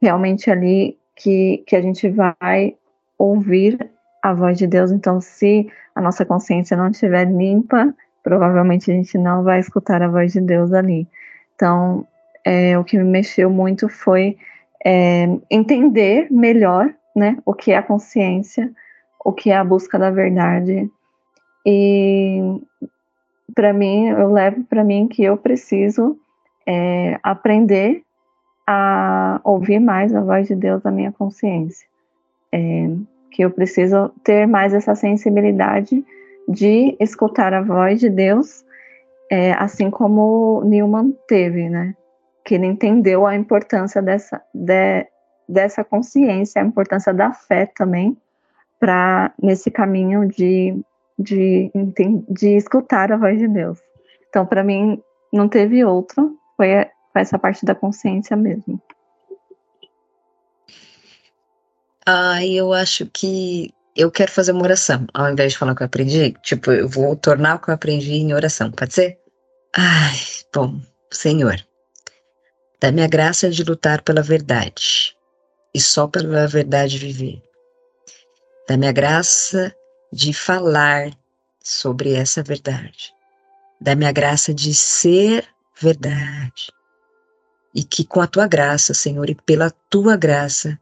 realmente 0.00 0.50
ali 0.50 0.98
que, 1.16 1.62
que 1.66 1.76
a 1.76 1.80
gente 1.80 2.08
vai 2.08 2.74
ouvir 3.18 3.90
a 4.22 4.32
voz 4.32 4.58
de 4.58 4.66
Deus. 4.66 4.90
Então, 4.90 5.20
se 5.20 5.70
a 5.94 6.00
nossa 6.00 6.24
consciência 6.24 6.76
não 6.76 6.88
estiver 6.88 7.26
limpa, 7.26 7.94
provavelmente 8.22 8.90
a 8.90 8.94
gente 8.94 9.16
não 9.16 9.42
vai 9.42 9.60
escutar 9.60 10.02
a 10.02 10.08
voz 10.08 10.32
de 10.32 10.40
Deus 10.40 10.72
ali. 10.72 11.06
Então, 11.54 12.06
é, 12.44 12.76
o 12.78 12.84
que 12.84 12.98
me 12.98 13.04
mexeu 13.04 13.48
muito 13.48 13.88
foi 13.88 14.36
é, 14.84 15.26
entender 15.50 16.26
melhor 16.30 16.92
né, 17.14 17.38
o 17.44 17.54
que 17.54 17.72
é 17.72 17.76
a 17.76 17.82
consciência, 17.82 18.70
o 19.24 19.32
que 19.32 19.50
é 19.50 19.56
a 19.56 19.64
busca 19.64 19.98
da 19.98 20.10
verdade. 20.10 20.90
E 21.64 22.60
para 23.54 23.72
mim, 23.72 24.08
eu 24.08 24.32
levo 24.32 24.64
para 24.64 24.84
mim 24.84 25.06
que 25.08 25.22
eu 25.22 25.36
preciso 25.36 26.18
é, 26.66 27.18
aprender 27.22 28.02
a 28.66 29.40
ouvir 29.44 29.78
mais 29.78 30.14
a 30.14 30.20
voz 30.20 30.48
de 30.48 30.54
Deus 30.54 30.82
na 30.82 30.90
minha 30.90 31.12
consciência. 31.12 31.86
É, 32.52 32.88
que 33.30 33.42
eu 33.44 33.50
preciso 33.50 34.10
ter 34.22 34.46
mais 34.46 34.72
essa 34.72 34.94
sensibilidade 34.94 36.04
de 36.48 36.96
escutar 37.00 37.52
a 37.52 37.62
voz 37.62 37.98
de 37.98 38.08
Deus, 38.08 38.64
é, 39.30 39.52
assim 39.54 39.90
como 39.90 40.62
Newman 40.64 41.12
teve, 41.26 41.68
né? 41.68 41.96
Que 42.44 42.54
ele 42.54 42.66
entendeu 42.66 43.26
a 43.26 43.34
importância 43.34 44.00
dessa, 44.00 44.40
de, 44.54 45.06
dessa 45.48 45.82
consciência, 45.82 46.62
a 46.62 46.64
importância 46.64 47.12
da 47.12 47.32
fé 47.32 47.66
também, 47.66 48.16
para 48.78 49.32
nesse 49.42 49.70
caminho 49.70 50.28
de, 50.28 50.78
de, 51.18 51.70
de 52.28 52.56
escutar 52.56 53.12
a 53.12 53.16
voz 53.16 53.38
de 53.38 53.48
Deus. 53.48 53.78
Então, 54.28 54.44
para 54.46 54.64
mim, 54.64 55.00
não 55.32 55.48
teve 55.48 55.84
outro, 55.84 56.36
foi, 56.56 56.86
essa 57.14 57.38
parte 57.38 57.64
da 57.64 57.74
consciência 57.74 58.36
mesmo. 58.36 58.80
Ah, 62.06 62.44
eu 62.44 62.72
acho 62.72 63.06
que 63.06 63.72
eu 63.96 64.10
quero 64.10 64.30
fazer 64.30 64.52
uma 64.52 64.64
oração, 64.64 65.06
ao 65.14 65.30
invés 65.30 65.52
de 65.52 65.58
falar 65.58 65.72
o 65.72 65.76
que 65.76 65.82
eu 65.82 65.86
aprendi. 65.86 66.32
Tipo, 66.42 66.72
eu 66.72 66.88
vou 66.88 67.16
tornar 67.16 67.56
o 67.56 67.58
que 67.58 67.70
eu 67.70 67.74
aprendi 67.74 68.12
em 68.14 68.34
oração, 68.34 68.70
pode 68.70 68.92
ser? 68.92 69.18
Ai, 69.74 70.16
bom, 70.52 70.80
Senhor, 71.10 71.56
dá-me 72.80 73.02
a 73.02 73.08
graça 73.08 73.48
de 73.48 73.62
lutar 73.62 74.02
pela 74.02 74.20
verdade 74.20 75.16
e 75.74 75.80
só 75.80 76.06
pela 76.06 76.46
verdade 76.46 76.98
viver. 76.98 77.42
Dá-me 78.68 78.86
a 78.86 78.92
graça 78.92 79.74
de 80.14 80.32
falar 80.32 81.10
sobre 81.60 82.12
essa 82.12 82.40
verdade. 82.40 83.12
Dá-me 83.80 84.06
a 84.06 84.12
graça 84.12 84.54
de 84.54 84.72
ser 84.72 85.44
verdade. 85.76 86.70
E 87.74 87.82
que 87.82 88.04
com 88.04 88.20
a 88.20 88.26
tua 88.28 88.46
graça, 88.46 88.94
Senhor, 88.94 89.28
e 89.28 89.34
pela 89.34 89.72
tua 89.90 90.16
graça, 90.16 90.78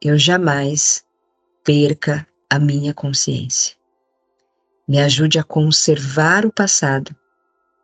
eu 0.00 0.16
jamais 0.16 1.04
perca 1.64 2.24
a 2.48 2.60
minha 2.60 2.94
consciência. 2.94 3.74
Me 4.86 5.00
ajude 5.00 5.40
a 5.40 5.42
conservar 5.42 6.46
o 6.46 6.52
passado 6.52 7.14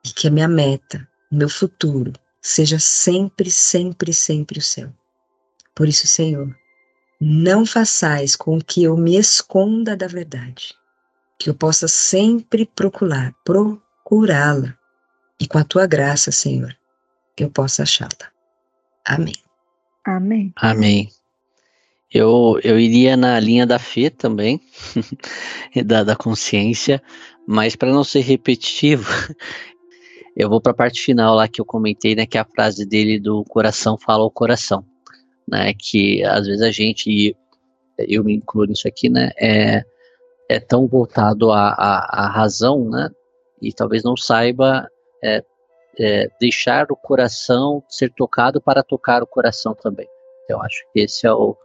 e 0.05 0.11
que 0.11 0.29
a 0.29 0.31
minha 0.31 0.47
meta, 0.47 1.09
o 1.29 1.35
meu 1.35 1.49
futuro, 1.49 2.13
seja 2.41 2.79
sempre, 2.79 3.51
sempre, 3.51 4.15
sempre 4.15 4.61
o 4.61 4.63
céu. 4.63 4.93
Por 5.75 5.89
isso, 5.89 6.07
Senhor, 6.07 6.57
não 7.21 7.67
façais 7.67 8.37
com 8.37 8.61
que 8.61 8.85
eu 8.85 8.97
me 8.97 9.17
esconda 9.17 9.97
da 9.97 10.07
verdade, 10.07 10.73
que 11.39 11.51
eu 11.51 11.55
possa 11.55 11.89
sempre 11.89 12.67
procurar, 12.67 13.35
procurá-la, 13.45 14.77
e 15.41 15.47
com 15.47 15.59
a 15.59 15.65
tua 15.65 15.87
graça, 15.87 16.31
Senhor, 16.31 16.77
eu 17.39 17.51
possa 17.51 17.83
achá-la. 17.83 18.31
Amém. 19.05 19.35
Amém. 20.05 20.53
Amém. 20.57 21.09
Eu, 22.13 22.61
eu 22.63 22.79
iria 22.79 23.17
na 23.17 23.39
linha 23.41 23.67
da 23.67 23.79
fé 23.79 24.09
também, 24.09 24.61
da, 25.85 26.05
da 26.05 26.15
consciência, 26.15 27.03
mas 27.47 27.75
para 27.75 27.93
não 27.93 28.05
ser 28.05 28.21
repetitivo, 28.21 29.11
eu 30.37 30.49
vou 30.49 30.61
para 30.61 30.73
a 30.73 30.77
parte 30.77 31.03
final 31.03 31.35
lá 31.35 31.49
que 31.49 31.61
eu 31.61 31.65
comentei, 31.65 32.15
né, 32.15 32.27
que 32.27 32.39
é 32.39 32.41
a 32.41 32.45
frase 32.45 32.87
dele 32.87 33.19
do 33.19 33.45
coração 33.45 33.99
fala 33.99 34.23
ao 34.23 34.31
coração 34.31 34.85
né? 35.49 35.73
Que 35.75 36.25
às 36.25 36.47
vezes 36.47 36.63
a 36.63 36.71
gente, 36.71 37.11
e 37.11 37.37
eu 37.99 38.25
me 38.25 38.35
incluo 38.35 38.65
nisso 38.65 38.89
aqui, 38.89 39.09
né? 39.09 39.31
É, 39.39 39.85
é 40.49 40.61
tão 40.61 40.87
voltado 40.87 41.51
à, 41.51 41.69
à, 41.69 42.25
à 42.25 42.29
razão, 42.29 42.89
né? 42.89 43.11
E 43.61 43.73
talvez 43.73 44.03
não 44.03 44.17
saiba 44.17 44.89
é, 45.23 45.43
é, 45.99 46.29
deixar 46.41 46.91
o 46.91 46.97
coração 46.97 47.83
ser 47.89 48.13
tocado 48.13 48.61
para 48.61 48.83
tocar 48.83 49.23
o 49.23 49.27
coração 49.27 49.75
também. 49.75 50.09
Então, 50.45 50.61
acho 50.63 50.85
que 50.93 51.01
esse 51.01 51.27
é 51.27 51.33
o, 51.33 51.57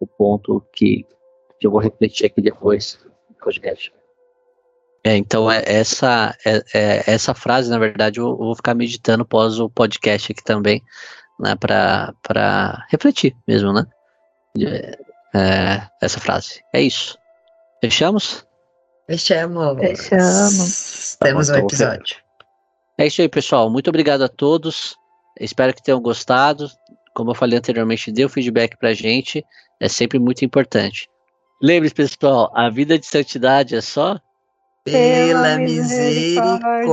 o 0.00 0.06
ponto 0.06 0.64
que, 0.72 1.06
que 1.60 1.66
eu 1.66 1.70
vou 1.70 1.80
refletir 1.80 2.26
aqui 2.26 2.40
depois 2.40 2.98
do 3.28 3.36
podcast. 3.36 3.92
É, 5.04 5.16
então, 5.16 5.50
é, 5.50 5.62
essa, 5.64 6.36
é, 6.44 6.56
é, 6.74 7.12
essa 7.12 7.32
frase, 7.32 7.70
na 7.70 7.78
verdade, 7.78 8.18
eu, 8.18 8.26
eu, 8.26 8.36
vou 8.36 8.56
ficar 8.56 8.74
meditando 8.74 9.24
pós 9.24 9.60
o 9.60 9.70
podcast 9.70 10.32
aqui 10.32 10.42
também, 10.42 10.82
né, 11.38 11.54
para 11.54 12.84
refletir 12.90 13.36
mesmo, 13.46 13.72
né? 13.72 13.86
É, 15.32 15.82
essa 16.02 16.18
frase. 16.18 16.60
É 16.74 16.80
isso. 16.80 17.16
Fechamos? 17.80 18.46
Fechamos. 19.08 19.78
Fechamos. 19.78 21.16
Tá 21.18 21.26
Temos 21.26 21.48
um 21.48 21.54
então, 21.54 21.66
episódio. 21.66 22.16
É 22.98 23.06
isso 23.06 23.20
aí, 23.20 23.28
pessoal. 23.28 23.70
Muito 23.70 23.88
obrigado 23.88 24.22
a 24.22 24.28
todos. 24.28 24.96
Espero 25.38 25.74
que 25.74 25.82
tenham 25.82 26.00
gostado. 26.00 26.68
Como 27.14 27.30
eu 27.30 27.34
falei 27.34 27.58
anteriormente, 27.58 28.10
dê 28.10 28.24
o 28.24 28.28
feedback 28.28 28.76
pra 28.78 28.94
gente. 28.94 29.44
É 29.80 29.88
sempre 29.88 30.18
muito 30.18 30.44
importante. 30.44 31.08
Lembre-se, 31.62 31.94
pessoal, 31.94 32.50
a 32.54 32.68
vida 32.68 32.98
de 32.98 33.06
santidade 33.06 33.74
é 33.74 33.80
só 33.80 34.18
pela 34.84 35.58
misericórdia. 35.58 36.92